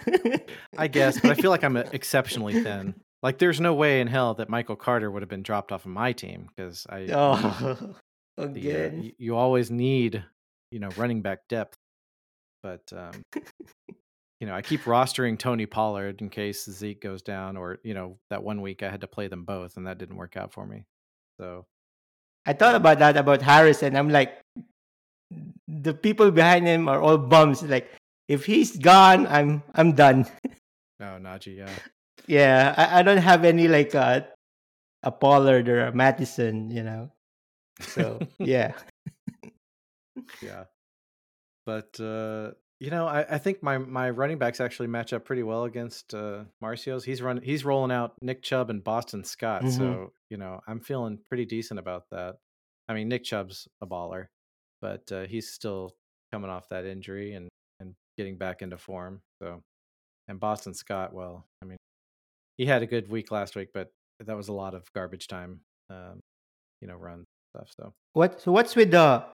I 0.77 0.87
guess, 0.87 1.19
but 1.19 1.31
I 1.31 1.35
feel 1.35 1.51
like 1.51 1.63
I'm 1.63 1.77
exceptionally 1.93 2.61
thin. 2.63 2.95
Like, 3.23 3.39
there's 3.39 3.59
no 3.59 3.73
way 3.73 3.99
in 4.01 4.07
hell 4.07 4.35
that 4.35 4.49
Michael 4.49 4.75
Carter 4.75 5.09
would 5.09 5.21
have 5.21 5.29
been 5.29 5.43
dropped 5.43 5.71
off 5.71 5.85
of 5.85 5.91
my 5.91 6.13
team 6.13 6.49
because 6.55 6.85
I, 6.89 7.07
oh, 7.11 7.77
the, 8.37 8.43
uh, 8.43 8.43
again. 8.45 9.01
y- 9.01 9.13
you 9.17 9.35
always 9.35 9.71
need, 9.71 10.23
you 10.71 10.79
know, 10.79 10.89
running 10.97 11.21
back 11.21 11.39
depth. 11.49 11.75
But, 12.61 12.81
um, 12.91 13.23
you 14.39 14.45
know, 14.47 14.53
I 14.53 14.61
keep 14.61 14.81
rostering 14.83 15.37
Tony 15.39 15.65
Pollard 15.65 16.21
in 16.21 16.29
case 16.29 16.63
Zeke 16.69 17.01
goes 17.01 17.21
down, 17.21 17.57
or 17.57 17.79
you 17.83 17.93
know, 17.93 18.17
that 18.29 18.43
one 18.43 18.61
week 18.61 18.83
I 18.83 18.89
had 18.89 19.01
to 19.01 19.07
play 19.07 19.27
them 19.27 19.45
both, 19.45 19.77
and 19.77 19.87
that 19.87 19.97
didn't 19.97 20.17
work 20.17 20.37
out 20.37 20.53
for 20.53 20.65
me. 20.65 20.83
So 21.39 21.65
I 22.45 22.53
thought 22.53 22.75
about 22.75 22.99
that 22.99 23.17
about 23.17 23.41
Harris, 23.41 23.81
and 23.83 23.97
I'm 23.97 24.09
like, 24.09 24.37
the 25.67 25.93
people 25.93 26.29
behind 26.31 26.67
him 26.67 26.87
are 26.87 27.01
all 27.01 27.17
bums. 27.17 27.63
Like, 27.63 27.89
if 28.27 28.45
he's 28.45 28.77
gone, 28.77 29.25
I'm 29.27 29.63
I'm 29.73 29.93
done. 29.93 30.27
no, 30.99 31.17
Najee, 31.21 31.57
yeah, 31.57 31.69
Yeah, 32.25 32.73
I, 32.75 32.99
I 32.99 33.03
don't 33.03 33.17
have 33.17 33.45
any 33.45 33.67
like 33.67 33.93
uh, 33.95 34.21
a 35.03 35.11
Pollard 35.11 35.69
or 35.69 35.85
a 35.85 35.93
Mattison, 35.93 36.71
you 36.71 36.83
know. 36.83 37.11
So 37.81 38.19
yeah, 38.39 38.73
yeah. 40.41 40.63
But 41.65 41.99
uh, 41.99 42.51
you 42.79 42.91
know, 42.91 43.07
I, 43.07 43.25
I 43.29 43.37
think 43.37 43.61
my 43.61 43.77
my 43.77 44.09
running 44.09 44.37
backs 44.37 44.59
actually 44.61 44.87
match 44.87 45.13
up 45.13 45.25
pretty 45.25 45.43
well 45.43 45.65
against 45.65 46.13
uh, 46.13 46.43
Marcio's. 46.61 47.03
He's 47.03 47.21
run 47.21 47.41
he's 47.41 47.65
rolling 47.65 47.91
out 47.91 48.13
Nick 48.21 48.41
Chubb 48.41 48.69
and 48.69 48.83
Boston 48.83 49.23
Scott, 49.23 49.63
Mhm. 49.63 49.77
so 49.77 50.13
you 50.29 50.37
know 50.37 50.59
I'm 50.67 50.79
feeling 50.79 51.19
pretty 51.27 51.45
decent 51.45 51.79
about 51.79 52.03
that. 52.11 52.37
I 52.89 52.93
mean, 52.93 53.09
Nick 53.09 53.23
Chubb's 53.25 53.67
a 53.81 53.87
baller, 53.87 54.27
but 54.81 55.11
uh, 55.11 55.25
he's 55.25 55.49
still 55.51 55.93
coming 56.31 56.49
off 56.49 56.69
that 56.69 56.85
injury 56.85 57.33
and 57.33 57.49
and 57.79 57.93
getting 58.17 58.37
back 58.37 58.61
into 58.61 58.77
form. 58.77 59.21
So, 59.41 59.61
and 60.27 60.39
Boston 60.39 60.73
Scott, 60.73 61.13
well, 61.13 61.45
I 61.61 61.65
mean, 61.65 61.77
he 62.57 62.65
had 62.65 62.81
a 62.81 62.87
good 62.87 63.09
week 63.09 63.31
last 63.31 63.55
week, 63.55 63.69
but 63.73 63.91
that 64.19 64.35
was 64.35 64.47
a 64.47 64.53
lot 64.53 64.73
of 64.73 64.91
garbage 64.93 65.27
time, 65.27 65.61
um, 65.89 66.19
you 66.81 66.87
know, 66.87 66.95
run 66.95 67.25
stuff. 67.55 67.69
So. 67.77 67.93
what? 68.13 68.41
So 68.41 68.51
what's 68.51 68.75
with 68.75 68.91
the 68.91 69.25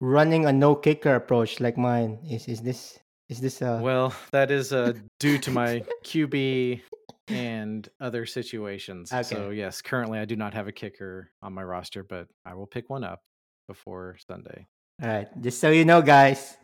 running 0.00 0.46
a 0.46 0.52
no 0.52 0.74
kicker 0.74 1.14
approach 1.14 1.60
like 1.60 1.78
mine? 1.78 2.18
Is 2.28 2.46
is 2.48 2.60
this 2.60 2.98
is 3.28 3.40
this 3.40 3.62
uh? 3.62 3.80
Well, 3.82 4.14
that 4.32 4.50
is 4.50 4.72
uh, 4.72 4.92
due 5.20 5.38
to 5.38 5.50
my 5.50 5.82
QB 6.04 6.82
and 7.28 7.88
other 8.00 8.26
situations. 8.26 9.10
So 9.22 9.50
yes, 9.50 9.82
currently 9.82 10.18
I 10.18 10.24
do 10.24 10.36
not 10.36 10.54
have 10.54 10.66
a 10.66 10.72
kicker 10.72 11.30
on 11.42 11.52
my 11.52 11.62
roster, 11.62 12.02
but 12.02 12.26
I 12.44 12.54
will 12.54 12.66
pick 12.66 12.90
one 12.90 13.04
up 13.04 13.20
before 13.68 14.16
Sunday. 14.26 14.66
all 15.02 15.08
right, 15.08 15.42
just 15.42 15.60
so 15.60 15.70
you 15.70 15.84
know, 15.84 16.02
guys. 16.02 16.56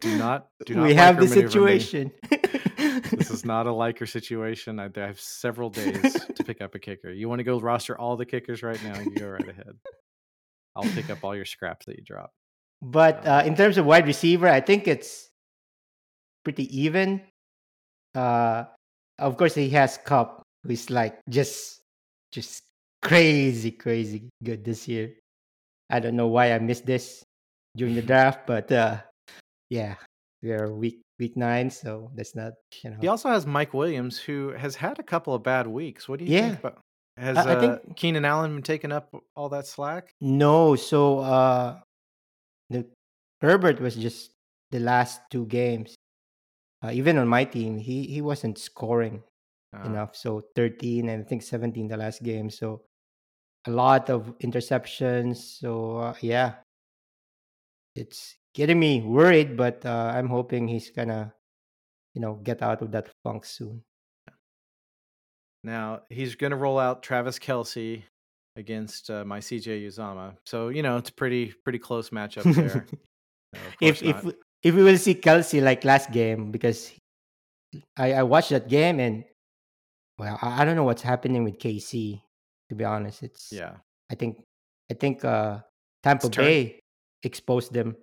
Do 0.00 0.18
not 0.18 0.48
do 0.66 0.74
not 0.74 0.86
we 0.86 0.94
have 0.94 1.18
the 1.18 1.26
situation. 1.26 2.12
This 3.10 3.30
is 3.30 3.44
not 3.44 3.66
a 3.66 3.72
liker 3.72 4.06
situation. 4.06 4.78
I, 4.78 4.86
I 4.96 5.00
have 5.00 5.20
several 5.20 5.70
days 5.70 6.14
to 6.36 6.44
pick 6.44 6.60
up 6.60 6.74
a 6.74 6.78
kicker. 6.78 7.10
You 7.10 7.28
want 7.28 7.40
to 7.40 7.44
go 7.44 7.58
roster 7.58 7.98
all 7.98 8.16
the 8.16 8.26
kickers 8.26 8.62
right 8.62 8.82
now? 8.84 8.98
You 9.00 9.14
go 9.14 9.28
right 9.28 9.48
ahead. 9.48 9.76
I'll 10.76 10.90
pick 10.94 11.10
up 11.10 11.24
all 11.24 11.34
your 11.34 11.44
scraps 11.44 11.86
that 11.86 11.96
you 11.96 12.04
drop. 12.04 12.30
But 12.82 13.26
uh, 13.26 13.42
in 13.44 13.56
terms 13.56 13.76
of 13.76 13.86
wide 13.86 14.06
receiver, 14.06 14.48
I 14.48 14.60
think 14.60 14.88
it's 14.88 15.28
pretty 16.44 16.64
even. 16.78 17.20
Uh, 18.14 18.64
of 19.18 19.36
course, 19.36 19.54
he 19.54 19.68
has 19.70 19.98
Kupp, 19.98 20.42
who's 20.64 20.88
like 20.88 21.20
just, 21.28 21.80
just 22.32 22.62
crazy, 23.02 23.70
crazy 23.70 24.28
good 24.42 24.64
this 24.64 24.88
year. 24.88 25.12
I 25.90 26.00
don't 26.00 26.16
know 26.16 26.28
why 26.28 26.52
I 26.52 26.58
missed 26.58 26.86
this 26.86 27.22
during 27.76 27.94
the 27.94 28.02
draft, 28.10 28.46
but 28.46 28.70
uh, 28.72 28.98
yeah, 29.68 29.96
we 30.42 30.52
are 30.52 30.72
week 30.72 31.00
week 31.18 31.36
nine, 31.36 31.70
so 31.70 32.10
that's 32.14 32.34
not 32.34 32.52
you 32.82 32.90
know. 32.90 32.96
He 33.00 33.08
also 33.08 33.28
has 33.28 33.46
Mike 33.46 33.74
Williams, 33.74 34.18
who 34.18 34.50
has 34.50 34.74
had 34.76 34.98
a 34.98 35.02
couple 35.02 35.34
of 35.34 35.42
bad 35.42 35.66
weeks. 35.66 36.08
What 36.08 36.18
do 36.18 36.24
you 36.24 36.32
Yeah. 36.34 36.48
think 36.48 36.58
about? 36.60 36.78
Has 37.16 37.36
I- 37.36 37.52
I 37.52 37.54
uh, 37.56 37.60
think- 37.60 37.96
Keenan 37.96 38.24
Allen 38.24 38.54
been 38.54 38.62
taking 38.62 38.92
up 38.92 39.14
all 39.36 39.48
that 39.50 39.66
slack? 39.66 40.14
No, 40.20 40.76
so 40.76 41.18
uh, 41.20 41.80
the 42.70 42.86
Herbert 43.42 43.80
was 43.80 43.96
just 43.96 44.32
the 44.70 44.80
last 44.80 45.20
two 45.30 45.44
games. 45.46 45.94
Uh, 46.82 46.90
even 46.94 47.18
on 47.18 47.28
my 47.28 47.44
team, 47.44 47.76
he 47.78 48.06
he 48.06 48.20
wasn't 48.22 48.56
scoring 48.58 49.22
Uh, 49.72 49.82
enough. 49.86 50.16
So 50.16 50.40
13 50.56 51.08
and 51.10 51.22
I 51.22 51.28
think 51.28 51.42
17 51.42 51.86
the 51.88 51.96
last 51.96 52.22
game. 52.24 52.50
So 52.50 52.82
a 53.66 53.70
lot 53.70 54.10
of 54.10 54.34
interceptions. 54.42 55.36
So 55.60 55.96
uh, 55.98 56.14
yeah, 56.22 56.54
it's 57.94 58.36
getting 58.54 58.78
me 58.78 59.00
worried, 59.02 59.56
but 59.56 59.84
uh, 59.86 60.12
I'm 60.14 60.28
hoping 60.28 60.68
he's 60.68 60.90
gonna, 60.90 61.32
you 62.14 62.20
know, 62.20 62.34
get 62.42 62.62
out 62.62 62.82
of 62.82 62.90
that 62.92 63.08
funk 63.24 63.44
soon. 63.44 63.82
Now 65.62 66.02
he's 66.08 66.34
going 66.36 66.50
to 66.52 66.56
roll 66.56 66.78
out 66.78 67.02
Travis 67.02 67.38
Kelce 67.38 68.02
against 68.56 69.10
uh, 69.10 69.24
my 69.24 69.40
CJ 69.40 69.86
Uzomah. 69.86 70.36
So 70.46 70.68
you 70.68 70.82
know 70.82 70.96
it's 70.96 71.10
pretty 71.10 71.52
pretty 71.64 71.78
close 71.78 72.10
matchup 72.10 72.54
there. 72.54 72.86
No, 73.52 73.58
if 73.80 73.98
course 74.00 74.02
if 74.16 74.24
we- 74.24 74.34
if 74.62 74.74
we 74.76 74.82
will 74.84 74.96
see 74.96 75.14
Kelce 75.16 75.60
like 75.60 75.84
last 75.84 76.12
game 76.12 76.52
because 76.52 76.92
I 77.96 78.12
I 78.12 78.22
watched 78.22 78.50
that 78.50 78.68
game 78.68 79.00
and 79.00 79.24
well 80.20 80.38
I, 80.40 80.62
I 80.62 80.64
don't 80.64 80.76
know 80.76 80.84
what's 80.84 81.02
happening 81.02 81.42
with 81.42 81.58
KC 81.58 82.22
to 82.68 82.74
be 82.76 82.84
honest. 82.84 83.24
It's 83.24 83.50
yeah, 83.50 83.78
I 84.08 84.14
think 84.14 84.44
I 84.88 84.94
think 84.94 85.24
uh 85.24 85.58
Tampa 86.04 86.28
Bay 86.46 86.78
exposed 87.24 87.72
them 87.74 87.96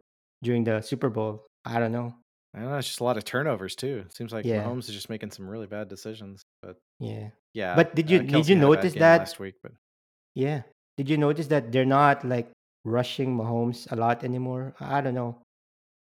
during 0.44 0.64
the 0.64 0.82
Super 0.82 1.10
Bowl. 1.10 1.46
I 1.66 1.80
don't 1.80 1.92
know. 1.92 2.16
I 2.54 2.60
don't 2.62 2.70
know. 2.70 2.78
It's 2.78 2.88
just 2.88 3.00
a 3.02 3.04
lot 3.04 3.18
of 3.18 3.26
turnovers 3.26 3.76
too. 3.76 4.04
It 4.06 4.16
seems 4.16 4.32
like 4.34 4.46
Yeah. 4.46 4.64
Mahomes 4.64 4.88
is 4.90 4.96
just 4.96 5.10
making 5.10 5.32
some 5.32 5.48
really 5.50 5.68
bad 5.68 5.88
decisions. 5.90 6.44
But 6.62 6.78
Yeah. 7.00 7.30
yeah, 7.54 7.76
But 7.76 7.94
did 7.96 8.10
you- 8.10 8.20
uh, 8.20 8.24
did 8.24 8.48
you 8.48 8.56
had 8.56 8.64
a 8.64 8.68
bad 8.68 8.76
notice 8.78 8.94
that- 8.96 9.20
last 9.20 9.40
week? 9.40 9.56
But 9.62 9.74
Yeah. 10.36 10.64
Did 10.98 11.10
you 11.10 11.18
notice 11.18 11.48
that 11.48 11.72
they're 11.72 11.86
not 11.86 12.24
like 12.26 12.50
rushing 12.86 13.36
Mahomes 13.38 13.92
a 13.92 13.96
lot 13.96 14.24
anymore? 14.24 14.74
I 14.80 14.98
I 14.98 15.02
don't 15.02 15.14
know. 15.14 15.42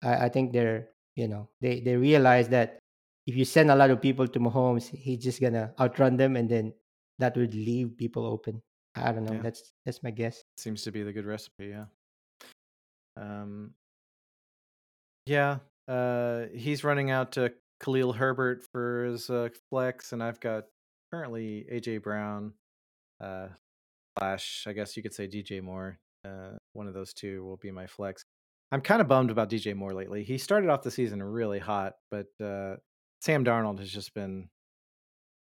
I, 0.02 0.26
I 0.26 0.28
think 0.28 0.52
they're, 0.52 0.88
you 1.16 1.28
know, 1.28 1.48
they, 1.60 1.80
they 1.80 1.96
realize 1.96 2.48
that 2.50 2.78
if 3.26 3.34
you 3.36 3.44
send 3.44 3.70
a 3.70 3.74
lot 3.76 3.90
of 3.90 4.00
people 4.00 4.28
to 4.28 4.38
Mahomes, 4.40 4.88
he's 4.88 5.18
just 5.22 5.40
gonna 5.40 5.74
outrun 5.80 6.16
them 6.16 6.36
and 6.36 6.48
then 6.48 6.72
that 7.18 7.36
would 7.36 7.54
leave 7.54 7.96
people 7.98 8.24
open. 8.24 8.62
I 8.94 9.12
don't 9.12 9.24
know. 9.24 9.34
Yeah. 9.34 9.42
That's 9.42 9.72
that's 9.84 10.02
my 10.02 10.10
guess. 10.10 10.42
Seems 10.56 10.82
to 10.84 10.92
be 10.92 11.02
the 11.02 11.12
good 11.12 11.26
recipe, 11.26 11.66
yeah. 11.68 11.86
Um, 13.16 13.74
yeah, 15.26 15.58
uh, 15.88 16.44
he's 16.54 16.84
running 16.84 17.10
out 17.10 17.32
to 17.32 17.52
Khalil 17.82 18.12
Herbert 18.12 18.64
for 18.72 19.04
his 19.04 19.28
uh, 19.28 19.48
flex, 19.70 20.12
and 20.12 20.22
I've 20.22 20.40
got 20.40 20.64
currently 21.12 21.66
AJ 21.70 22.02
Brown, 22.02 22.52
uh, 23.20 23.48
slash 24.18 24.64
I 24.66 24.72
guess 24.72 24.96
you 24.96 25.02
could 25.02 25.14
say 25.14 25.28
DJ 25.28 25.62
Moore. 25.62 25.98
Uh, 26.24 26.56
one 26.72 26.88
of 26.88 26.94
those 26.94 27.12
two 27.12 27.44
will 27.44 27.56
be 27.56 27.70
my 27.70 27.86
flex. 27.86 28.24
I'm 28.72 28.80
kind 28.80 29.00
of 29.00 29.08
bummed 29.08 29.30
about 29.30 29.50
DJ 29.50 29.74
Moore 29.74 29.94
lately. 29.94 30.24
He 30.24 30.38
started 30.38 30.70
off 30.70 30.82
the 30.82 30.90
season 30.90 31.22
really 31.22 31.60
hot, 31.60 31.94
but 32.10 32.26
uh, 32.42 32.76
Sam 33.20 33.44
Darnold 33.44 33.78
has 33.78 33.90
just 33.90 34.12
been 34.14 34.48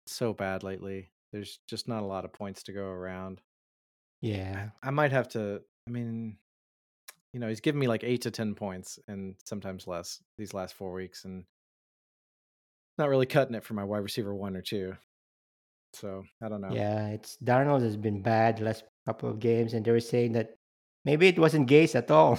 so 0.06 0.32
bad 0.32 0.62
lately. 0.62 1.10
There's 1.32 1.58
just 1.68 1.88
not 1.88 2.02
a 2.02 2.06
lot 2.06 2.24
of 2.24 2.32
points 2.32 2.62
to 2.64 2.72
go 2.72 2.84
around. 2.84 3.40
Yeah. 4.20 4.70
I 4.82 4.90
might 4.90 5.12
have 5.12 5.28
to. 5.30 5.62
I 5.88 5.90
mean, 5.90 6.36
you 7.32 7.40
know, 7.40 7.48
he's 7.48 7.60
given 7.60 7.78
me 7.78 7.86
like 7.88 8.04
eight 8.04 8.22
to 8.22 8.30
ten 8.30 8.54
points, 8.54 8.98
and 9.08 9.34
sometimes 9.44 9.86
less 9.86 10.22
these 10.38 10.54
last 10.54 10.74
four 10.74 10.92
weeks, 10.92 11.24
and 11.24 11.44
not 12.98 13.08
really 13.08 13.26
cutting 13.26 13.54
it 13.54 13.64
for 13.64 13.74
my 13.74 13.84
wide 13.84 13.98
receiver 14.02 14.34
one 14.34 14.56
or 14.56 14.62
two. 14.62 14.94
So 15.94 16.22
I 16.42 16.48
don't 16.48 16.60
know. 16.60 16.72
Yeah, 16.72 17.08
it's 17.08 17.36
Darnold 17.42 17.82
has 17.82 17.96
been 17.96 18.22
bad 18.22 18.58
the 18.58 18.64
last 18.64 18.84
couple 19.06 19.28
of 19.30 19.40
games, 19.40 19.74
and 19.74 19.84
they 19.84 19.90
were 19.90 20.00
saying 20.00 20.32
that 20.32 20.50
maybe 21.04 21.28
it 21.28 21.38
wasn't 21.38 21.68
Gase 21.68 21.94
at 21.94 22.10
all. 22.10 22.38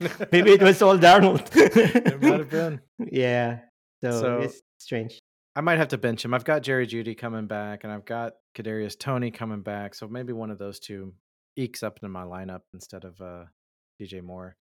maybe 0.32 0.52
it 0.52 0.62
was 0.62 0.82
all 0.82 0.98
Darnold. 0.98 1.48
it 1.54 2.22
might 2.22 2.40
have 2.40 2.50
been. 2.50 2.80
Yeah. 3.10 3.60
So, 4.02 4.10
So- 4.20 4.38
it's 4.40 4.60
strange. 4.78 5.18
I 5.56 5.62
might 5.62 5.78
have 5.78 5.88
to 5.88 5.96
bench 5.98 6.22
him. 6.22 6.34
I've 6.34 6.44
got 6.44 6.62
Jerry 6.62 6.86
Jeudy 6.86 7.16
coming 7.16 7.46
back, 7.46 7.82
and 7.82 7.90
I've 7.90 8.04
got 8.04 8.34
Kadarius 8.54 8.98
Toney 8.98 9.30
coming 9.30 9.62
back. 9.62 9.94
So 9.94 10.06
maybe 10.06 10.34
one 10.34 10.50
of 10.50 10.58
those 10.58 10.78
two 10.78 11.14
ekes 11.56 11.82
up 11.82 11.96
into 11.96 12.10
my 12.10 12.24
lineup 12.24 12.60
instead 12.74 13.04
of 13.06 13.18
uh, 13.22 13.44
DJ 14.00 14.22
Moore 14.22 14.56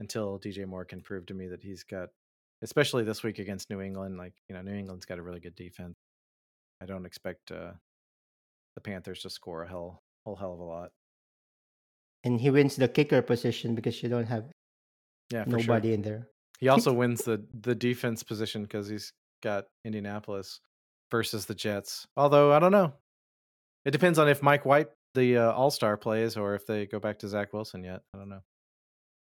until 0.00 0.38
DJ 0.38 0.66
Moore 0.66 0.84
can 0.84 1.00
prove 1.00 1.26
to 1.26 1.34
me 1.34 1.46
that 1.48 1.62
he's 1.62 1.82
got, 1.84 2.08
especially 2.62 3.04
this 3.04 3.22
week 3.22 3.38
against 3.38 3.70
New 3.70 3.80
England. 3.80 4.18
Like 4.18 4.34
you 4.48 4.54
know, 4.54 4.62
New 4.62 4.74
England's 4.74 5.06
got 5.06 5.18
a 5.18 5.22
really 5.22 5.40
good 5.40 5.54
defense. 5.56 5.96
I 6.82 6.86
don't 6.86 7.06
expect 7.06 7.50
uh, 7.50 7.72
the 8.74 8.80
Panthers 8.80 9.22
to 9.22 9.30
score 9.30 9.62
a 9.62 9.68
hell 9.68 10.02
whole 10.24 10.36
hell 10.36 10.52
of 10.54 10.60
a 10.60 10.64
lot. 10.64 10.90
And 12.24 12.40
he 12.40 12.50
wins 12.50 12.76
the 12.76 12.88
kicker 12.88 13.22
position 13.22 13.74
because 13.74 14.02
you 14.02 14.08
don't 14.08 14.26
have 14.26 14.44
Yeah, 15.30 15.44
for 15.44 15.50
sure. 15.58 15.74
nobody 15.74 15.94
in 15.94 16.02
there. 16.02 16.28
He 16.58 16.68
also 16.68 16.92
wins 16.92 17.22
the 17.24 17.42
the 17.58 17.74
defense 17.74 18.22
position 18.22 18.62
because 18.62 18.88
he's 18.88 19.12
got 19.42 19.64
Indianapolis 19.84 20.60
versus 21.10 21.46
the 21.46 21.54
Jets. 21.54 22.06
Although 22.16 22.52
I 22.52 22.58
don't 22.58 22.72
know, 22.72 22.92
it 23.86 23.92
depends 23.92 24.18
on 24.18 24.28
if 24.28 24.42
Mike 24.42 24.66
White, 24.66 24.88
the 25.14 25.38
uh, 25.38 25.52
All 25.52 25.70
Star, 25.70 25.96
plays 25.96 26.36
or 26.36 26.54
if 26.54 26.66
they 26.66 26.86
go 26.86 26.98
back 27.00 27.18
to 27.20 27.28
Zach 27.28 27.52
Wilson 27.52 27.84
yet. 27.84 28.02
I 28.14 28.18
don't 28.18 28.28
know. 28.28 28.42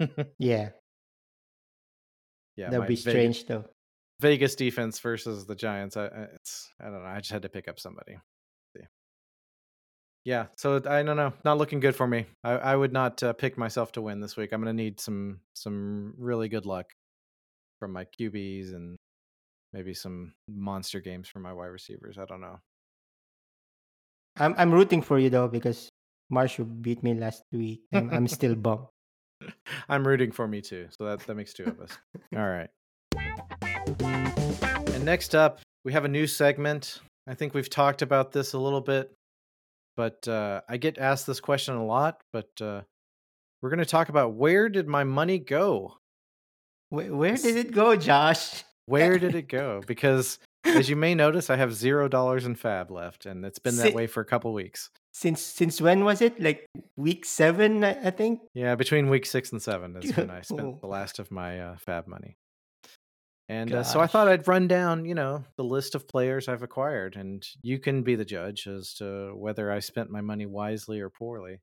Yeah. 0.39 0.71
yeah, 2.57 2.67
That'd 2.71 2.81
my 2.81 2.87
be 2.87 2.97
Vegas, 2.97 3.01
strange 3.03 3.47
though. 3.47 3.65
Vegas 4.21 4.55
defense 4.55 4.99
versus 5.01 5.47
the 5.47 5.55
Giants. 5.55 5.97
I, 5.97 6.07
I- 6.07 6.29
it's 6.35 6.71
I 6.81 6.85
don't 6.85 7.03
know. 7.03 7.09
I 7.09 7.19
just 7.19 7.33
had 7.33 7.43
to 7.43 7.49
pick 7.49 7.69
up 7.69 7.79
somebody. 7.79 8.17
Yeah, 10.25 10.47
so 10.57 10.77
I 10.89 11.03
don't 11.03 11.19
know. 11.19 11.35
Not 11.45 11.59
looking 11.59 11.81
good 11.81 11.95
for 11.95 12.07
me. 12.07 12.25
I, 12.43 12.53
I 12.53 12.77
would 12.77 12.95
not 12.95 13.23
uh, 13.23 13.35
pick 13.35 13.59
myself 13.59 13.93
to 13.93 14.01
win 14.01 14.21
this 14.21 14.39
week. 14.39 14.53
I'm 14.53 14.63
going 14.63 14.75
to 14.75 14.83
need 14.83 14.99
some 14.99 15.41
some 15.55 16.15
really 16.17 16.49
good 16.49 16.65
luck 16.65 16.87
from 17.79 17.93
my 17.93 18.07
QBs 18.19 18.75
and 18.75 18.97
maybe 19.75 19.93
some 19.93 20.33
monster 20.49 21.01
games 21.01 21.29
from 21.29 21.43
my 21.43 21.53
wide 21.53 21.67
receivers. 21.67 22.17
I 22.17 22.25
don't 22.25 22.41
know. 22.41 22.59
I'm 24.37 24.55
I'm 24.59 24.73
rooting 24.73 25.03
for 25.03 25.19
you 25.19 25.31
though 25.31 25.49
because 25.49 25.89
Marshall 26.31 26.65
beat 26.65 27.03
me 27.03 27.15
last 27.15 27.43
week. 27.53 27.83
and 27.93 28.13
I'm 28.13 28.27
still 28.39 28.55
bummed. 28.55 28.87
I'm 29.89 30.07
rooting 30.07 30.33
for 30.33 30.49
me 30.49 30.61
too. 30.61 30.89
So 30.91 31.05
that, 31.05 31.21
that 31.21 31.35
makes 31.35 31.53
two 31.53 31.65
of 31.65 31.81
us. 31.81 31.97
All 32.37 32.49
right. 32.49 32.71
And 34.95 35.05
next 35.05 35.35
up, 35.35 35.61
we 35.85 35.93
have 35.93 36.05
a 36.05 36.09
new 36.09 36.27
segment. 36.27 37.01
I 37.27 37.35
think 37.35 37.55
we've 37.55 37.71
talked 37.71 38.03
about 38.03 38.33
this 38.33 38.55
a 38.55 38.59
little 38.59 38.81
bit, 38.81 39.13
but 39.97 40.27
uh, 40.27 40.63
I 40.69 40.77
get 40.79 40.99
asked 40.99 41.27
this 41.27 41.41
question 41.41 41.75
a 41.75 41.85
lot. 41.85 42.21
But 42.33 42.49
uh, 42.61 42.83
we're 43.63 43.71
going 43.71 43.79
to 43.79 43.85
talk 43.87 44.09
about 44.09 44.35
where 44.35 44.69
did 44.69 44.89
my 44.89 45.05
money 45.05 45.39
go? 45.39 45.97
Where, 46.89 47.15
where 47.15 47.37
did 47.37 47.57
it 47.57 47.73
go, 47.73 47.97
Josh? 47.97 48.65
Where 48.87 49.19
did 49.19 49.35
it 49.35 49.49
go? 49.49 49.83
Because 49.87 50.39
as 50.75 50.89
you 50.89 50.97
may 50.97 51.15
notice, 51.15 51.51
I 51.51 51.57
have 51.57 51.75
zero 51.75 52.09
dollars 52.09 52.47
in 52.47 52.57
FAAB 52.57 52.91
left, 52.91 53.27
and 53.27 53.45
it's 53.45 53.59
been 53.59 53.77
that 53.77 53.89
Si- 53.89 53.95
way 53.95 54.07
for 54.07 54.21
a 54.21 54.25
couple 54.25 54.53
weeks. 54.53 54.91
Since 55.13 55.41
since 55.41 55.81
when 55.81 56.05
was 56.05 56.21
it? 56.21 56.41
Like 56.41 56.67
week 56.97 57.25
seven, 57.25 57.85
I, 57.85 58.09
I 58.09 58.11
think. 58.11 58.41
Yeah, 58.55 58.75
between 58.75 59.09
week 59.09 59.27
six 59.27 59.53
and 59.53 59.63
seven 59.63 59.97
is 59.97 60.17
when 60.17 60.31
I 60.31 60.43
spent 60.43 60.81
the 60.81 60.87
last 60.87 61.19
of 61.19 61.31
my 61.31 61.61
uh, 61.61 61.77
FAAB 61.77 62.07
money. 62.07 62.37
And 63.49 63.75
uh, 63.75 63.83
so 63.83 64.01
I 64.01 64.07
thought 64.07 64.29
I'd 64.29 64.49
run 64.49 64.69
down, 64.69 65.05
you 65.05 65.15
know, 65.15 65.45
the 65.57 65.65
list 65.65 65.95
of 65.95 66.09
players 66.09 66.49
I've 66.49 66.63
acquired, 66.63 67.17
and 67.17 67.47
you 67.63 67.79
can 67.79 68.03
be 68.03 68.15
the 68.15 68.25
judge 68.25 68.67
as 68.67 68.95
to 68.95 69.35
whether 69.37 69.71
I 69.71 69.81
spent 69.81 70.11
my 70.11 70.23
money 70.23 70.47
wisely 70.47 71.01
or 71.01 71.11
poorly. 71.11 71.61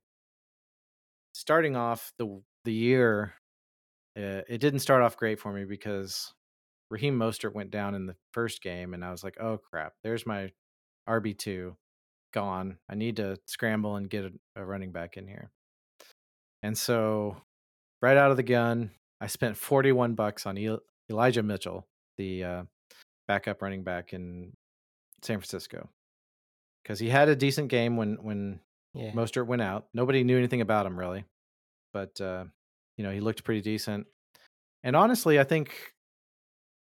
Starting 1.34 1.74
off 1.74 2.12
the 2.18 2.40
the 2.64 2.72
year, 2.72 3.34
uh, 4.16 4.42
it 4.48 4.58
didn't 4.60 4.80
start 4.80 5.02
off 5.02 5.16
great 5.16 5.40
for 5.40 5.52
me 5.52 5.64
because 5.64 6.32
Raheem 6.92 7.18
Mostert 7.18 7.54
went 7.54 7.70
down 7.70 7.94
in 7.94 8.04
the 8.04 8.16
first 8.32 8.62
game, 8.62 8.92
and 8.92 9.02
I 9.02 9.10
was 9.10 9.24
like, 9.24 9.38
"Oh 9.40 9.56
crap! 9.58 9.94
There's 10.04 10.26
my 10.26 10.52
RB 11.08 11.36
two 11.36 11.76
gone. 12.34 12.76
I 12.88 12.94
need 12.94 13.16
to 13.16 13.38
scramble 13.46 13.96
and 13.96 14.10
get 14.10 14.26
a, 14.26 14.32
a 14.56 14.64
running 14.64 14.92
back 14.92 15.16
in 15.16 15.26
here." 15.26 15.50
And 16.62 16.76
so, 16.76 17.38
right 18.02 18.16
out 18.16 18.30
of 18.30 18.36
the 18.36 18.42
gun, 18.42 18.90
I 19.22 19.26
spent 19.28 19.56
forty 19.56 19.90
one 19.90 20.14
bucks 20.14 20.44
on 20.46 20.58
El- 20.58 20.82
Elijah 21.10 21.42
Mitchell, 21.42 21.86
the 22.18 22.44
uh, 22.44 22.62
backup 23.26 23.62
running 23.62 23.84
back 23.84 24.12
in 24.12 24.52
San 25.22 25.38
Francisco, 25.38 25.88
because 26.82 26.98
he 26.98 27.08
had 27.08 27.30
a 27.30 27.34
decent 27.36 27.68
game 27.68 27.96
when 27.96 28.16
when 28.22 28.60
Yeah. 28.92 29.12
Mostert 29.12 29.46
went 29.46 29.62
out. 29.62 29.86
Nobody 29.94 30.24
knew 30.24 30.36
anything 30.36 30.60
about 30.60 30.84
him 30.84 30.98
really, 30.98 31.24
but 31.94 32.20
uh, 32.20 32.44
you 32.98 33.04
know 33.04 33.10
he 33.12 33.20
looked 33.20 33.44
pretty 33.44 33.62
decent. 33.62 34.06
And 34.84 34.94
honestly, 34.94 35.40
I 35.40 35.44
think 35.44 35.94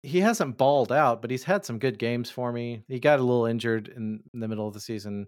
he 0.02 0.20
hasn't 0.20 0.58
balled 0.58 0.90
out, 0.90 1.22
but 1.22 1.30
he's 1.30 1.44
had 1.44 1.64
some 1.64 1.78
good 1.78 1.98
games 1.98 2.28
for 2.28 2.52
me. 2.52 2.82
He 2.88 2.98
got 2.98 3.20
a 3.20 3.22
little 3.22 3.46
injured 3.46 3.88
in, 3.88 4.20
in 4.34 4.40
the 4.40 4.48
middle 4.48 4.66
of 4.66 4.74
the 4.74 4.80
season, 4.80 5.26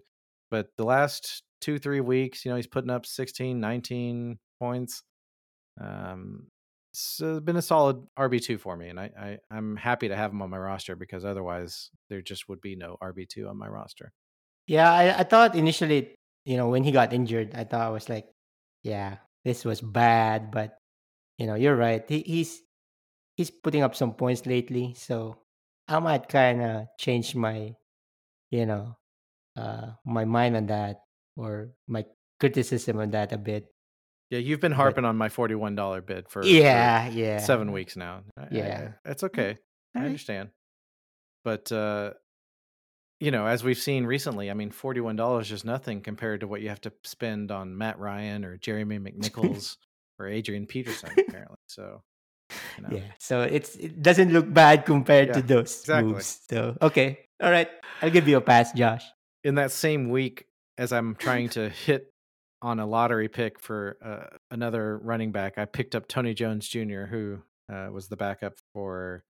but 0.51 0.67
the 0.77 0.83
last 0.83 1.43
two 1.61 1.79
three 1.79 2.01
weeks, 2.01 2.43
you 2.43 2.51
know, 2.51 2.57
he's 2.57 2.67
putting 2.67 2.89
up 2.89 3.05
16, 3.05 3.59
19 3.59 4.37
points. 4.59 5.03
Um, 5.79 6.47
it's 6.91 7.21
uh, 7.21 7.39
been 7.39 7.57
a 7.57 7.61
solid 7.61 8.01
RB 8.17 8.41
two 8.41 8.57
for 8.57 8.77
me, 8.77 8.89
and 8.89 8.99
I, 8.99 9.09
I 9.19 9.37
I'm 9.51 9.75
happy 9.75 10.07
to 10.07 10.15
have 10.15 10.31
him 10.31 10.41
on 10.41 10.49
my 10.49 10.57
roster 10.57 10.95
because 10.95 11.25
otherwise 11.25 11.89
there 12.09 12.21
just 12.21 12.47
would 12.47 12.61
be 12.61 12.75
no 12.75 12.97
RB 13.01 13.27
two 13.27 13.47
on 13.47 13.57
my 13.57 13.67
roster. 13.67 14.13
Yeah, 14.67 14.91
I, 14.91 15.19
I 15.19 15.23
thought 15.23 15.55
initially, 15.55 16.15
you 16.45 16.57
know, 16.57 16.69
when 16.69 16.83
he 16.83 16.91
got 16.91 17.11
injured, 17.11 17.53
I 17.53 17.65
thought 17.65 17.81
I 17.81 17.89
was 17.89 18.07
like, 18.07 18.27
yeah, 18.83 19.17
this 19.43 19.65
was 19.65 19.81
bad, 19.81 20.51
but 20.51 20.77
you 21.37 21.47
know, 21.47 21.55
you're 21.55 21.75
right. 21.75 22.03
He, 22.07 22.19
he's 22.21 22.61
he's 23.35 23.51
putting 23.51 23.83
up 23.83 23.95
some 23.95 24.13
points 24.13 24.45
lately, 24.45 24.93
so 24.97 25.37
I 25.87 25.99
might 25.99 26.27
kind 26.29 26.61
of 26.61 26.87
change 26.99 27.35
my, 27.35 27.75
you 28.51 28.65
know, 28.65 28.97
uh, 29.55 29.91
my 30.05 30.25
mind 30.25 30.55
on 30.57 30.65
that 30.67 31.01
or 31.37 31.69
my 31.87 32.05
criticism 32.39 32.99
on 32.99 33.11
that 33.11 33.31
a 33.33 33.37
bit. 33.37 33.67
Yeah, 34.31 34.39
you've 34.39 34.59
been 34.59 34.71
But- 34.71 34.77
harping 34.77 35.05
on 35.05 35.15
my 35.17 35.29
forty-one 35.29 35.75
dollar 35.75 36.01
bid 36.01 36.27
for 36.29 36.41
for 36.41 36.47
yeah, 36.47 37.07
yeah, 37.09 37.37
seven 37.39 37.71
weeks 37.71 37.95
now. 37.95 38.23
I- 38.35 38.41
I- 38.43 38.47
Yeah. 38.51 38.91
it's 39.05 39.23
okay. 39.23 39.57
I 39.95 39.99
understand, 40.05 40.49
but 41.43 41.71
uh, 41.71 42.13
you 43.21 43.31
know, 43.31 43.45
as 43.47 43.63
we've 43.63 43.77
seen 43.77 44.05
recently, 44.05 44.49
I 44.51 44.53
mean, 44.55 44.71
forty-one 44.71 45.15
dollars 45.15 45.51
is 45.51 45.63
nothing 45.63 46.01
compared 46.01 46.41
to 46.41 46.47
what 46.47 46.61
you 46.61 46.69
have 46.69 46.81
to 46.81 46.91
spend 47.03 47.51
on 47.51 47.77
Matt 47.77 47.97
Ryan 47.99 48.43
or 48.43 48.57
Jeremy 48.57 48.99
McNichols 49.05 49.77
or 50.19 50.27
Adrian 50.27 50.65
Peterson, 50.65 51.11
apparently. 51.17 51.57
So, 51.67 52.01
you 52.77 52.83
know. 52.83 52.89
Yeah, 52.91 53.11
so 53.19 53.41
it's 53.41 53.75
it 53.75 54.01
doesn't 54.01 54.31
look 54.31 54.51
bad 54.51 54.85
compared 54.85 55.33
to 55.33 55.41
those 55.41 55.79
exactly. 55.81 56.13
moves. 56.13 56.39
So 56.49 56.77
okay, 56.81 57.19
all 57.41 57.51
right, 57.51 57.69
I'll 58.01 58.11
give 58.11 58.27
you 58.27 58.37
a 58.37 58.41
pass, 58.41 58.73
Josh. 58.73 59.03
in 59.43 59.55
that 59.55 59.71
same 59.71 60.09
week 60.09 60.45
as 60.77 60.91
I'm 60.91 61.15
trying 61.15 61.49
to 61.49 61.69
hit 61.85 62.11
on 62.61 62.79
a 62.79 62.85
lottery 62.85 63.27
pick 63.27 63.59
for 63.59 63.97
uh, 64.03 64.37
another 64.49 64.97
running 64.97 65.31
back, 65.31 65.57
I 65.57 65.65
picked 65.65 65.95
up 65.95 66.07
Tony 66.07 66.33
Jones 66.33 66.67
Jr., 66.67 67.03
who 67.03 67.39
uh, 67.71 67.89
was 67.91 68.07
the 68.07 68.17
backup 68.17 68.53
for 68.73 69.23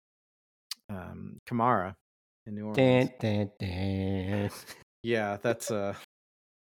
um, 0.88 1.40
Kamara 1.48 1.94
in 2.46 2.54
New 2.54 2.66
Orleans. 2.66 3.10
Dun, 3.20 3.50
dun, 3.58 3.68
dun. 3.68 4.50
Yeah, 5.02 5.38
that's 5.42 5.70
a 5.70 5.96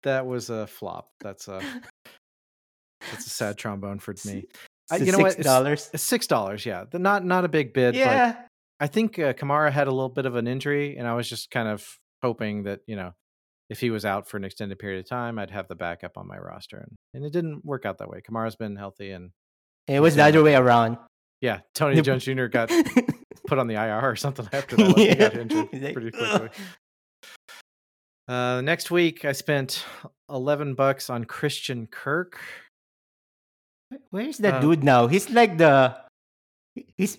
that 0.02 0.26
was 0.26 0.50
a 0.50 0.66
flop. 0.66 1.08
That's 1.20 1.48
a 1.48 1.60
that's 3.10 3.26
a 3.26 3.30
sad 3.30 3.58
trombone 3.58 3.98
for 3.98 4.14
me. 4.24 4.46
I- 4.90 4.96
you 4.96 5.12
know 5.12 5.18
what? 5.18 5.32
Six 5.32 5.44
dollars. 5.44 5.90
Six 5.96 6.26
dollars. 6.26 6.64
Yeah, 6.66 6.84
The- 6.90 6.98
not 6.98 7.24
not 7.24 7.44
a 7.44 7.48
big 7.48 7.72
bid. 7.74 7.94
but 7.94 7.98
Yeah, 8.00 8.36
I 8.80 8.86
think 8.86 9.18
uh, 9.18 9.32
Kamara 9.34 9.70
had 9.70 9.86
a 9.88 9.90
little 9.92 10.08
bit 10.08 10.26
of 10.26 10.36
an 10.36 10.46
injury, 10.46 10.96
and 10.96 11.06
I 11.06 11.14
was 11.14 11.28
just 11.28 11.50
kind 11.50 11.68
of 11.68 11.86
hoping 12.22 12.64
that 12.64 12.80
you 12.86 12.96
know 12.96 13.12
if 13.70 13.80
he 13.80 13.90
was 13.90 14.04
out 14.04 14.28
for 14.28 14.36
an 14.38 14.44
extended 14.44 14.78
period 14.78 14.98
of 15.00 15.08
time, 15.08 15.38
I'd 15.38 15.50
have 15.50 15.68
the 15.68 15.74
backup 15.74 16.16
on 16.16 16.26
my 16.26 16.38
roster, 16.38 16.78
and, 16.78 16.96
and 17.14 17.24
it 17.24 17.32
didn't 17.32 17.64
work 17.64 17.84
out 17.84 17.98
that 17.98 18.08
way. 18.08 18.20
Kamara's 18.26 18.56
been 18.56 18.76
healthy, 18.76 19.10
and 19.10 19.30
It 19.86 20.00
was 20.00 20.16
the 20.16 20.24
other 20.24 20.42
way 20.42 20.54
around. 20.54 20.96
yeah, 21.42 21.60
Tony 21.74 22.00
Jones 22.02 22.24
Jr. 22.24 22.46
got 22.46 22.70
put 23.46 23.58
on 23.58 23.66
the 23.66 23.74
IR 23.74 24.00
or 24.10 24.16
something 24.16 24.48
after 24.52 24.76
that. 24.76 24.86
Like, 24.96 24.96
He 24.96 25.14
got 25.14 25.34
injured 25.34 25.68
like, 25.72 25.92
pretty 25.94 26.10
quickly. 26.12 26.48
Uh, 28.26 28.60
next 28.62 28.90
week, 28.90 29.24
I 29.24 29.32
spent 29.32 29.84
eleven 30.30 30.74
bucks 30.74 31.08
on 31.10 31.24
Christian 31.24 31.86
Kirk. 31.86 32.38
Where's 34.10 34.38
that 34.38 34.54
Uh, 34.54 34.60
dude 34.60 34.84
now? 34.84 35.06
He's 35.06 35.30
like 35.30 35.58
the 35.58 35.96
he's 36.96 37.18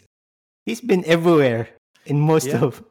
he's 0.65 0.81
been 0.81 1.03
everywhere 1.05 1.69
in 2.05 2.19
most 2.19 2.47
Yeah. 2.47 2.61
of 2.63 2.83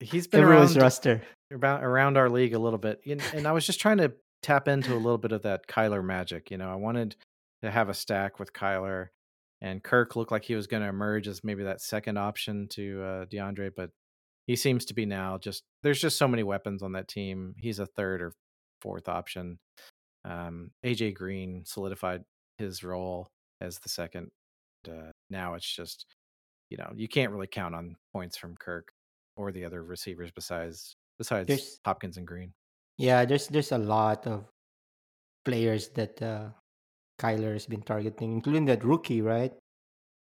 He's 0.00 0.26
been 0.28 0.42
everyone's 0.42 0.76
around 0.76 0.82
roster. 0.82 1.22
about 1.52 1.82
around 1.82 2.16
our 2.16 2.28
league 2.30 2.54
a 2.54 2.58
little 2.58 2.78
bit, 2.78 3.00
and, 3.06 3.20
and 3.34 3.46
I 3.48 3.52
was 3.52 3.66
just 3.66 3.80
trying 3.80 3.98
to 3.98 4.12
tap 4.42 4.68
into 4.68 4.94
a 4.94 4.96
little 5.02 5.18
bit 5.18 5.32
of 5.32 5.42
that 5.42 5.66
Kyler 5.66 6.04
magic. 6.04 6.50
You 6.52 6.58
know, 6.58 6.70
I 6.70 6.76
wanted 6.76 7.16
to 7.62 7.70
have 7.70 7.88
a 7.88 7.94
stack 7.94 8.38
with 8.38 8.52
Kyler, 8.52 9.08
and 9.60 9.82
Kirk 9.82 10.14
looked 10.14 10.30
like 10.30 10.44
he 10.44 10.54
was 10.54 10.68
going 10.68 10.84
to 10.84 10.88
emerge 10.88 11.26
as 11.26 11.42
maybe 11.42 11.64
that 11.64 11.80
second 11.80 12.16
option 12.16 12.68
to 12.74 13.02
uh, 13.02 13.24
DeAndre, 13.26 13.72
but 13.74 13.90
he 14.46 14.54
seems 14.54 14.84
to 14.86 14.94
be 14.94 15.04
now 15.04 15.36
just 15.38 15.62
there's 15.82 16.00
just 16.00 16.16
so 16.16 16.28
many 16.28 16.44
weapons 16.44 16.80
on 16.82 16.92
that 16.92 17.08
team. 17.08 17.54
He's 17.58 17.80
a 17.80 17.86
third 17.86 18.22
or 18.22 18.32
fourth 18.80 19.08
option. 19.08 19.58
Um, 20.24 20.70
AJ 20.86 21.14
Green 21.14 21.64
solidified 21.64 22.22
his 22.58 22.82
role 22.84 23.28
as 23.60 23.78
the 23.78 23.88
second. 23.88 24.28
Uh, 24.88 25.10
now 25.30 25.54
it's 25.54 25.70
just 25.74 26.06
you 26.70 26.76
know 26.76 26.90
you 26.94 27.08
can't 27.08 27.32
really 27.32 27.46
count 27.46 27.74
on 27.74 27.96
points 28.12 28.36
from 28.36 28.56
Kirk 28.56 28.88
or 29.36 29.52
the 29.52 29.64
other 29.64 29.82
receivers 29.82 30.30
besides 30.34 30.94
besides 31.18 31.46
There's- 31.46 31.78
Hopkins 31.84 32.16
and 32.16 32.26
Green. 32.26 32.52
Yeah, 32.98 33.24
there's 33.24 33.48
there's 33.48 33.72
a 33.72 33.78
lot 33.78 34.26
of 34.26 34.44
players 35.44 35.88
that 35.90 36.20
uh 36.22 36.50
Kyler 37.20 37.52
has 37.52 37.66
been 37.66 37.82
targeting, 37.82 38.32
including 38.32 38.66
that 38.66 38.84
rookie, 38.84 39.22
right? 39.22 39.52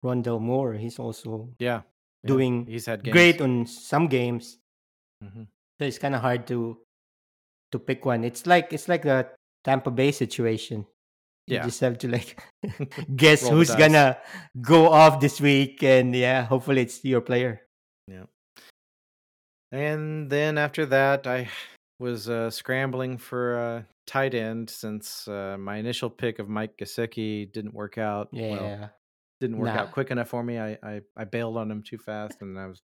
Rondale 0.03 0.41
Moore. 0.41 0.73
He's 0.73 0.99
also 0.99 1.49
Yeah, 1.59 1.81
yeah, 2.23 2.27
Doing 2.27 2.65
he's 2.67 2.85
had 2.85 3.03
games. 3.03 3.13
great 3.13 3.41
on 3.41 3.65
some 3.65 4.07
games. 4.07 4.59
Mhm. 5.23 5.47
So 5.79 5.85
it's 5.85 5.97
kind 5.97 6.13
of 6.15 6.21
hard 6.21 6.45
to 6.47 6.77
to 7.71 7.79
pick 7.79 8.05
one. 8.05 8.23
It's 8.23 8.45
like 8.45 8.73
it's 8.73 8.87
like 8.87 9.01
the 9.03 9.29
Tampa 9.63 9.89
Bay 9.91 10.11
situation. 10.11 10.85
You 11.47 11.57
Yeah. 11.57 11.63
just 11.63 11.81
have 11.81 11.97
to 11.99 12.07
like 12.07 12.39
guess 13.15 13.43
Roll 13.43 13.53
who's 13.53 13.73
gonna 13.75 14.17
go 14.61 14.87
off 14.89 15.19
this 15.19 15.41
week, 15.41 15.83
and 15.83 16.15
yeah, 16.15 16.43
hopefully 16.45 16.81
it's 16.81 17.03
your 17.03 17.21
player. 17.21 17.61
Yeah. 18.07 18.25
And 19.71 20.29
then 20.29 20.57
after 20.57 20.85
that, 20.87 21.25
I 21.27 21.49
was 21.99 22.29
uh, 22.29 22.49
scrambling 22.49 23.17
for 23.17 23.55
a 23.57 23.85
tight 24.05 24.33
end 24.35 24.69
since 24.69 25.27
uh, 25.27 25.57
my 25.59 25.77
initial 25.77 26.09
pick 26.09 26.39
of 26.39 26.49
Mike 26.49 26.77
Gesicki 26.77 27.51
didn't 27.51 27.73
work 27.73 27.97
out. 27.97 28.29
Yeah, 28.31 28.49
Well, 28.51 28.91
didn't 29.41 29.57
work 29.57 29.73
Nah. 29.73 29.81
out 29.81 29.91
quick 29.91 30.11
enough 30.11 30.29
for 30.29 30.43
me. 30.43 30.59
I, 30.59 30.77
I 30.83 31.01
I 31.17 31.23
bailed 31.25 31.57
on 31.57 31.69
him 31.71 31.81
too 31.83 31.97
fast, 31.97 32.37
and 32.41 32.57
I 32.59 32.67
was 32.67 32.81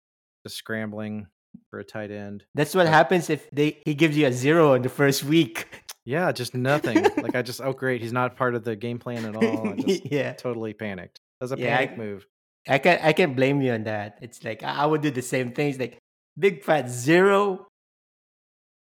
just 0.46 0.56
scrambling 0.56 1.26
for 1.70 1.78
a 1.78 1.84
tight 1.84 2.10
end. 2.10 2.44
that's 2.54 2.74
what 2.74 2.84
but- 2.84 2.92
happens 2.92 3.30
if 3.30 3.48
they 3.50 3.80
he 3.84 3.94
gives 3.94 4.16
you 4.16 4.26
a 4.26 4.32
zero 4.32 4.74
in 4.74 4.82
the 4.82 4.88
first 4.88 5.24
week. 5.24 5.66
Yeah, 6.04 6.30
just 6.32 6.54
nothing. 6.54 7.02
like 7.22 7.34
I 7.34 7.42
just 7.42 7.60
oh 7.62 7.72
great, 7.72 8.02
he's 8.02 8.12
not 8.12 8.36
part 8.36 8.54
of 8.54 8.62
the 8.64 8.76
game 8.76 8.98
plan 8.98 9.24
at 9.24 9.36
all. 9.36 9.68
I 9.70 9.76
just 9.76 10.06
yeah, 10.12 10.32
totally 10.34 10.74
panicked. 10.74 11.20
That 11.40 11.44
was 11.44 11.52
a 11.52 11.58
Yeah, 11.58 11.74
I- 11.78 11.86
panic 11.86 11.98
move. 11.98 12.26
I 12.68 12.78
can 12.78 12.98
I 13.02 13.12
can 13.12 13.34
blame 13.34 13.60
you 13.60 13.72
on 13.72 13.84
that. 13.84 14.18
It's 14.22 14.42
like 14.44 14.62
I 14.62 14.74
I 14.82 14.86
would 14.86 15.00
do 15.02 15.10
the 15.10 15.22
same 15.22 15.52
things. 15.52 15.78
Like 15.78 15.98
big 16.38 16.62
fat 16.64 16.88
zero. 16.90 17.66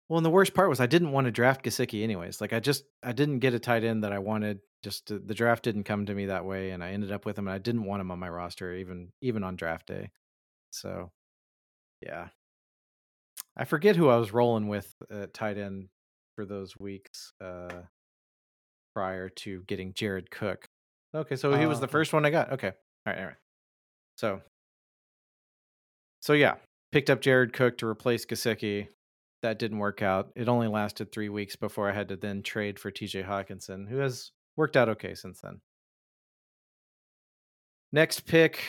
Well, 0.08 0.18
and 0.18 0.24
the 0.26 0.30
worst 0.30 0.54
part 0.54 0.68
was 0.68 0.80
I 0.80 0.86
didn't 0.86 1.12
want 1.12 1.26
to 1.26 1.30
draft 1.30 1.64
Gesicki 1.64 2.02
anyways. 2.04 2.40
Like 2.40 2.52
I 2.52 2.60
just 2.60 2.84
I 3.02 3.12
didn't 3.12 3.38
get 3.38 3.54
a 3.54 3.58
tight 3.58 3.84
end 3.84 4.04
that 4.04 4.12
I 4.12 4.18
wanted. 4.18 4.60
Just 4.82 5.06
to, 5.06 5.18
the 5.18 5.32
draft 5.34 5.64
didn't 5.64 5.84
come 5.84 6.04
to 6.06 6.14
me 6.14 6.26
that 6.26 6.44
way, 6.44 6.70
and 6.70 6.84
I 6.84 6.90
ended 6.90 7.10
up 7.10 7.24
with 7.24 7.38
him. 7.38 7.48
And 7.48 7.54
I 7.54 7.58
didn't 7.58 7.84
want 7.84 8.02
him 8.02 8.10
on 8.10 8.18
my 8.18 8.28
roster 8.28 8.74
even 8.74 9.12
even 9.22 9.42
on 9.42 9.56
draft 9.56 9.86
day. 9.86 10.10
So, 10.70 11.10
yeah, 12.02 12.28
I 13.56 13.64
forget 13.64 13.96
who 13.96 14.08
I 14.08 14.16
was 14.16 14.32
rolling 14.32 14.68
with 14.68 14.94
at 15.10 15.32
tight 15.34 15.58
end 15.58 15.88
for 16.34 16.44
those 16.44 16.76
weeks 16.78 17.32
uh, 17.40 17.82
prior 18.94 19.28
to 19.28 19.62
getting 19.66 19.92
Jared 19.94 20.30
Cook. 20.30 20.66
Okay, 21.14 21.36
so 21.36 21.54
he 21.54 21.66
was 21.66 21.78
Oh, 21.78 21.82
the 21.82 21.88
first 21.88 22.12
one 22.12 22.26
I 22.26 22.30
got. 22.30 22.52
Okay, 22.52 22.72
all 23.06 23.12
right, 23.12 23.18
all 23.18 23.26
right. 23.26 23.36
So, 24.16 24.40
so 26.20 26.32
yeah, 26.32 26.54
picked 26.90 27.10
up 27.10 27.20
Jared 27.20 27.52
Cook 27.52 27.78
to 27.78 27.86
replace 27.86 28.26
Gesicki. 28.26 28.88
That 29.42 29.58
didn't 29.58 29.78
work 29.78 30.02
out. 30.02 30.30
It 30.34 30.48
only 30.48 30.68
lasted 30.68 31.12
three 31.12 31.28
weeks 31.28 31.54
before 31.54 31.88
I 31.88 31.92
had 31.92 32.08
to 32.08 32.16
then 32.16 32.42
trade 32.42 32.78
for 32.78 32.90
TJ 32.90 33.26
Hockenson, 33.26 33.88
who 33.88 33.98
has 33.98 34.32
worked 34.56 34.76
out 34.76 34.88
okay 34.88 35.14
since 35.14 35.40
then. 35.40 35.60
Next 37.92 38.20
pick 38.20 38.60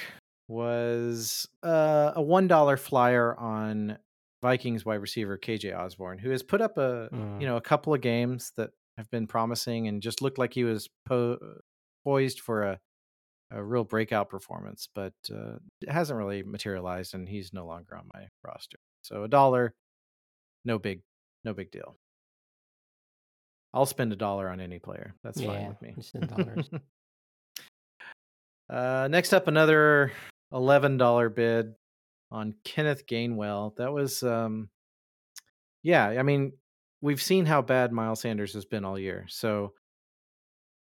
was 0.48 1.48
uh, 1.64 2.12
a 2.16 2.22
one 2.22 2.48
dollar 2.48 2.78
flyer 2.78 3.36
on 3.40 3.98
Vikings 4.46 4.86
wide 4.86 5.02
receiver 5.02 5.40
KJ 5.40 5.76
Osborne, 5.76 6.20
who 6.20 6.30
has 6.30 6.44
put 6.44 6.62
up 6.62 6.78
a 6.78 7.10
Mm. 7.12 7.42
you 7.42 7.48
know 7.48 7.58
a 7.58 7.62
couple 7.62 7.96
of 7.96 8.02
games 8.02 8.52
that 8.58 8.70
have 8.98 9.10
been 9.10 9.26
promising 9.26 9.88
and 9.88 10.04
just 10.04 10.22
looked 10.22 10.38
like 10.38 10.54
he 10.54 10.64
was 10.64 10.88
po- 11.08 11.40
poised 12.04 12.40
for 12.42 12.62
a 12.64 12.80
a 13.52 13.64
real 13.64 13.84
breakout 13.84 14.30
performance, 14.30 14.88
but 14.94 15.14
uh, 15.32 15.58
it 15.82 15.90
hasn't 15.92 16.18
really 16.18 16.44
materialized, 16.44 17.14
and 17.16 17.28
he's 17.28 17.54
no 17.54 17.66
longer 17.66 17.96
on 17.96 18.08
my 18.14 18.28
roster. 18.44 18.78
So 19.04 19.24
a 19.24 19.28
dollar, 19.28 19.74
no 20.64 20.78
big, 20.80 21.02
no 21.44 21.54
big 21.54 21.72
deal. 21.72 21.96
I'll 23.74 23.86
spend 23.88 24.14
a 24.14 24.16
dollar 24.16 24.48
on 24.50 24.60
any 24.60 24.78
player. 24.80 25.16
That's 25.24 25.42
fine 25.42 25.68
with 25.70 25.82
me. 25.82 25.96
in 26.14 26.28
dollars. 26.28 26.70
uh, 28.70 29.08
next 29.10 29.34
up, 29.34 29.48
another 29.48 30.12
eleven 30.52 30.98
dollar 30.98 31.30
bid 31.30 31.74
on 32.36 32.54
Kenneth 32.66 33.08
Gainwell. 33.08 33.76
That 33.78 33.94
was, 33.94 34.24
um, 34.24 34.70
yeah. 35.84 36.08
I 36.08 36.24
mean, 36.24 36.54
we've 37.02 37.22
seen 37.22 37.46
how 37.46 37.62
bad 37.62 37.92
Miles 37.92 38.22
Sanders 38.22 38.54
has 38.54 38.66
been 38.66 38.86
all 38.86 38.98
year. 39.00 39.26
So 39.30 39.74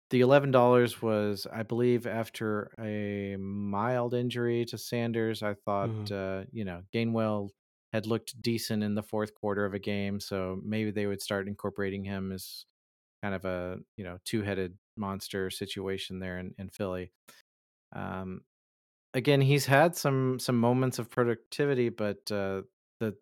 the 0.09 0.21
eleven 0.21 0.51
dollars 0.51 1.01
was, 1.01 1.47
I 1.51 1.63
believe, 1.63 2.07
after 2.07 2.71
a 2.79 3.35
mild 3.37 4.13
injury 4.13 4.65
to 4.65 4.77
Sanders. 4.77 5.43
I 5.43 5.53
thought, 5.55 5.89
Mhm. 5.89 6.11
uh, 6.11 6.45
you 6.51 6.63
know, 6.65 6.83
Gainwell 6.93 7.49
had 7.93 8.05
looked 8.05 8.41
decent 8.41 8.83
in 8.83 8.95
the 8.95 9.03
fourth 9.03 9.33
quarter 9.33 9.65
of 9.65 9.73
a 9.73 9.79
game, 9.79 10.19
so 10.19 10.61
maybe 10.63 10.91
they 10.91 11.07
would 11.07 11.21
start 11.21 11.47
incorporating 11.47 12.03
him 12.05 12.31
as 12.31 12.65
kind 13.23 13.35
of 13.35 13.45
a 13.45 13.79
you 13.97 14.03
know 14.05 14.19
two 14.25 14.43
headed 14.43 14.77
monster 14.97 15.49
situation 15.51 16.19
there 16.19 16.39
in, 16.39 16.55
in 16.59 16.69
Philly. 16.69 17.11
Um, 17.93 18.41
again, 19.17 19.41
he's 19.41 19.65
had 19.65 19.95
some 19.95 20.39
some 20.39 20.57
moments 20.57 20.99
of 20.99 21.09
productivity, 21.09 21.89
but 21.89 22.19
uh, 22.31 22.61
the 22.99 23.15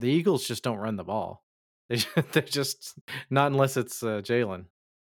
the 0.00 0.08
Eagles 0.08 0.46
just 0.46 0.64
don't 0.64 0.78
run 0.78 0.96
the 0.96 1.04
ball. 1.04 1.42
They 1.90 1.96
ju- 1.96 2.22
they're 2.32 2.42
just 2.42 2.94
not 3.30 3.50
unless 3.50 3.76
it's 3.76 4.00
uh, 4.04 4.20
Jalen 4.22 4.66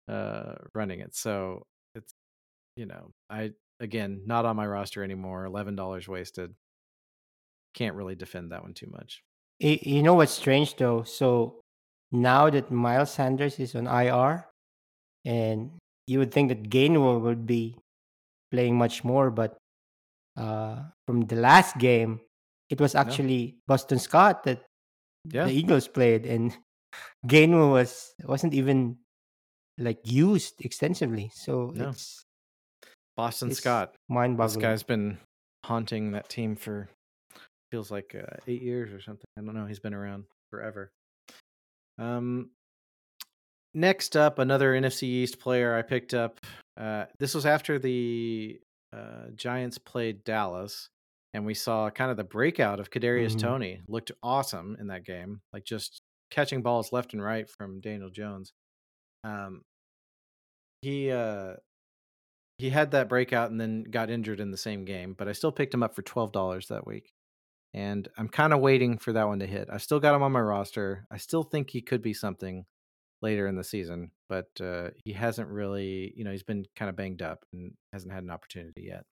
uh, 0.08 0.56
running 0.74 1.02
it. 1.02 1.14
So 1.16 1.68
it's 1.94 2.12
you 2.76 2.88
know 2.88 3.12
I 3.30 3.52
again 3.80 4.24
not 4.26 4.46
on 4.46 4.56
my 4.56 4.66
roster 4.66 5.04
anymore. 5.04 5.46
Eleven 5.46 5.76
dollars 5.76 6.08
wasted. 6.08 6.56
Can't 7.76 7.96
really 7.96 8.16
defend 8.16 8.52
that 8.52 8.64
one 8.64 8.74
too 8.74 8.88
much. 8.88 9.22
You 9.60 10.02
know 10.02 10.16
what's 10.16 10.32
strange 10.32 10.76
though? 10.76 11.04
So 11.04 11.62
now 12.12 12.50
that 12.50 12.72
Miles 12.72 13.12
Sanders 13.12 13.60
is 13.60 13.76
on 13.76 13.86
IR, 13.86 14.48
and 15.24 15.78
you 16.08 16.18
would 16.18 16.32
think 16.34 16.50
that 16.50 16.70
Gainwell 16.70 17.22
would 17.22 17.46
be 17.46 17.78
playing 18.52 18.76
much 18.76 19.04
more, 19.04 19.30
but 19.30 19.61
uh, 20.38 20.84
from 21.08 21.22
the 21.28 21.36
last 21.36 21.78
game, 21.78 22.20
it 22.70 22.80
was 22.80 22.96
actually 22.96 23.58
Boston 23.68 24.00
Scott 24.00 24.44
that 24.44 24.64
Yeah. 25.26 25.46
the 25.46 25.52
Eagles 25.54 25.88
played, 25.88 26.26
and 26.26 26.56
Gainwell 27.28 27.72
was 27.72 28.14
wasn't 28.24 28.54
even 28.54 28.98
like 29.78 30.00
used 30.04 30.62
extensively. 30.64 31.32
So 31.34 31.72
No. 31.76 31.90
it's 31.90 32.24
Boston 33.18 33.50
It's 33.50 33.60
Scott. 33.60 33.92
This 33.94 34.00
mind-boggling. 34.10 34.60
This 34.60 34.64
guy's 34.64 34.84
been 34.84 35.18
haunting 35.66 36.12
that 36.12 36.30
team 36.30 36.56
for 36.56 36.90
feels 37.72 37.92
like 37.92 38.16
uh, 38.16 38.38
eight 38.48 38.62
years 38.62 38.92
or 38.92 39.00
something. 39.02 39.26
I 39.38 39.42
don't 39.42 39.56
know. 39.56 39.66
He's 39.66 39.80
been 39.80 39.94
around 39.94 40.26
forever. 40.50 40.92
Um, 41.98 42.50
next 43.74 44.18
up, 44.18 44.40
another 44.40 44.74
NFC 44.74 45.04
East 45.04 45.40
player 45.40 45.76
I 45.76 45.82
picked 45.82 46.14
up. 46.14 46.40
Uh, 46.78 47.06
this 47.20 47.34
was 47.36 47.46
after 47.46 47.80
the 47.80 48.60
uh, 48.94 49.28
Giants 49.36 49.78
played 49.78 50.24
Dallas, 50.24 50.90
and 51.34 51.46
we 51.46 51.54
saw 51.54 51.90
kind 51.90 52.12
of 52.12 52.18
the 52.18 52.24
breakout 52.24 52.80
of 52.80 52.90
Kadarius 52.90 53.36
Mhm. 53.36 53.40
Toney. 53.40 53.82
Looked 53.88 54.12
awesome 54.22 54.76
in 54.80 54.88
that 54.88 55.06
game, 55.06 55.42
like 55.54 55.64
just 55.64 56.02
catching 56.30 56.62
balls 56.62 56.92
left 56.94 57.14
and 57.14 57.22
right 57.24 57.50
from 57.50 57.80
Daniel 57.82 58.10
Jones. 58.10 58.54
Um, 59.24 59.64
he 60.82 61.12
uh, 61.12 61.56
he 62.58 62.70
had 62.70 62.92
that 62.92 63.10
breakout 63.10 63.52
and 63.52 63.60
then 63.60 63.84
got 63.84 64.10
injured 64.10 64.40
in 64.40 64.52
the 64.52 64.58
same 64.58 64.86
game, 64.86 65.14
but 65.14 65.28
I 65.28 65.32
still 65.34 65.52
picked 65.52 65.74
him 65.74 65.84
up 65.84 65.96
for 65.96 66.02
twelve 66.02 66.32
dollars 66.32 66.68
that 66.68 66.86
week. 66.88 67.12
and 67.74 68.10
I'm 68.18 68.28
kind 68.28 68.52
of 68.52 68.60
waiting 68.60 68.98
for 68.98 69.14
that 69.14 69.28
one 69.30 69.40
to 69.40 69.48
hit. 69.48 69.70
I've 69.72 69.82
still 69.82 70.02
got 70.02 70.14
him 70.14 70.24
on 70.24 70.34
my 70.34 70.42
roster. 70.42 71.08
I 71.10 71.16
still 71.18 71.44
think 71.44 71.70
he 71.70 71.82
could 71.82 72.02
be 72.02 72.14
something 72.14 72.66
later 73.22 73.48
in 73.48 73.56
the 73.56 73.64
season, 73.64 74.12
but 74.32 74.48
uh, 74.64 74.92
he 75.04 75.12
hasn't 75.12 75.50
really, 75.50 76.14
you 76.16 76.24
know, 76.24 76.32
he's 76.32 76.48
been 76.48 76.64
kind 76.78 76.88
of 76.88 76.96
banged 76.96 77.22
up 77.22 77.44
and 77.52 77.74
hasn't 77.92 78.14
had 78.14 78.24
an 78.24 78.30
opportunity 78.30 78.84
yet. 78.84 79.04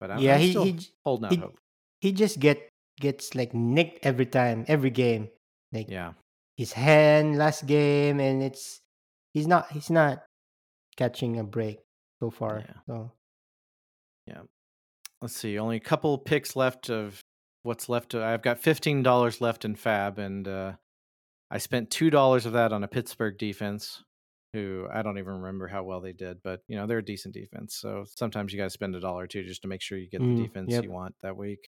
But 0.00 0.10
I'm, 0.10 0.18
yeah, 0.18 0.34
I'm 0.34 0.40
he, 0.40 0.50
still 0.50 0.64
he 0.64 0.80
holding 1.04 1.26
out 1.26 1.32
he, 1.32 1.38
hope. 1.38 1.58
he 2.00 2.10
just 2.10 2.40
get 2.40 2.68
gets 3.00 3.36
like 3.36 3.54
nicked 3.54 4.04
every 4.04 4.26
time, 4.26 4.64
every 4.66 4.90
game. 4.90 5.28
Like 5.72 5.88
Yeah, 5.88 6.14
his 6.56 6.72
hand 6.72 7.38
last 7.38 7.66
game, 7.66 8.18
and 8.18 8.42
it's 8.42 8.80
he's 9.32 9.46
not 9.46 9.70
he's 9.70 9.90
not 9.90 10.24
catching 10.96 11.38
a 11.38 11.44
break 11.44 11.78
so 12.18 12.30
far. 12.30 12.64
Yeah. 12.66 12.74
So 12.88 13.12
let's 15.22 15.36
see. 15.36 15.56
Only 15.56 15.76
a 15.76 15.80
couple 15.80 16.18
picks 16.18 16.56
left 16.56 16.90
of 16.90 17.20
what's 17.62 17.88
left. 17.88 18.16
I've 18.16 18.42
got 18.42 18.58
fifteen 18.58 19.04
dollars 19.04 19.40
left 19.40 19.64
in 19.64 19.76
FAAB, 19.76 20.18
and 20.18 20.48
uh, 20.48 20.72
I 21.48 21.58
spent 21.58 21.90
two 21.90 22.10
dollars 22.10 22.44
of 22.44 22.52
that 22.54 22.72
on 22.72 22.82
a 22.82 22.88
Pittsburgh 22.88 23.38
defense, 23.38 24.02
who 24.52 24.86
I 24.92 25.02
don't 25.02 25.18
even 25.18 25.34
remember 25.40 25.66
how 25.68 25.82
well 25.84 26.00
they 26.00 26.12
did, 26.12 26.38
but 26.42 26.62
you 26.68 26.76
know 26.76 26.86
they're 26.86 26.98
a 26.98 27.04
decent 27.04 27.34
defense. 27.34 27.76
So 27.76 28.04
sometimes 28.16 28.52
you 28.52 28.58
got 28.58 28.64
to 28.64 28.70
spend 28.70 28.94
a 28.96 29.00
dollar 29.00 29.24
or 29.24 29.26
two 29.26 29.44
just 29.44 29.62
to 29.62 29.68
make 29.68 29.82
sure 29.82 29.98
you 29.98 30.08
get 30.08 30.20
Mm, 30.20 30.36
the 30.36 30.42
defense 30.44 30.70
yep. 30.72 30.84
you 30.84 30.90
want 30.90 31.14
that 31.22 31.36
week. 31.36 31.68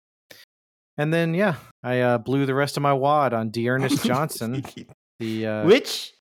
And 0.99 1.13
then 1.13 1.35
yeah, 1.35 1.57
I 1.83 2.01
uh, 2.01 2.19
blew 2.19 2.47
the 2.47 2.55
rest 2.55 2.77
of 2.77 2.83
my 2.83 2.93
wad 2.93 3.33
on 3.33 3.51
D'Ernest 3.55 4.05
Johnson. 4.05 4.63
the 5.19 5.47
uh, 5.47 5.67
which 5.67 6.13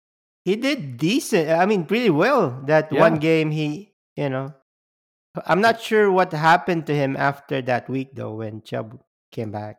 he 0.46 0.56
did 0.56 0.98
decent. 0.98 1.50
I 1.50 1.66
mean, 1.66 1.86
pretty 1.86 2.10
well. 2.10 2.62
That 2.66 2.92
Yeah. 2.92 3.00
one 3.02 3.20
game, 3.20 3.52
he 3.52 3.94
you 4.16 4.30
know, 4.30 4.54
I'm 5.46 5.62
not 5.62 5.82
sure 5.82 6.12
what 6.12 6.32
happened 6.32 6.88
to 6.88 6.96
him 6.96 7.16
after 7.16 7.62
that 7.64 7.90
week 7.90 8.10
though 8.16 8.36
when 8.36 8.62
Chubb 8.64 9.00
came 9.32 9.52
back. 9.52 9.78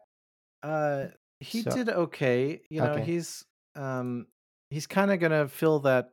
Uh, 0.62 1.06
he 1.40 1.62
So- 1.62 1.70
did 1.70 1.88
okay. 1.88 2.60
You 2.68 2.80
know, 2.82 2.92
Okay. 2.92 3.04
he's 3.04 3.44
um 3.76 4.26
he's 4.70 4.86
kind 4.86 5.10
of 5.10 5.18
gonna 5.20 5.48
fill 5.48 5.80
that 5.80 6.10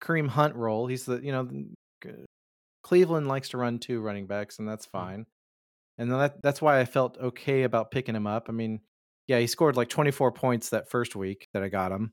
Kareem 0.00 0.28
Hunt 0.28 0.54
role. 0.54 0.86
He's 0.86 1.04
the 1.04 1.18
you 1.22 1.32
know 1.32 1.48
Cleveland 2.82 3.28
likes 3.28 3.50
to 3.50 3.58
run 3.58 3.78
two 3.78 4.00
running 4.00 4.26
backs, 4.26 4.58
and 4.58 4.68
that's 4.68 4.86
fine. 4.86 5.26
And 5.98 6.10
that 6.12 6.42
that's 6.42 6.62
why 6.62 6.80
I 6.80 6.84
felt 6.84 7.18
okay 7.18 7.64
about 7.64 7.90
picking 7.90 8.14
him 8.14 8.26
up. 8.26 8.46
I 8.48 8.52
mean, 8.52 8.80
yeah, 9.26 9.38
he 9.40 9.46
scored 9.46 9.76
like 9.76 9.88
24 9.88 10.32
points 10.32 10.70
that 10.70 10.88
first 10.90 11.16
week 11.16 11.48
that 11.52 11.62
I 11.62 11.68
got 11.68 11.92
him, 11.92 12.12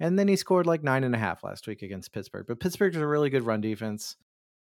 and 0.00 0.18
then 0.18 0.28
he 0.28 0.36
scored 0.36 0.66
like 0.66 0.82
nine 0.82 1.04
and 1.04 1.14
a 1.14 1.18
half 1.18 1.44
last 1.44 1.66
week 1.66 1.82
against 1.82 2.12
Pittsburgh. 2.12 2.46
But 2.48 2.60
Pittsburgh's 2.60 2.96
a 2.96 3.06
really 3.06 3.30
good 3.30 3.44
run 3.44 3.60
defense, 3.60 4.16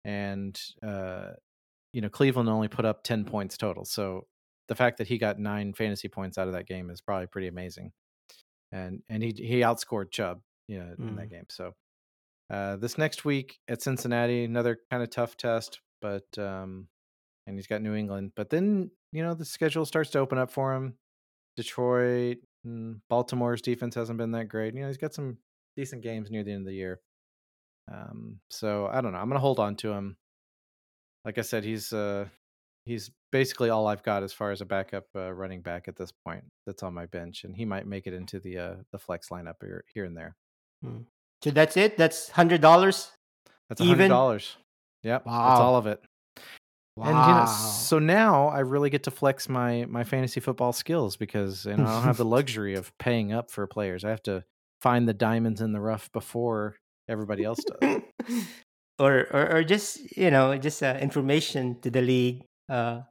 and 0.03 0.59
uh, 0.85 1.33
you 1.93 2.01
know 2.01 2.09
Cleveland 2.09 2.49
only 2.49 2.67
put 2.67 2.85
up 2.85 3.03
10 3.03 3.25
points 3.25 3.57
total. 3.57 3.85
So 3.85 4.25
the 4.67 4.75
fact 4.75 4.97
that 4.97 5.07
he 5.07 5.17
got 5.19 5.39
nine 5.39 5.73
fantasy 5.73 6.07
points 6.09 6.37
out 6.37 6.47
of 6.47 6.53
that 6.53 6.67
game 6.67 6.89
is 6.89 6.99
probably 6.99 7.27
pretty 7.27 7.47
amazing. 7.47 7.91
And 8.71 9.01
and 9.07 9.21
he 9.23 9.31
he 9.37 9.59
outscored 9.61 10.11
Chubb, 10.11 10.41
you 10.67 10.79
know, 10.79 10.93
in 10.97 11.15
that 11.15 11.27
Mm. 11.27 11.29
game. 11.29 11.45
So 11.49 11.73
uh, 12.49 12.77
this 12.77 12.97
next 12.97 13.25
week 13.25 13.59
at 13.67 13.81
Cincinnati, 13.81 14.43
another 14.43 14.79
kind 14.89 15.03
of 15.03 15.09
tough 15.09 15.35
test, 15.37 15.81
but 16.01 16.25
um, 16.37 16.87
and 17.45 17.57
he's 17.57 17.67
got 17.67 17.81
New 17.81 17.93
England. 17.93 18.31
But 18.35 18.49
then 18.49 18.91
you 19.11 19.23
know 19.23 19.33
the 19.33 19.45
schedule 19.45 19.85
starts 19.85 20.11
to 20.11 20.19
open 20.19 20.37
up 20.37 20.51
for 20.51 20.73
him. 20.73 20.95
Detroit, 21.55 22.37
mm, 22.65 22.99
Baltimore's 23.09 23.61
defense 23.61 23.95
hasn't 23.95 24.17
been 24.17 24.31
that 24.31 24.47
great. 24.47 24.73
You 24.73 24.81
know 24.81 24.87
he's 24.87 24.97
got 24.97 25.13
some 25.13 25.37
decent 25.75 26.03
games 26.03 26.31
near 26.31 26.43
the 26.43 26.51
end 26.51 26.61
of 26.61 26.67
the 26.67 26.73
year. 26.73 27.01
Um, 27.91 28.39
so 28.49 28.87
I 28.87 29.01
don't 29.01 29.11
know. 29.11 29.19
I'm 29.19 29.29
gonna 29.29 29.39
hold 29.39 29.59
on 29.59 29.75
to 29.77 29.91
him. 29.91 30.17
Like 31.25 31.37
I 31.37 31.41
said, 31.41 31.63
he's 31.63 31.91
uh 31.91 32.27
he's 32.85 33.11
basically 33.31 33.69
all 33.69 33.87
I've 33.87 34.03
got 34.03 34.23
as 34.23 34.33
far 34.33 34.51
as 34.51 34.61
a 34.61 34.65
backup 34.65 35.05
uh, 35.15 35.31
running 35.33 35.61
back 35.61 35.87
at 35.87 35.97
this 35.97 36.11
point. 36.25 36.45
That's 36.65 36.83
on 36.83 36.93
my 36.93 37.05
bench, 37.05 37.43
and 37.43 37.55
he 37.55 37.65
might 37.65 37.85
make 37.85 38.07
it 38.07 38.13
into 38.13 38.39
the 38.39 38.57
uh, 38.57 38.75
the 38.91 38.99
flex 38.99 39.29
lineup 39.29 39.55
here, 39.61 39.83
here 39.93 40.05
and 40.05 40.15
there. 40.15 40.35
So 41.43 41.51
that's 41.51 41.77
it. 41.77 41.97
That's 41.97 42.29
hundred 42.29 42.61
dollars. 42.61 43.11
That's 43.69 43.81
hundred 43.81 44.07
dollars. 44.09 44.57
Yep, 45.03 45.25
Wow. 45.25 45.49
that's 45.49 45.59
all 45.61 45.75
of 45.77 45.87
it. 45.87 46.01
Wow. 46.95 47.05
And 47.05 47.15
you 47.15 47.33
know, 47.39 47.45
so 47.45 47.99
now 47.99 48.47
I 48.47 48.59
really 48.59 48.89
get 48.89 49.03
to 49.03 49.11
flex 49.11 49.47
my 49.47 49.85
my 49.87 50.03
fantasy 50.03 50.39
football 50.39 50.73
skills 50.73 51.15
because 51.15 51.65
you 51.65 51.77
know 51.77 51.85
I 51.85 51.93
don't 51.93 52.03
have 52.03 52.17
the 52.17 52.25
luxury 52.37 52.73
of 52.75 52.91
paying 52.97 53.31
up 53.31 53.51
for 53.51 53.67
players. 53.67 54.03
I 54.03 54.09
have 54.09 54.23
to 54.23 54.43
find 54.81 55.07
the 55.07 55.13
diamonds 55.13 55.61
in 55.61 55.73
the 55.73 55.79
rough 55.79 56.11
before 56.11 56.75
everybody 57.07 57.43
else 57.43 57.59
does. 57.63 58.01
or, 58.99 59.27
or 59.31 59.57
or 59.57 59.63
just 59.63 60.17
you 60.17 60.31
know 60.31 60.57
just 60.57 60.81
uh, 60.81 60.97
information 60.99 61.79
to 61.81 61.91
the 61.91 62.01
league. 62.01 62.41
Uh, 62.67 63.01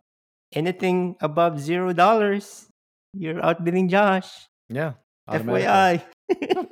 anything 0.52 1.14
above 1.20 1.60
zero 1.60 1.92
dollars, 1.92 2.66
you're 3.14 3.40
outbidding 3.44 3.88
Josh. 3.88 4.48
yeah. 4.68 4.94
FYI. 5.30 6.02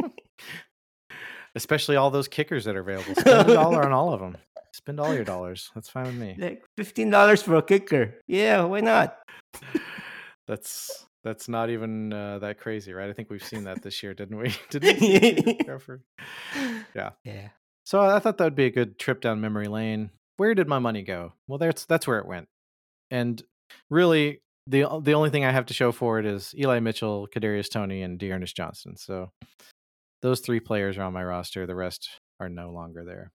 Especially 1.54 1.96
all 1.96 2.10
those 2.10 2.28
kickers 2.28 2.64
that 2.64 2.76
are 2.76 2.80
available. 2.80 3.14
Spend 3.14 3.50
a 3.50 3.54
dollar 3.54 3.84
on 3.84 3.92
all 3.92 4.12
of 4.12 4.20
them. 4.20 4.36
Spend 4.72 4.98
all 4.98 5.14
your 5.14 5.24
dollars. 5.24 5.70
That's 5.74 5.88
fine 5.88 6.06
with 6.06 6.16
me. 6.16 6.36
like 6.38 6.64
fifteen 6.76 7.10
dollars 7.10 7.42
for 7.42 7.54
a 7.56 7.62
kicker. 7.62 8.14
Yeah, 8.26 8.64
why 8.64 8.80
not? 8.80 9.18
That's 10.46 11.06
that's 11.22 11.48
not 11.48 11.70
even 11.70 12.12
uh, 12.12 12.38
that 12.40 12.58
crazy, 12.58 12.92
right? 12.92 13.08
I 13.08 13.14
think 13.14 13.30
we've 13.30 13.42
seen 13.42 13.64
that 13.64 13.82
this 13.82 14.02
year, 14.02 14.12
didn't 14.12 14.36
we? 14.36 14.54
Didn't 14.70 15.00
we? 15.00 15.58
Yeah. 16.94 17.10
Yeah. 17.24 17.48
So 17.86 18.02
I 18.02 18.18
thought 18.18 18.36
that 18.38 18.44
would 18.44 18.54
be 18.54 18.66
a 18.66 18.70
good 18.70 18.98
trip 18.98 19.22
down 19.22 19.40
memory 19.40 19.68
lane. 19.68 20.10
Where 20.36 20.54
did 20.54 20.68
my 20.68 20.80
money 20.80 21.02
go? 21.02 21.32
Well, 21.48 21.58
that's 21.58 21.86
that's 21.86 22.06
where 22.06 22.18
it 22.18 22.26
went. 22.26 22.48
And 23.10 23.42
really, 23.90 24.42
the 24.66 24.86
the 25.02 25.14
only 25.14 25.30
thing 25.30 25.44
I 25.44 25.52
have 25.52 25.66
to 25.66 25.74
show 25.74 25.92
for 25.92 26.18
it 26.18 26.26
is 26.26 26.54
Eli 26.58 26.80
Mitchell, 26.80 27.26
Kadarius 27.34 27.70
Toney, 27.70 28.02
and 28.02 28.18
D'Ernest 28.18 28.56
Johnson. 28.56 28.96
So 28.96 29.30
those 30.24 30.40
three 30.40 30.58
players 30.58 30.96
are 30.96 31.02
on 31.02 31.12
my 31.12 31.22
roster. 31.22 31.66
The 31.66 31.74
rest 31.74 32.08
are 32.40 32.48
no 32.48 32.70
longer 32.70 33.04
there. 33.04 33.30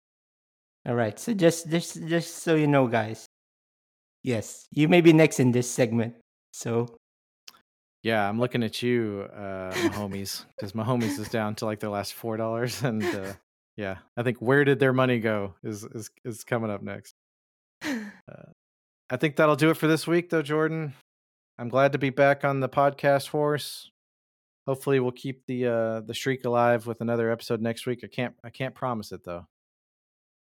All 0.88 0.94
right. 0.94 1.18
So 1.20 1.34
just 1.34 1.70
just 1.70 2.02
just 2.08 2.38
so 2.38 2.54
you 2.54 2.66
know, 2.66 2.88
guys. 2.88 3.26
Yes, 4.24 4.66
you 4.72 4.88
may 4.88 5.02
be 5.02 5.12
next 5.12 5.38
in 5.38 5.52
this 5.52 5.70
segment. 5.70 6.14
So 6.52 6.96
Yeah, 8.02 8.26
I'm 8.26 8.40
looking 8.40 8.62
at 8.62 8.80
you, 8.82 9.28
uh, 9.34 9.70
my 9.74 9.90
homies, 9.90 10.46
because 10.56 10.74
my 10.74 10.82
homies 10.82 11.18
is 11.18 11.28
down 11.28 11.56
to 11.56 11.66
like 11.66 11.80
their 11.80 11.90
last 11.90 12.14
four 12.14 12.38
dollars, 12.38 12.82
and 12.88 13.04
uh, 13.04 13.34
yeah, 13.76 13.98
I 14.16 14.22
think 14.22 14.38
where 14.38 14.64
did 14.64 14.78
their 14.78 14.94
money 14.94 15.20
go 15.20 15.54
is 15.62 15.84
is 15.84 16.08
is 16.24 16.42
coming 16.42 16.70
up 16.70 16.82
next. 16.82 17.14
Uh, 18.28 18.52
I 19.08 19.16
think 19.16 19.36
that'll 19.36 19.56
do 19.56 19.70
it 19.70 19.78
for 19.78 19.86
this 19.86 20.06
week, 20.06 20.28
though, 20.28 20.42
Jordan. 20.42 20.92
I'm 21.58 21.70
glad 21.70 21.92
to 21.92 21.98
be 21.98 22.10
back 22.10 22.44
on 22.44 22.60
the 22.60 22.68
podcast 22.68 23.28
horse. 23.28 23.90
Hopefully, 24.68 25.00
we'll 25.00 25.12
keep 25.12 25.46
the 25.46 25.66
uh, 25.66 26.00
the 26.00 26.12
streak 26.14 26.44
alive 26.44 26.86
with 26.86 27.00
another 27.00 27.30
episode 27.32 27.62
next 27.62 27.86
week. 27.86 28.00
I 28.04 28.06
can't 28.06 28.34
I 28.44 28.50
can't 28.50 28.74
promise 28.74 29.12
it 29.12 29.24
though. 29.24 29.46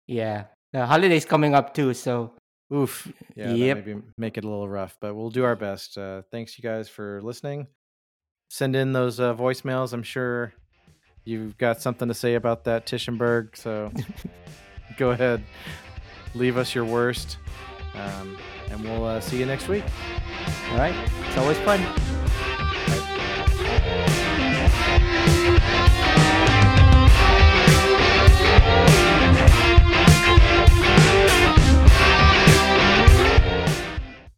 yeah, 0.08 0.46
the 0.72 0.86
holidays 0.86 1.26
coming 1.26 1.54
up 1.54 1.74
too. 1.74 1.94
So 1.94 2.32
Oof. 2.74 3.12
Yeah, 3.36 3.52
Yep. 3.54 3.78
maybe 3.86 4.02
make 4.18 4.38
it 4.38 4.46
a 4.46 4.48
little 4.50 4.70
rough, 4.70 4.98
but 5.02 5.14
we'll 5.14 5.30
do 5.30 5.44
our 5.44 5.56
best. 5.58 5.98
Uh, 5.98 6.22
thanks, 6.32 6.58
you 6.58 6.64
guys, 6.64 6.88
for 6.90 7.22
listening. 7.22 7.68
Send 8.50 8.76
in 8.76 8.94
those 8.94 9.20
uh, 9.20 9.36
voicemails. 9.36 9.92
I'm 9.94 10.04
sure 10.04 10.54
you've 11.26 11.58
got 11.58 11.82
something 11.82 12.08
to 12.08 12.14
say 12.14 12.36
about 12.36 12.64
that 12.64 12.86
Tischenberg. 12.88 13.56
So 13.58 13.92
go 14.98 15.12
ahead, 15.12 15.44
leave 16.34 16.56
us 16.58 16.74
your 16.74 16.86
worst, 16.86 17.38
um, 17.96 18.38
and 18.72 18.82
we'll 18.84 19.04
uh, 19.06 19.20
see 19.20 19.38
you 19.38 19.46
next 19.46 19.68
week. 19.68 19.84
all 20.72 20.78
right, 20.78 20.96
it's 21.28 21.38
always 21.38 21.58
fun. 21.60 21.82